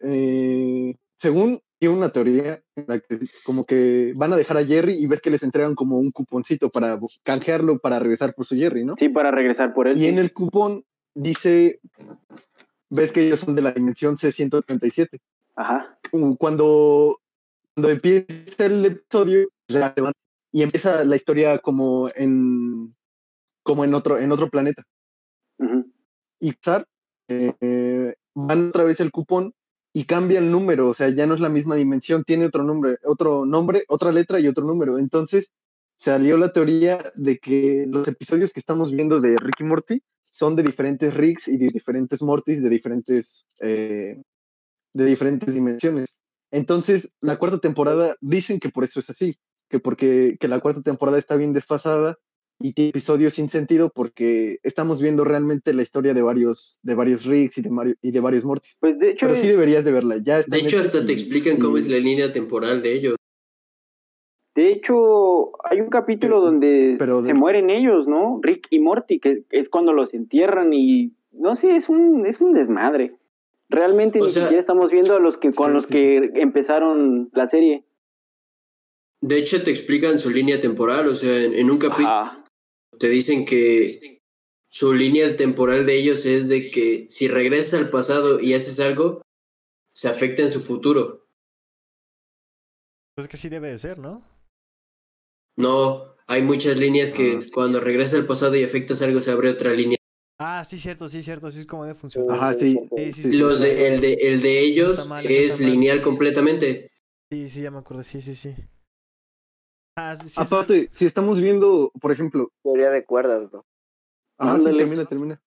según 1.15 1.59
una 1.81 2.09
teoría 2.09 2.61
en 2.75 2.85
la 2.87 2.99
que 2.99 3.19
como 3.43 3.65
que 3.65 4.13
van 4.15 4.33
a 4.33 4.35
dejar 4.35 4.57
a 4.57 4.65
Jerry 4.65 4.95
y 4.95 5.07
ves 5.07 5.21
que 5.21 5.29
les 5.29 5.43
entregan 5.43 5.75
como 5.75 5.97
un 5.97 6.11
cuponcito 6.11 6.69
para 6.69 6.99
canjearlo 7.23 7.79
para 7.79 7.99
regresar 7.99 8.33
por 8.33 8.45
su 8.45 8.55
Jerry, 8.55 8.85
¿no? 8.85 8.95
sí, 8.97 9.09
para 9.09 9.31
regresar 9.31 9.73
por 9.73 9.87
él. 9.87 9.97
Y 9.97 10.01
sí. 10.01 10.07
en 10.07 10.17
el 10.17 10.33
cupón 10.33 10.83
dice, 11.13 11.79
ves 12.89 13.11
que 13.11 13.25
ellos 13.25 13.39
son 13.41 13.55
de 13.55 13.61
la 13.61 13.71
dimensión 13.71 14.15
C137. 14.15 15.19
Ajá. 15.55 15.97
Uh, 16.11 16.35
Cuando, 16.37 17.19
cuando 17.73 17.89
empieza 17.89 18.65
el 18.65 18.85
episodio, 18.85 19.49
ya 19.67 19.93
se 19.95 20.01
van 20.01 20.13
y 20.51 20.63
empieza 20.63 21.03
la 21.03 21.17
historia 21.17 21.59
como 21.59 22.07
en, 22.15 22.95
como 23.63 23.83
en 23.83 23.93
otro, 23.93 24.17
en 24.17 24.31
otro 24.31 24.49
planeta. 24.49 24.83
ujú. 25.59 25.91
y 26.39 26.53
pasar, 26.53 26.85
eh, 27.27 27.53
eh, 27.59 28.15
van 28.33 28.69
otra 28.69 28.85
vez 28.85 28.99
el 29.01 29.11
cupón 29.11 29.53
y 29.97 30.03
cambia 30.03 30.39
el 30.39 30.51
número, 30.51 30.89
o 30.89 30.93
sea, 30.93 31.07
ya 31.07 31.25
no 31.25 31.35
es 31.35 31.39
la 31.39 31.47
misma 31.47 31.77
dimensión, 31.77 32.25
tiene 32.25 32.47
otro 32.47 32.63
nombre, 32.63 32.97
otro 33.05 33.45
nombre, 33.45 33.85
otra 33.87 34.11
letra 34.11 34.41
y 34.41 34.47
otro 34.49 34.65
número. 34.65 34.97
Entonces 34.97 35.53
salió 35.95 36.35
la 36.37 36.51
teoría 36.51 37.13
de 37.15 37.37
que 37.37 37.85
los 37.87 38.05
episodios 38.09 38.51
que 38.51 38.59
estamos 38.59 38.91
viendo 38.91 39.21
de 39.21 39.37
Rick 39.37 39.61
y 39.61 39.63
Morty 39.63 40.03
son 40.21 40.57
de 40.57 40.63
diferentes 40.63 41.13
Ricks 41.13 41.47
y 41.47 41.55
de 41.55 41.67
diferentes 41.67 42.21
Mortys 42.21 42.61
de 42.61 42.69
diferentes 42.69 43.45
eh, 43.61 44.21
de 44.93 45.05
diferentes 45.05 45.53
dimensiones. 45.53 46.19
Entonces, 46.51 47.13
la 47.21 47.39
cuarta 47.39 47.59
temporada 47.59 48.17
dicen 48.19 48.59
que 48.59 48.67
por 48.67 48.83
eso 48.83 48.99
es 48.99 49.09
así, 49.09 49.35
que 49.69 49.79
porque 49.79 50.35
que 50.41 50.49
la 50.49 50.59
cuarta 50.59 50.81
temporada 50.81 51.19
está 51.19 51.37
bien 51.37 51.53
desfasada 51.53 52.17
y 52.59 52.73
tiene 52.73 52.89
episodios 52.89 53.33
sin 53.33 53.49
sentido 53.49 53.89
porque 53.93 54.59
estamos 54.63 55.01
viendo 55.01 55.23
realmente 55.25 55.73
la 55.73 55.81
historia 55.81 56.13
de 56.13 56.21
varios 56.21 56.79
de 56.83 56.95
varios 56.95 57.25
Ricks 57.25 57.57
y 57.57 57.61
de, 57.63 57.69
Mario- 57.69 57.95
y 58.01 58.11
de 58.11 58.19
varios 58.21 58.45
Mortys. 58.45 58.75
Pues 58.79 58.97
de 58.97 59.11
hecho, 59.11 59.25
Pero 59.27 59.35
sí 59.39 59.47
deberías 59.47 59.83
de 59.83 59.91
verla. 59.91 60.17
Ya 60.23 60.39
está 60.39 60.55
De 60.55 60.61
hecho, 60.63 60.79
hasta 60.79 61.05
te 61.05 61.11
y- 61.11 61.15
explican 61.15 61.57
cómo 61.59 61.77
es 61.77 61.87
la 61.89 61.97
línea 61.97 62.31
temporal 62.31 62.81
de 62.81 62.93
ellos. 62.93 63.15
de 64.55 64.71
hecho, 64.71 65.51
hay 65.69 65.81
un 65.81 65.89
capítulo 65.89 66.35
Pero- 66.37 66.45
donde 66.45 66.95
pero 66.97 67.21
de- 67.21 67.27
se 67.27 67.33
mueren 67.33 67.69
ellos, 67.69 68.07
¿no? 68.07 68.39
Rick 68.41 68.67
y 68.69 68.79
Morty, 68.79 69.19
que 69.19 69.43
es 69.49 69.67
cuando 69.67 69.91
los 69.91 70.13
entierran 70.13 70.71
y 70.73 71.11
no 71.33 71.57
sé, 71.57 71.75
es 71.75 71.89
un, 71.89 72.25
es 72.25 72.39
un 72.39 72.53
desmadre. 72.53 73.17
Realmente 73.67 74.19
ni 74.19 74.29
sea- 74.29 74.43
siquiera 74.43 74.61
estamos 74.61 74.91
viendo 74.91 75.13
a 75.15 75.19
los 75.19 75.37
que 75.37 75.51
con 75.51 75.67
Sí, 75.67 75.73
los 75.73 75.83
sí. 75.85 75.89
que 75.91 76.31
empezaron 76.35 77.29
la 77.33 77.47
serie. 77.47 77.83
De 79.21 79.37
hecho, 79.39 79.61
te 79.61 79.71
explican 79.71 80.19
su 80.19 80.29
línea 80.29 80.61
temporal. 80.61 81.07
O 81.07 81.15
sea, 81.15 81.43
en, 81.43 81.53
en 81.53 81.69
un 81.71 81.77
capítulo. 81.77 82.44
Te 82.99 83.09
dicen 83.09 83.45
que 83.45 84.21
su 84.67 84.93
línea 84.93 85.35
temporal 85.35 85.85
de 85.85 85.95
ellos 85.97 86.25
es 86.25 86.47
de 86.49 86.69
que 86.71 87.05
si 87.09 87.27
regresas 87.27 87.79
al 87.79 87.89
pasado 87.89 88.39
y 88.39 88.53
haces 88.53 88.79
algo, 88.79 89.21
se 89.93 90.09
afecta 90.09 90.41
en 90.43 90.51
su 90.51 90.59
futuro. 90.59 91.27
Pues 93.15 93.27
que 93.27 93.37
sí 93.37 93.47
debe 93.49 93.69
de 93.69 93.77
ser, 93.77 93.97
¿no? 93.97 94.21
No, 95.57 96.15
hay 96.27 96.41
muchas 96.41 96.77
líneas 96.77 97.11
que 97.13 97.39
Ah. 97.41 97.45
cuando 97.53 97.79
regresas 97.79 98.15
al 98.15 98.25
pasado 98.25 98.55
y 98.57 98.63
afectas 98.63 99.01
algo, 99.01 99.21
se 99.21 99.31
abre 99.31 99.49
otra 99.49 99.73
línea. 99.73 99.97
Ah, 100.37 100.65
sí, 100.65 100.77
cierto, 100.77 101.07
sí, 101.07 101.23
cierto, 101.23 101.49
sí 101.49 101.59
es 101.59 101.65
como 101.65 101.85
debe 101.85 101.97
funcionar. 101.97 102.35
Ajá, 102.37 102.53
sí. 102.55 102.77
Sí, 102.97 103.05
sí, 103.05 103.13
sí. 103.13 103.21
sí. 103.23 103.31
Los 103.37 103.61
de, 103.61 103.87
el, 103.87 104.01
de, 104.01 104.13
el 104.15 104.41
de 104.41 104.59
ellos 104.59 105.07
mal, 105.07 105.25
es 105.25 105.61
lineal 105.61 106.01
completamente. 106.01 106.91
Sí, 107.31 107.49
sí, 107.49 107.61
ya 107.61 107.71
me 107.71 107.77
acuerdo, 107.79 108.03
sí, 108.03 108.19
sí, 108.19 108.35
sí. 108.35 108.53
Ah, 109.95 110.15
sí, 110.15 110.23
sí, 110.23 110.29
sí. 110.29 110.41
Aparte, 110.41 110.89
si 110.91 111.05
estamos 111.05 111.39
viendo, 111.39 111.91
por 112.01 112.11
ejemplo, 112.11 112.51
Teoría 112.63 112.89
de 112.89 113.05
cuerdas, 113.05 113.49
sí, 113.51 113.57
Ándale. 114.37 114.77
termina, 114.79 115.05
termina. 115.05 115.41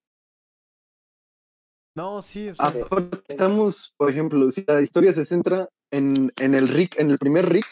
No, 1.94 2.22
sí, 2.22 2.48
o 2.48 2.54
sea, 2.54 2.68
Aparte, 2.68 3.20
estamos, 3.28 3.92
por 3.96 4.08
ejemplo, 4.10 4.50
si 4.50 4.64
la 4.66 4.80
historia 4.80 5.12
se 5.12 5.24
centra 5.24 5.68
en, 5.90 6.30
en 6.40 6.54
el 6.54 6.68
Rick, 6.68 6.98
en 6.98 7.10
el 7.10 7.18
primer 7.18 7.48
Rick, 7.48 7.66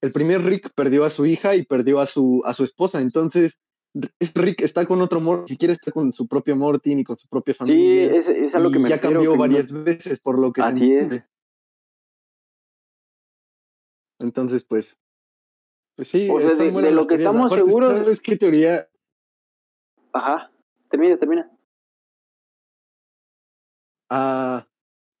el 0.00 0.12
primer 0.12 0.42
Rick 0.44 0.70
perdió 0.74 1.04
a 1.04 1.10
su 1.10 1.26
hija 1.26 1.56
y 1.56 1.64
perdió 1.64 2.00
a 2.00 2.06
su, 2.06 2.42
a 2.44 2.54
su 2.54 2.64
esposa. 2.64 3.00
Entonces, 3.00 3.58
este 4.20 4.40
Rick 4.40 4.60
está 4.60 4.86
con 4.86 5.00
otro 5.00 5.20
Morty, 5.20 5.42
ni 5.42 5.48
siquiera 5.48 5.74
está 5.74 5.90
con 5.90 6.12
su 6.12 6.28
propio 6.28 6.54
Morty 6.54 6.94
ni 6.94 7.02
con 7.04 7.16
su 7.18 7.28
propia 7.28 7.54
Sí, 7.54 7.58
familia. 7.58 8.12
es, 8.14 8.28
es 8.28 8.54
a 8.54 8.58
lo 8.60 8.70
que 8.70 8.78
y 8.78 8.82
me 8.82 8.88
ya 8.90 8.96
refiero, 8.96 9.14
cambió 9.14 9.32
que 9.32 9.36
no- 9.36 9.40
varias 9.40 9.72
veces, 9.72 10.20
por 10.20 10.38
lo 10.38 10.52
que 10.52 10.62
se 10.62 10.68
Así 10.68 10.92
es. 10.92 11.02
entiende. 11.02 11.24
Entonces, 14.20 14.64
pues, 14.64 15.00
pues 15.96 16.08
sí, 16.08 16.28
O 16.30 16.38
sea, 16.40 16.48
de- 16.54 16.90
lo 16.90 17.02
que 17.02 17.16
teorías. 17.16 17.30
estamos 17.30 17.46
Aparte, 17.52 17.64
seguros- 17.70 17.98
¿Sabes 17.98 18.20
qué 18.22 18.36
teoría? 18.36 18.88
Ajá. 20.12 20.50
Termina, 20.90 21.16
termina. 21.18 21.50
Ah, 24.10 24.66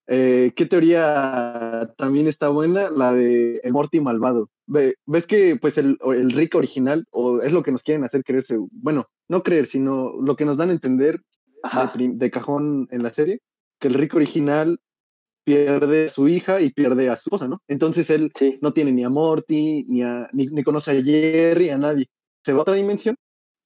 eh, 0.06 0.52
¿Qué 0.54 0.66
teoría 0.66 1.92
también 1.96 2.26
está 2.26 2.48
buena? 2.48 2.90
La 2.90 3.12
de 3.12 3.60
el 3.62 3.72
Morty 3.72 4.00
malvado. 4.00 4.50
Ve- 4.66 4.96
¿Ves 5.06 5.26
que 5.26 5.56
pues 5.56 5.78
el, 5.78 5.98
el 6.04 6.30
Rick 6.32 6.54
original, 6.54 7.06
o 7.10 7.40
es 7.40 7.52
lo 7.52 7.62
que 7.62 7.72
nos 7.72 7.82
quieren 7.82 8.04
hacer 8.04 8.22
creerse, 8.22 8.58
bueno, 8.70 9.06
no 9.28 9.42
creer, 9.42 9.66
sino 9.66 10.12
lo 10.20 10.36
que 10.36 10.44
nos 10.44 10.56
dan 10.58 10.70
a 10.70 10.72
entender 10.72 11.20
de 11.98 12.30
cajón 12.30 12.88
en 12.90 13.02
la 13.02 13.12
serie, 13.12 13.40
que 13.80 13.88
el 13.88 13.94
Rick 13.94 14.14
original 14.14 14.80
pierde 15.44 16.06
a 16.06 16.08
su 16.08 16.28
hija 16.28 16.60
y 16.60 16.70
pierde 16.70 17.08
a 17.10 17.16
su 17.16 17.28
esposa, 17.28 17.48
¿no? 17.48 17.60
Entonces 17.68 18.10
él 18.10 18.30
Sí. 18.38 18.58
no 18.62 18.72
tiene 18.72 18.92
ni 18.92 19.04
a 19.04 19.08
Morty, 19.08 19.84
ni, 19.88 20.02
a, 20.02 20.28
ni, 20.32 20.46
ni 20.46 20.62
conoce 20.62 20.90
a 20.98 21.02
Jerry, 21.02 21.70
a 21.70 21.78
nadie. 21.78 22.06
Se 22.44 22.52
va 22.52 22.60
a 22.60 22.62
otra 22.62 22.74
dimensión 22.74 23.16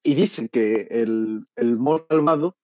y 0.03 0.15
dicen 0.15 0.49
que 0.49 0.89
el, 0.91 1.45
el 1.57 1.77
Morty 1.77 2.15
malvado 2.17 2.57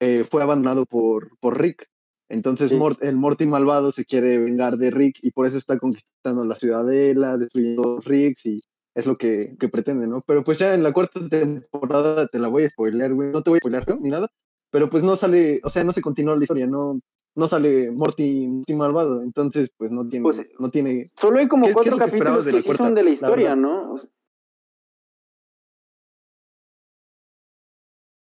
eh, 0.00 0.24
fue 0.28 0.42
abandonado 0.42 0.86
por, 0.86 1.30
por 1.40 1.60
Rick. 1.60 1.86
Entonces 2.30 2.68
Sí. 2.70 2.76
Mort- 2.76 3.02
el 3.02 3.16
Morty 3.16 3.46
malvado 3.46 3.90
se 3.90 4.04
quiere 4.04 4.38
vengar 4.38 4.76
de 4.76 4.90
Rick 4.90 5.18
y 5.22 5.30
por 5.30 5.46
eso 5.46 5.56
está 5.56 5.78
conquistando 5.78 6.44
la 6.44 6.56
ciudadela, 6.56 7.36
destruyendo 7.38 8.00
Ricks 8.04 8.46
y 8.46 8.62
es 8.94 9.06
lo 9.06 9.16
que, 9.16 9.56
que 9.58 9.68
pretende, 9.68 10.06
¿no? 10.08 10.22
Pero 10.26 10.44
pues 10.44 10.58
ya 10.58 10.74
en 10.74 10.82
la 10.82 10.92
cuarta 10.92 11.20
temporada 11.28 12.26
te 12.26 12.38
la 12.38 12.48
voy 12.48 12.64
a 12.64 12.70
spoilear, 12.70 13.14
güey. 13.14 13.30
No 13.32 13.42
te 13.42 13.50
voy 13.50 13.56
a 13.58 13.60
spoilear 13.60 13.88
¿no? 13.88 13.96
ni 14.00 14.10
nada, 14.10 14.28
pero 14.70 14.90
pues 14.90 15.02
no 15.04 15.16
sale, 15.16 15.60
o 15.64 15.70
sea, 15.70 15.84
no 15.84 15.92
se 15.92 16.02
continúa 16.02 16.36
la 16.36 16.44
historia, 16.44 16.66
no, 16.66 17.00
no 17.34 17.48
sale 17.48 17.90
Morty, 17.90 18.46
Morty 18.48 18.74
malvado, 18.74 19.22
entonces 19.22 19.70
pues 19.76 19.90
no 19.90 20.06
tiene, 20.08 20.22
Pues, 20.24 20.52
no 20.58 20.70
tiene 20.70 21.10
Solo 21.16 21.38
hay 21.38 21.48
como 21.48 21.64
¿Qué 21.66 21.70
es- 21.70 21.76
qué 21.76 21.80
es 21.80 21.90
cuatro 21.90 22.04
que 22.04 22.10
capítulos 22.10 22.44
de 22.44 22.52
que 22.52 22.62
sí 22.62 22.74
son 22.74 22.94
de 22.94 23.02
la 23.02 23.10
historia? 23.10 23.56
¿no? 23.56 24.00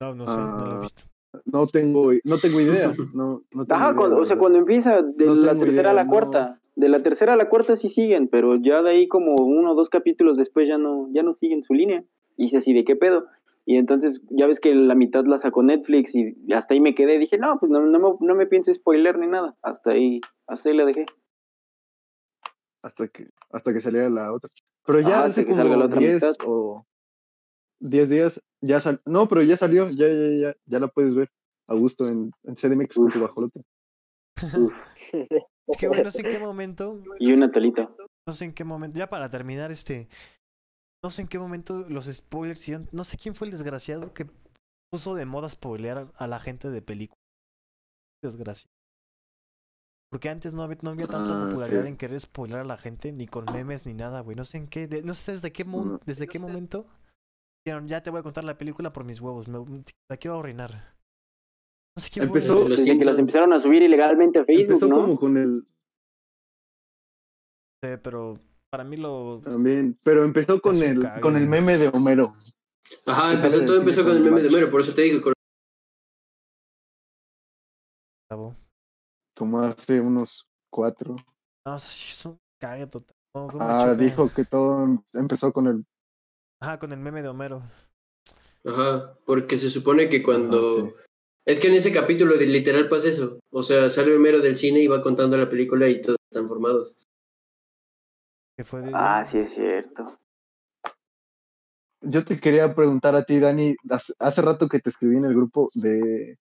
no, 0.02 0.16
no 0.16 0.28
sé, 0.28 0.42
no 0.42 0.58
lo 0.58 0.72
he 0.72 0.76
Ah, 0.76 0.80
visto. 0.82 1.04
No 1.46 1.66
tengo, 1.68 2.12
no 2.26 2.38
tengo 2.38 2.60
idea. 2.62 2.92
No, 3.16 3.42
no 3.52 3.66
tengo 3.66 3.76
Ajá, 3.76 3.86
idea, 3.88 3.96
cuando- 3.96 4.16
la 4.18 4.22
o 4.22 4.26
sea, 4.26 4.38
cuando 4.38 4.60
empieza 4.60 5.02
de 5.02 5.26
No 5.26 5.36
la 5.36 5.56
tercera 5.56 5.92
a 5.92 5.94
la 5.94 6.04
no. 6.04 6.10
cuarta. 6.10 6.60
De 6.76 6.90
la 6.90 7.00
tercera 7.04 7.34
a 7.34 7.36
la 7.38 7.50
cuarta 7.50 7.76
sí 7.78 7.90
siguen, 7.90 8.28
pero 8.28 8.56
ya 8.56 8.82
de 8.82 8.90
ahí 8.92 9.08
como 9.08 9.36
uno 9.36 9.72
o 9.74 9.76
dos 9.76 9.90
capítulos 9.90 10.38
después 10.38 10.68
ya 10.68 10.78
no, 10.80 11.08
ya 11.14 11.22
no 11.22 11.36
siguen 11.36 11.64
su 11.64 11.74
línea. 11.74 12.04
Y 12.36 12.44
dice 12.46 12.58
así, 12.58 12.74
¿de 12.74 12.84
qué 12.84 12.96
pedo? 12.96 13.28
Y 13.66 13.78
entonces 13.78 14.22
ya 14.30 14.46
ves 14.48 14.60
que 14.60 14.76
la 14.76 14.94
mitad 14.96 15.24
la 15.26 15.40
sacó 15.40 15.64
Netflix 15.64 16.14
y 16.14 16.36
hasta 16.54 16.74
ahí 16.74 16.80
me 16.82 16.96
quedé. 16.96 17.18
Dije, 17.18 17.38
no, 17.38 17.58
pues 17.60 17.72
no, 17.72 17.80
no, 17.80 18.00
me, 18.00 18.18
no 18.28 18.36
me 18.36 18.46
pienso 18.48 18.74
spoiler 18.74 19.18
ni 19.18 19.28
nada. 19.28 19.56
Hasta 19.62 19.92
ahí, 19.92 20.20
hasta 20.48 20.70
ahí 20.70 20.76
la 20.76 20.86
dejé. 20.86 21.06
hasta 22.84 23.08
que 23.08 23.30
hasta 23.52 23.74
que 23.74 23.82
saliera 23.82 24.10
la 24.10 24.34
otra. 24.34 24.50
Pero 24.86 25.00
ya 25.00 25.20
Ajá, 25.20 25.26
hace 25.26 25.46
salga 25.46 25.64
la 25.64 25.74
como 25.76 25.86
otra 25.86 26.00
10 26.00 26.14
mitad. 26.16 26.36
o 26.46 26.86
10 27.80 28.10
días 28.10 28.42
ya 28.62 28.80
sal 28.82 29.02
No, 29.06 29.28
pero 29.30 29.42
ya 29.44 29.56
salió, 29.56 29.90
ya 29.90 30.08
ya 30.08 30.30
ya 30.50 30.56
ya 30.66 30.80
la 30.80 30.88
puedes 30.90 31.16
ver 31.16 31.30
a 31.68 31.76
gusto 31.76 32.08
en, 32.10 32.32
en 32.44 32.56
CDMX 32.56 32.96
con 32.96 33.12
tu 33.12 33.22
bajolote. 33.22 33.62
Es 35.68 35.78
que, 35.78 35.88
güey, 35.88 36.04
no 36.04 36.12
sé 36.12 36.22
en 36.22 36.28
qué 36.34 36.40
momento, 36.40 37.02
Y 37.20 37.32
una 37.34 37.50
tolita. 37.52 37.90
no 38.28 38.34
sé 38.34 38.46
en 38.46 38.54
qué 38.54 38.66
momento, 38.66 38.98
ya 38.98 39.08
para 39.08 39.30
terminar 39.30 39.72
este, 39.72 40.10
no 41.04 41.10
sé 41.12 41.24
en 41.24 41.28
qué 41.28 41.38
momento 41.40 41.80
los 41.90 42.06
spoilers, 42.06 42.94
no 42.94 43.04
sé 43.04 43.18
quién 43.18 43.36
fue 43.36 43.48
el 43.48 43.52
desgraciado 43.52 44.14
que 44.14 44.28
puso 44.92 45.16
de 45.16 45.26
moda 45.26 45.50
spoilear 45.50 46.12
a 46.16 46.28
la 46.28 46.40
gente 46.40 46.70
de 46.70 46.82
película. 46.82 47.20
Desgracia. 48.24 48.70
Porque 50.12 50.30
antes 50.30 50.54
no 50.54 50.62
había, 50.62 50.78
no 50.82 50.92
había 50.92 51.08
tanta 51.08 51.32
Ah, 51.44 51.48
popularidad 51.48 51.82
sí. 51.84 51.88
en 51.90 51.98
querer 51.98 52.20
spoiler 52.20 52.60
a 52.60 52.64
la 52.64 52.78
gente, 52.78 53.12
ni 53.12 53.28
con 53.28 53.46
memes 53.52 53.86
ni 53.88 53.94
nada, 53.96 54.22
güey. 54.22 54.38
No 54.38 54.46
sé 54.46 54.58
en 54.60 54.68
qué, 54.68 54.88
de- 54.88 55.02
no 55.02 55.14
sé 55.16 55.32
desde 55.34 55.52
qué, 55.52 55.66
mo- 55.66 55.84
No. 55.84 56.00
desde 56.06 56.28
qué 56.28 56.38
momento. 56.40 56.86
Dijeron, 57.66 57.88
ya 57.88 58.04
te 58.04 58.10
voy 58.12 58.20
a 58.20 58.24
contar 58.24 58.44
la 58.44 58.58
película 58.58 58.94
por 58.94 59.04
mis 59.06 59.20
huevos, 59.20 59.48
me, 59.48 59.58
la 60.10 60.18
quiero 60.18 60.38
arruinar. 60.40 60.96
No 61.98 62.02
sé 62.04 62.10
quién 62.12 62.26
Empezó- 62.26 62.62
fue. 62.62 62.70
Los 62.70 62.80
Desde 62.86 63.00
que 63.00 63.06
las 63.06 63.18
empezaron 63.18 63.54
a 63.54 63.62
subir 63.62 63.82
ilegalmente 63.82 64.40
a 64.40 64.46
Facebook, 64.46 64.74
Empezó 64.74 64.88
¿no? 64.88 65.02
como 65.02 65.20
con 65.20 65.38
el 65.38 65.68
Sí, 67.84 67.90
pero 68.02 68.40
para 68.74 68.84
mí 68.84 68.98
lo. 68.98 69.40
también, 69.44 70.00
pero 70.04 70.24
empezó 70.24 70.60
con 70.60 70.76
el 70.82 71.00
cague. 71.00 71.22
con 71.22 71.36
el 71.38 71.46
meme 71.46 71.78
de 71.78 71.90
Homero. 71.90 72.34
Ajá, 73.06 73.34
empezó, 73.34 73.64
todo 73.68 73.78
empezó 73.78 74.04
con 74.04 74.14
el 74.18 74.24
meme 74.24 74.42
de. 74.42 74.48
Homero, 74.48 74.72
por 74.72 74.82
eso 74.82 74.96
te 74.96 75.04
digo. 75.04 75.22
con- 75.22 75.34
como 79.38 79.60
hace 79.60 80.02
unos 80.02 80.48
cuatro. 80.72 81.16
No, 81.68 81.78
sí, 81.78 82.08
es 82.10 82.26
un 82.26 82.40
cague 82.60 82.88
total. 82.88 83.16
No, 83.36 83.48
Ah, 83.60 83.94
dijo 83.94 84.32
que 84.34 84.44
todo 84.44 84.88
empezó 85.14 85.54
con 85.54 85.68
el 85.68 85.86
Ajá, 86.60 86.80
con 86.80 86.92
el 86.94 87.00
meme 87.00 87.22
de 87.22 87.28
Homero. 87.30 87.62
Ajá, 88.66 89.16
porque 89.28 89.60
se 89.60 89.70
supone 89.70 90.10
que 90.10 90.24
cuando... 90.24 90.88
sí. 90.88 90.94
Es 91.46 91.60
que 91.60 91.68
en 91.68 91.76
ese 91.76 91.92
capítulo 91.92 92.38
de 92.38 92.48
literal 92.48 92.90
pasa 92.90 93.10
eso. 93.10 93.40
O 93.52 93.62
sea, 93.62 93.88
sale 93.90 94.16
Homero 94.16 94.40
del 94.40 94.58
cine 94.58 94.80
y 94.80 94.88
va 94.88 95.00
contando 95.02 95.38
la 95.38 95.48
película 95.50 95.88
y 95.90 96.02
todos 96.02 96.18
están 96.32 96.48
formados. 96.48 96.96
Que 98.58 98.64
fue 98.64 98.82
de... 98.82 98.92
Ah, 98.94 99.26
sí 99.30 99.40
es 99.40 99.54
cierto. 99.54 100.20
Yo 102.02 102.24
te 102.26 102.38
quería 102.40 102.74
preguntar 102.76 103.16
a 103.16 103.24
ti, 103.24 103.40
Dani, 103.40 103.76
hace- 103.90 104.14
hace 104.20 104.42
rato 104.42 104.68
que 104.68 104.80
te 104.80 104.90
escribí 104.90 105.18
en 105.18 105.26
el 105.26 105.34
grupo 105.34 105.70
de, 105.74 106.38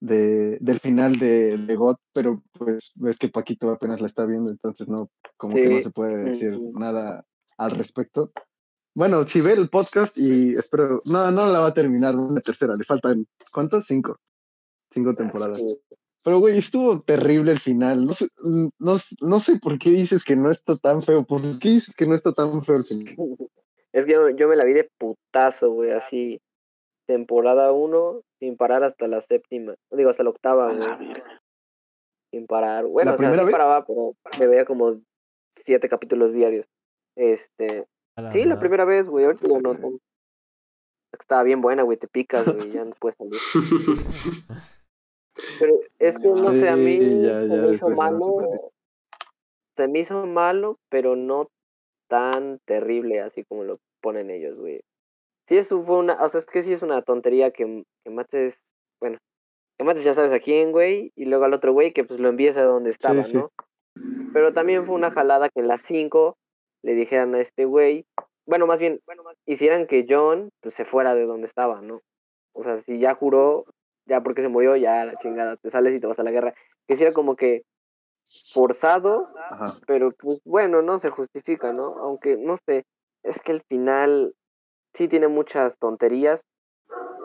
de 0.00 0.58
del 0.60 0.80
final 0.80 1.18
de, 1.18 1.56
de 1.56 1.76
God, 1.76 1.96
pero 2.12 2.42
pues 2.58 2.92
ves 2.96 3.18
que 3.18 3.28
Paquito 3.30 3.70
apenas 3.70 4.00
la 4.00 4.06
está 4.06 4.26
viendo, 4.26 4.50
entonces 4.50 4.88
no, 4.88 5.10
como 5.38 5.54
que 5.54 5.68
no 5.76 5.80
se 5.80 5.90
puede 5.90 6.16
decir 6.24 6.58
nada 6.74 7.24
al 7.56 7.70
respecto. 7.70 8.32
Bueno, 8.94 9.22
si 9.24 9.40
ve 9.40 9.52
el 9.54 9.70
podcast 9.70 10.18
y 10.18 10.52
espero, 10.52 10.98
no, 11.10 11.30
no 11.30 11.48
la 11.48 11.60
va 11.60 11.68
a 11.68 11.74
terminar 11.74 12.14
la 12.14 12.40
tercera, 12.42 12.74
le 12.76 12.84
faltan, 12.84 13.26
¿cuántos? 13.50 13.86
Cinco. 13.86 14.18
Cinco 14.90 15.14
temporadas. 15.14 15.58
Sí. 15.58 15.78
Pero, 16.24 16.38
güey, 16.38 16.58
estuvo 16.58 17.00
terrible 17.02 17.52
el 17.52 17.58
final. 17.58 18.04
No 18.04 18.12
sé, 18.12 18.28
no, 18.78 18.96
no 19.20 19.40
sé 19.40 19.58
por 19.58 19.78
qué 19.78 19.90
dices 19.90 20.24
que 20.24 20.36
no 20.36 20.50
está 20.50 20.76
tan 20.76 21.02
feo. 21.02 21.24
¿Por 21.24 21.40
qué 21.58 21.70
dices 21.70 21.96
que 21.96 22.06
no 22.06 22.14
está 22.14 22.32
tan 22.32 22.64
feo 22.64 22.76
el 22.76 22.84
final? 22.84 23.14
Es 23.92 24.06
que 24.06 24.12
yo, 24.12 24.30
yo 24.30 24.48
me 24.48 24.56
la 24.56 24.64
vi 24.64 24.72
de 24.72 24.90
putazo, 24.98 25.70
güey, 25.70 25.90
así. 25.90 26.40
Temporada 27.06 27.72
1, 27.72 28.22
sin 28.40 28.56
parar 28.56 28.84
hasta 28.84 29.06
la 29.06 29.20
séptima. 29.20 29.74
Digo, 29.90 30.08
hasta 30.08 30.22
la 30.22 30.30
octava, 30.30 30.72
güey. 30.72 30.80
Sin 32.30 32.46
parar. 32.46 32.86
Bueno, 32.86 33.10
¿La 33.10 33.16
o 33.16 33.18
sea, 33.18 33.28
primera 33.28 33.42
sí 33.42 33.44
vez? 33.44 33.52
paraba, 33.52 33.84
pero 33.84 34.14
me 34.38 34.46
veía 34.46 34.64
como 34.64 34.98
siete 35.50 35.90
capítulos 35.90 36.32
diarios. 36.32 36.64
Este. 37.16 37.86
Sí, 38.30 38.44
la 38.44 38.58
primera 38.58 38.86
vez, 38.86 39.08
güey. 39.08 39.26
Ahorita 39.26 39.46
ya 39.46 39.58
no. 39.58 39.72
tanto. 39.72 39.98
Estaba 41.12 41.42
bien 41.42 41.60
buena, 41.60 41.82
güey. 41.82 41.98
Te 41.98 42.08
picas, 42.08 42.46
güey. 42.46 42.70
Ya 42.70 42.86
no 42.86 42.94
puedes 42.98 43.18
salir. 43.18 43.32
Pero 45.58 45.80
es 45.98 46.18
que 46.18 46.28
no 46.28 46.52
sé, 46.52 46.68
a 46.68 46.76
mí 46.76 46.98
ya, 46.98 47.40
se 47.40 47.56
me 47.56 47.72
hizo 47.72 47.88
malo. 47.90 48.36
Se 49.76 49.88
me 49.88 50.00
hizo 50.00 50.26
malo, 50.26 50.78
pero 50.90 51.16
no 51.16 51.48
tan 52.08 52.58
terrible 52.66 53.20
así 53.20 53.44
como 53.44 53.64
lo 53.64 53.76
ponen 54.02 54.30
ellos, 54.30 54.58
güey. 54.58 54.82
Sí, 55.48 55.56
eso 55.56 55.82
fue 55.84 55.96
una. 55.96 56.22
O 56.22 56.28
sea, 56.28 56.38
es 56.38 56.46
que 56.46 56.62
sí 56.62 56.72
es 56.72 56.82
una 56.82 57.02
tontería 57.02 57.50
que, 57.50 57.84
que 58.04 58.10
mates. 58.10 58.58
Bueno, 59.00 59.18
que 59.78 59.84
mates 59.84 60.04
ya 60.04 60.14
sabes 60.14 60.32
a 60.32 60.40
quién, 60.40 60.72
güey. 60.72 61.12
Y 61.16 61.24
luego 61.24 61.44
al 61.44 61.54
otro 61.54 61.72
güey 61.72 61.92
que 61.92 62.04
pues 62.04 62.20
lo 62.20 62.28
envíes 62.28 62.56
a 62.56 62.64
donde 62.64 62.90
estaba, 62.90 63.22
sí. 63.24 63.34
¿no? 63.34 63.50
Pero 64.32 64.52
también 64.52 64.84
fue 64.86 64.94
una 64.94 65.10
jalada 65.10 65.48
que 65.48 65.60
en 65.60 65.68
las 65.68 65.82
5 65.82 66.36
le 66.82 66.94
dijeran 66.94 67.34
a 67.34 67.40
este 67.40 67.64
güey. 67.64 68.06
Bueno, 68.46 68.66
más 68.66 68.78
bien, 68.78 69.00
hicieran 69.46 69.86
que 69.86 70.06
John 70.08 70.50
pues, 70.60 70.74
se 70.74 70.84
fuera 70.84 71.14
de 71.14 71.24
donde 71.24 71.46
estaba, 71.46 71.80
¿no? 71.80 72.00
O 72.54 72.62
sea, 72.62 72.80
si 72.80 72.98
ya 72.98 73.14
juró, 73.14 73.64
ya 74.06 74.20
porque 74.22 74.42
se 74.42 74.48
murió, 74.48 74.76
ya 74.76 75.04
la 75.04 75.16
chingada, 75.16 75.56
te 75.56 75.70
sales 75.70 75.94
y 75.94 76.00
te 76.00 76.06
vas 76.06 76.18
a 76.18 76.22
la 76.22 76.30
guerra. 76.30 76.54
Que 76.86 76.94
hiciera 76.94 77.12
como 77.12 77.36
que 77.36 77.62
forzado, 78.54 79.28
Ajá. 79.50 79.72
pero 79.86 80.12
pues 80.12 80.40
bueno, 80.44 80.82
no 80.82 80.98
se 80.98 81.10
justifica, 81.10 81.72
¿no? 81.72 81.96
Aunque 81.98 82.36
no 82.36 82.56
sé, 82.56 82.84
es 83.22 83.40
que 83.42 83.52
el 83.52 83.62
final 83.62 84.34
sí 84.94 85.08
tiene 85.08 85.28
muchas 85.28 85.78
tonterías, 85.78 86.40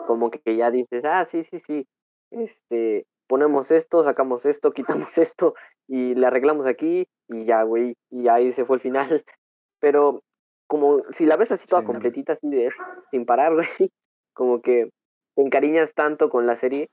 como 0.06 0.30
que 0.30 0.56
ya 0.56 0.70
dices, 0.70 1.04
ah, 1.04 1.24
sí, 1.24 1.44
sí, 1.44 1.58
sí, 1.58 1.86
este, 2.30 3.06
ponemos 3.26 3.70
esto, 3.70 4.02
sacamos 4.02 4.46
esto, 4.46 4.72
quitamos 5.08 5.18
esto 5.18 5.54
y 5.86 6.14
le 6.14 6.26
arreglamos 6.26 6.66
aquí 6.66 7.06
y 7.28 7.44
ya, 7.44 7.62
güey, 7.62 7.94
y 8.10 8.28
ahí 8.28 8.52
se 8.52 8.64
fue 8.64 8.76
el 8.76 8.82
final. 8.82 9.24
Pero 9.80 10.22
como 10.66 11.02
si 11.10 11.26
la 11.26 11.36
ves 11.36 11.52
así 11.52 11.66
toda 11.66 11.82
Sí. 11.82 11.86
completita, 11.86 12.32
así 12.32 12.48
de 12.48 12.70
sin 13.10 13.24
parar, 13.24 13.54
güey, 13.78 13.90
como 14.34 14.60
que 14.60 14.90
te 15.38 15.42
encariñas 15.44 15.94
tanto 15.94 16.30
con 16.30 16.48
la 16.48 16.56
serie 16.56 16.90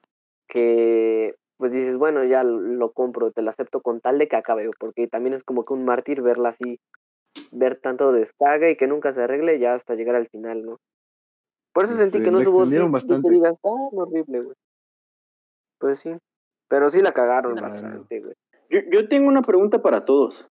que 0.48 1.34
pues 1.58 1.72
dices, 1.72 1.98
bueno, 1.98 2.24
ya 2.26 2.44
lo- 2.44 2.92
compro, 2.92 3.32
te 3.32 3.42
lo 3.42 3.50
acepto 3.50 3.82
con 3.82 4.02
tal 4.02 4.20
de 4.20 4.28
que 4.28 4.36
acabe, 4.36 4.70
porque 4.80 5.08
también 5.08 5.34
es 5.34 5.44
como 5.44 5.66
que 5.66 5.74
un 5.74 5.84
mártir 5.84 6.22
verla 6.22 6.50
así, 6.50 6.80
ver 7.52 7.80
tanto 7.82 8.12
descaga 8.12 8.70
y 8.70 8.76
que 8.76 8.86
nunca 8.86 9.14
se 9.14 9.24
arregle 9.24 9.58
ya 9.58 9.74
hasta 9.74 9.96
llegar 9.96 10.16
al 10.16 10.28
final, 10.28 10.64
¿no? 10.64 10.78
Por 11.74 11.86
eso 11.86 11.96
sentí 11.96 12.20
Sí, 12.20 12.24
que 12.24 12.30
no 12.30 12.38
bastante. 12.92 13.30
que 13.30 13.34
digas, 13.34 13.60
tan 13.62 13.72
horrible, 14.00 14.42
güey. 14.42 14.56
Pues 15.80 16.00
sí, 16.02 16.16
pero 16.68 16.92
sí 16.92 17.02
la 17.02 17.14
cagaron 17.14 17.54
Claro. 17.54 17.68
bastante, 17.68 18.20
güey. 18.20 18.36
Yo, 18.70 18.80
yo 18.92 19.10
tengo 19.10 19.28
una 19.28 19.42
pregunta 19.42 19.82
para 19.82 20.06
todos. 20.06 20.46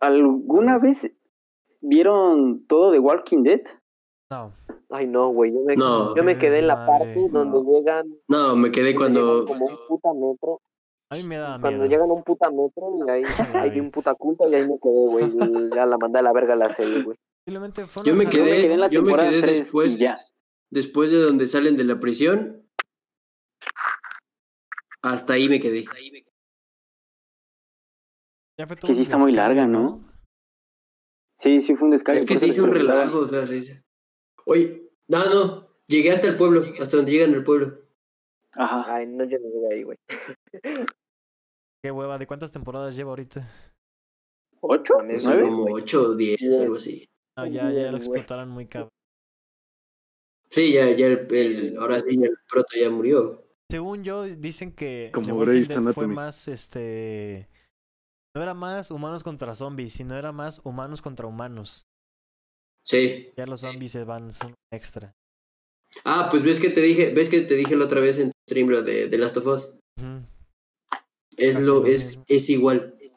¿Alguna 0.00 0.76
vez 0.76 1.10
vieron 1.80 2.66
todo 2.66 2.90
de 2.90 2.98
Walking 2.98 3.44
Dead? 3.44 3.62
No. 4.30 4.52
Ay, 4.94 5.06
no, 5.08 5.30
güey, 5.30 5.52
yo 5.52 5.60
me, 5.64 5.74
No. 5.74 6.14
yo 6.14 6.22
me 6.22 6.38
quedé 6.38 6.58
en 6.58 6.68
la 6.68 6.86
parte 6.86 7.16
donde 7.32 7.58
llegan, 7.72 8.06
No, 8.28 8.54
me 8.54 8.70
quedé 8.70 8.94
cuando... 8.94 9.40
llegan 9.42 9.46
como 9.46 9.66
un 9.66 9.76
puta 9.88 10.12
metro, 10.14 10.60
A 11.10 11.16
mí 11.16 11.22
me 11.24 11.36
da 11.36 11.58
cuando 11.60 11.78
miedo. 11.80 11.86
llegan 11.90 12.10
a 12.10 12.12
un 12.12 12.22
puta 12.22 12.48
metro 12.50 12.96
y 13.04 13.10
ahí 13.10 13.22
hay 13.54 13.80
un 13.80 13.90
puta 13.90 14.14
culto 14.14 14.48
y 14.48 14.54
ahí 14.54 14.62
me 14.68 14.78
quedé, 14.80 15.06
güey, 15.10 15.70
ya 15.74 15.84
la 15.86 15.98
mandé 15.98 16.20
a 16.20 16.22
la 16.22 16.32
verga 16.32 16.54
la 16.54 16.70
serie, 16.70 17.02
güey. 17.02 17.16
Simplemente 17.44 17.84
fue 17.86 18.04
Yo 18.04 18.14
me 18.14 18.26
quedé- 18.26 18.36
Yo 18.38 18.44
me 18.44 18.50
quedé 18.62 18.72
en 18.74 18.80
la 18.80 18.88
yo 18.88 19.00
me 19.00 19.06
temporada 19.06 19.30
quedé 19.30 19.42
3 19.42 19.58
después. 19.60 19.98
ya. 19.98 20.16
Después 20.70 21.10
de 21.10 21.20
donde 21.20 21.46
salen 21.48 21.76
de 21.76 21.84
la 21.84 21.98
prisión, 22.00 22.64
hasta 25.02 25.32
ahí 25.34 25.48
me 25.48 25.58
quedé. 25.60 25.84
Ya 28.58 28.66
fue 28.68 28.76
todo 28.76 28.88
Que 28.88 28.94
sí 28.94 29.02
está 29.02 29.18
muy 29.18 29.32
larga, 29.32 29.66
¿no? 29.66 30.04
Sí, 31.40 31.60
sí 31.62 31.74
fue 31.74 31.86
un 31.86 31.90
descargo. 31.90 32.16
Es 32.16 32.24
que 32.26 32.36
se 32.36 32.46
hizo 32.46 32.62
un 32.64 32.70
relajo, 32.70 33.18
o 33.18 33.26
sea, 33.26 33.44
se 33.46 33.56
hizo- 33.56 33.82
Oye, 34.46 34.83
no, 35.08 35.24
no, 35.34 35.68
llegué 35.86 36.10
hasta 36.10 36.28
el 36.28 36.36
pueblo, 36.36 36.62
hasta 36.80 36.96
donde 36.96 37.12
llegan 37.12 37.34
al 37.34 37.44
pueblo. 37.44 37.72
Ajá. 38.52 38.94
Ay, 38.94 39.06
no, 39.06 39.24
yo 39.24 39.38
no 39.38 39.48
llegué 39.48 39.74
ahí, 39.74 39.82
güey. 39.82 39.98
Qué 41.82 41.90
hueva, 41.90 42.18
¿de 42.18 42.26
cuántas 42.26 42.50
temporadas 42.50 42.96
lleva 42.96 43.10
ahorita? 43.10 43.46
¿Ocho? 44.60 44.94
Son 45.18 45.38
¿Nueve? 45.38 45.42
como 45.42 45.64
8 45.74 46.02
o 46.02 46.14
10, 46.14 46.40
Bien. 46.40 46.62
algo 46.62 46.76
así. 46.76 47.04
No, 47.36 47.46
ya, 47.46 47.70
ya 47.70 47.90
lo 47.90 47.98
explotaron 47.98 48.48
muy 48.48 48.66
cabrón. 48.66 48.88
Sí, 50.50 50.72
ya, 50.72 50.88
ya 50.92 51.08
el, 51.08 51.26
el- 51.34 51.76
ahora 51.78 52.00
sí, 52.00 52.18
el 52.22 52.30
proto 52.48 52.78
ya 52.80 52.88
murió. 52.88 53.44
Según 53.70 54.04
yo, 54.04 54.22
dicen 54.22 54.72
que 54.72 55.10
Como 55.12 55.36
Grey's 55.38 55.68
fue 55.94 56.06
más, 56.06 56.48
este... 56.48 57.48
No 58.36 58.42
era 58.42 58.54
más 58.54 58.90
humanos 58.90 59.22
contra 59.22 59.54
zombies, 59.54 59.92
sino 59.94 60.16
era 60.16 60.32
más 60.32 60.60
humanos 60.64 61.02
contra 61.02 61.26
humanos. 61.26 61.86
Sí. 62.84 63.32
Ya 63.36 63.46
los 63.46 63.60
zombies 63.60 63.92
se 63.92 64.04
van, 64.04 64.30
son 64.32 64.54
extra. 64.72 65.12
Ah, 66.04 66.28
pues 66.30 66.42
ves 66.42 66.60
que 66.60 66.70
te 66.70 66.80
dije, 66.80 67.12
ves 67.14 67.28
que 67.30 67.40
te 67.40 67.54
dije 67.56 67.76
la 67.76 67.84
otra 67.86 68.00
vez 68.00 68.18
en 68.18 68.32
stream 68.48 68.68
lo 68.68 68.82
de, 68.82 69.08
de 69.08 69.18
Last 69.18 69.36
of 69.38 69.46
Us. 69.46 69.78
Es 71.36 71.54
Casi 71.56 71.66
lo, 71.66 71.80
lo 71.80 71.86
es, 71.86 72.06
mismo. 72.06 72.24
es 72.28 72.50
igual. 72.50 72.96
Ya 73.00 73.08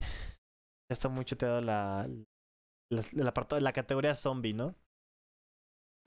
está 0.90 1.08
muy 1.08 1.24
chuteado 1.24 1.60
la, 1.60 2.08
la, 2.90 3.00
el 3.12 3.26
apartado- 3.28 3.60
la 3.60 3.72
categoría 3.72 4.14
zombie, 4.14 4.54
¿no? 4.54 4.74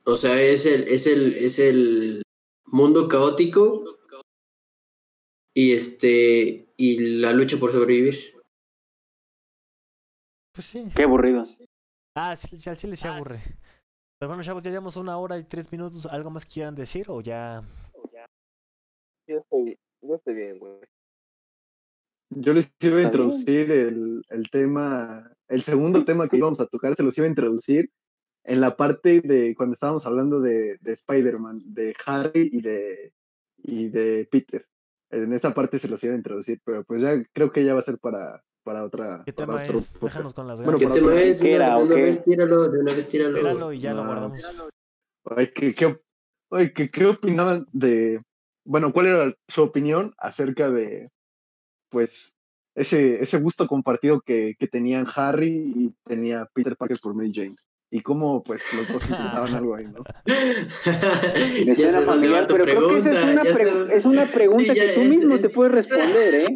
O 0.05 0.15
sea, 0.15 0.41
es 0.41 0.65
el, 0.65 0.83
es 0.87 1.05
el, 1.05 1.35
es 1.35 1.59
el 1.59 2.21
mundo 2.65 3.07
caótico 3.07 3.83
y 5.53 5.73
este 5.73 6.73
y 6.77 7.17
la 7.19 7.33
lucha 7.33 7.57
por 7.57 7.71
sobrevivir. 7.71 8.15
Pues 10.53 10.65
sí. 10.67 10.85
Qué 10.95 11.03
aburrido. 11.03 11.43
Ah, 12.19 12.35
sí, 12.35 12.59
sí, 12.59 12.67
al 12.67 12.77
chile 12.77 12.95
se 12.95 13.07
aburre. 13.07 13.39
Pero 14.17 14.29
bueno, 14.29 14.41
chavos, 14.41 14.63
ya 14.63 14.71
llevamos 14.71 14.97
una 14.97 15.19
hora 15.19 15.37
y 15.37 15.43
tres 15.43 15.71
minutos. 15.71 16.07
¿Algo 16.07 16.31
más 16.31 16.45
quieran 16.45 16.73
decir 16.73 17.05
o 17.09 17.21
ya? 17.21 17.61
Yo 19.27 19.37
estoy, 19.37 19.77
yo 20.01 20.15
estoy 20.15 20.33
bien, 20.33 20.57
güey. 20.57 20.79
Yo 22.31 22.53
les 22.53 22.73
iba 22.79 22.97
a 22.97 23.03
introducir 23.03 23.69
el, 23.69 24.23
el 24.29 24.49
tema, 24.49 25.31
el 25.47 25.61
segundo 25.61 26.05
tema 26.05 26.27
que 26.27 26.37
íbamos 26.37 26.59
a 26.59 26.65
tocar, 26.65 26.95
se 26.95 27.03
los 27.03 27.15
iba 27.19 27.27
a 27.27 27.29
introducir 27.29 27.91
en 28.45 28.61
la 28.61 28.75
parte 28.75 29.21
de 29.21 29.53
cuando 29.55 29.75
estábamos 29.75 30.07
hablando 30.07 30.41
de, 30.41 30.77
de 30.81 30.93
Spider-Man, 30.93 31.61
de 31.65 31.95
Harry 32.03 32.49
y 32.51 32.61
de, 32.61 33.13
y 33.57 33.89
de 33.89 34.27
Peter. 34.31 34.65
En 35.11 35.33
esa 35.33 35.53
parte 35.53 35.77
se 35.77 35.87
los 35.87 36.03
iba 36.03 36.15
a 36.15 36.17
introducir, 36.17 36.59
pero 36.65 36.83
pues 36.83 36.99
ya 36.99 37.23
creo 37.31 37.51
que 37.51 37.63
ya 37.63 37.75
va 37.75 37.81
a 37.81 37.83
ser 37.83 37.99
para, 37.99 38.43
para 38.67 38.83
otra. 38.83 39.23
¿Qué 39.25 39.31
para 39.33 39.47
tema 39.47 39.61
otro 39.63 39.79
es? 39.79 39.87
podcast. 39.87 40.03
Déjanos 40.03 40.33
con 40.33 40.47
las 40.47 40.61
Bueno. 40.61 40.77
¿Qué 40.77 40.87
tema 40.87 41.15
es? 41.21 41.41
¿Qué 41.41 41.47
De 41.47 41.53
era, 41.55 41.77
una, 41.77 41.95
de 41.95 42.01
vez 42.01 42.23
tíralo, 42.23 42.67
de 42.67 42.79
una 42.79 42.93
vez 42.93 43.07
tíralo. 43.07 43.37
Tíralo 43.37 43.73
y 43.73 43.79
ya 43.79 43.93
lo 43.93 44.03
No. 44.03 44.07
guardamos. 44.07 44.43
Ay, 45.35 45.51
¿qué, 45.55 45.73
qué, 45.73 45.85
op- 45.85 46.01
ay, 46.51 46.73
¿qué, 46.73 46.89
qué 46.89 47.05
opinaban 47.05 47.65
de, 47.71 48.21
bueno, 48.65 48.91
cuál 48.91 49.05
era 49.07 49.33
su 49.47 49.63
opinión 49.63 50.13
acerca 50.17 50.69
de, 50.69 51.09
pues, 51.89 52.33
ese, 52.75 53.21
ese 53.23 53.39
gusto 53.39 53.67
compartido 53.67 54.19
que, 54.21 54.55
que 54.59 54.67
tenían 54.67 55.07
Harry 55.15 55.73
y 55.75 55.95
tenía 56.05 56.47
Peter 56.53 56.75
Parker 56.75 56.97
por 57.01 57.13
Mary 57.15 57.31
Jane? 57.33 57.55
Y 57.89 58.01
cómo 58.01 58.43
pues 58.43 58.61
los 58.73 58.87
dos 58.87 59.03
intentaban 59.09 59.53
algo 59.55 59.75
ahí, 59.75 59.85
¿no? 59.85 60.03
Me 60.25 61.65
Ya 61.65 61.75
sé 61.75 61.91
suena 61.91 61.91
dónde 62.01 62.05
familiar, 62.05 62.43
va 62.43 62.47
tu 62.47 62.53
pero 62.55 62.65
creo 62.65 62.89
que 63.03 63.09
esa 63.09 63.31
es 63.93 64.05
una, 64.05 64.25
pre- 64.25 64.25
es 64.25 64.31
pregunta 64.33 64.73
Sí, 64.73 64.79
que 64.79 64.87
tú 64.89 65.01
es- 65.01 65.07
mismo 65.07 65.35
es- 65.35 65.41
te 65.41 65.49
puedes 65.49 65.73
responder, 65.73 66.35
¿eh? 66.35 66.55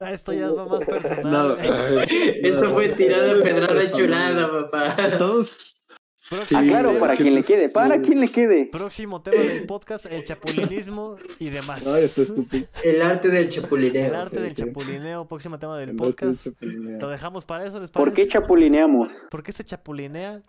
Ah, 0.00 0.10
Esto 0.12 0.32
ya 0.32 0.50
va 0.50 0.66
más 0.66 0.84
personal. 0.84 1.56
No, 1.56 1.56
Esto 2.02 2.70
fue 2.74 2.88
tirada 2.90 3.34
No, 3.34 3.42
pedrada 3.42 3.82
no, 3.84 3.90
chulada, 3.92 4.50
papá. 4.50 4.96
Todos, 5.18 5.76
Próximo 6.36 6.60
Ah, 6.60 6.64
claro, 6.64 6.88
tema- 6.88 7.00
para 7.00 7.16
quien 7.16 7.34
le 7.34 7.42
quede, 7.42 7.68
para 7.68 7.98
quien 8.00 8.20
le 8.20 8.28
quede. 8.28 8.68
Próximo 8.72 9.20
tema 9.22 9.42
del 9.42 9.66
podcast, 9.66 10.06
el 10.06 10.24
chapulinismo 10.24 11.16
y 11.40 11.50
demás. 11.50 11.84
no, 11.84 11.94
esto 11.96 12.22
es 12.22 12.28
estúpido. 12.30 12.66
El 12.84 13.02
arte 13.02 13.28
del 13.28 13.44
El 13.44 13.48
chapulineo. 13.50 14.16
arte 14.16 14.40
del 14.40 14.54
chapulineo, 14.54 15.28
próximo 15.28 15.58
tema 15.58 15.78
del 15.78 15.94
podcast. 15.94 16.46
Lo 16.62 17.08
dejamos 17.08 17.44
para 17.44 17.66
eso, 17.66 17.78
¿les 17.80 17.90
¿Por 17.90 18.04
parece? 18.08 18.22
qué 18.22 18.32
chapulineamos? 18.32 19.12
¿Por 19.30 19.42
qué 19.42 19.52
se 19.52 19.62
chapulinea? 19.64 20.42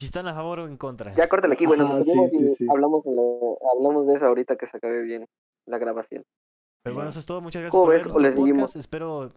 Si 0.00 0.06
están 0.06 0.26
a 0.28 0.34
favor 0.34 0.60
o 0.60 0.66
en 0.66 0.76
contra. 0.76 1.14
Ya 1.14 1.28
córtale 1.28 1.54
aquí, 1.54 1.66
bueno, 1.66 1.86
nos 1.86 2.04
sí, 2.04 2.10
vemos 2.10 2.30
sí, 2.30 2.36
y 2.38 2.56
sí. 2.56 2.66
hablamos, 2.70 3.04
hablamos 3.06 4.06
de 4.06 4.14
eso 4.14 4.26
ahorita 4.26 4.56
que 4.56 4.66
se 4.66 4.78
acabe 4.78 5.02
bien 5.02 5.26
la 5.66 5.78
grabación. 5.78 6.24
Pero 6.82 6.94
bueno, 6.96 7.10
eso 7.10 7.18
es 7.18 7.26
todo. 7.26 7.40
Muchas 7.42 7.60
gracias 7.62 7.72
¿Cómo 7.78 7.84
por 7.84 7.94
ves? 7.94 8.04
ver 8.06 8.14
¿O 8.14 8.18
le 8.18 8.22
nuestro 8.22 8.42
seguimos? 8.44 8.62
podcast. 8.70 8.76
Espero 8.76 9.32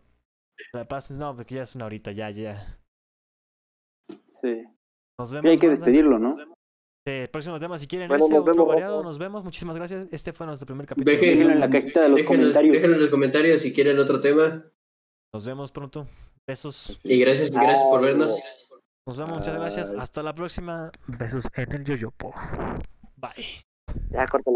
la 0.71 0.85
paz. 0.87 1.11
No, 1.11 1.35
porque 1.35 1.55
ya 1.55 1.63
es 1.63 1.75
una 1.75 1.85
horita, 1.85 2.11
ya, 2.13 2.29
ya. 2.29 2.79
Sí. 4.41 4.63
Nos 5.19 5.31
vemos. 5.31 5.51
hay 5.51 5.59
que 5.59 5.69
despedirlo, 5.69 6.19
¿no? 6.19 6.35
Eh, 7.05 7.27
próximo 7.31 7.59
tema, 7.59 7.77
si 7.77 7.85
quieren 7.85 8.07
Bueno, 8.07 8.23
ese 8.25 8.33
nos 8.33 8.41
otro 8.41 8.53
vemos, 8.53 8.67
variado, 8.67 9.03
nos 9.03 9.17
vemos. 9.17 9.43
Muchísimas 9.43 9.75
gracias. 9.75 10.07
Este 10.11 10.31
fue 10.31 10.45
nuestro 10.47 10.65
primer 10.65 10.85
capítulo. 10.87 11.11
Dejen- 11.15 11.19
Déjenlo 11.37 11.51
en 11.53 11.59
la 11.59 11.69
cajita 11.69 12.01
de 12.03 12.09
los 12.09 12.17
Déjenos, 12.17 12.37
comentarios. 12.39 12.73
déjenos 12.73 12.95
en 12.95 13.01
los 13.01 13.09
comentarios 13.09 13.61
si 13.61 13.73
quieren 13.73 13.99
otro 13.99 14.21
tema. 14.21 14.63
Nos 15.33 15.45
vemos 15.45 15.71
pronto. 15.71 16.07
Besos. 16.47 16.99
Y 17.03 17.19
gracias, 17.19 17.51
gracias 17.51 17.83
por 17.83 18.01
vernos. 18.01 18.41
Nos 19.05 19.17
vemos, 19.17 19.37
muchas 19.39 19.55
gracias. 19.55 19.91
Hasta 19.91 20.23
la 20.23 20.33
próxima. 20.33 20.91
Besos 21.07 21.45
en 21.55 21.71
el 21.73 21.83
yoyopo. 21.83 22.33
Bye. 23.17 23.61
Ya 24.11 24.25
córtale. 24.27 24.43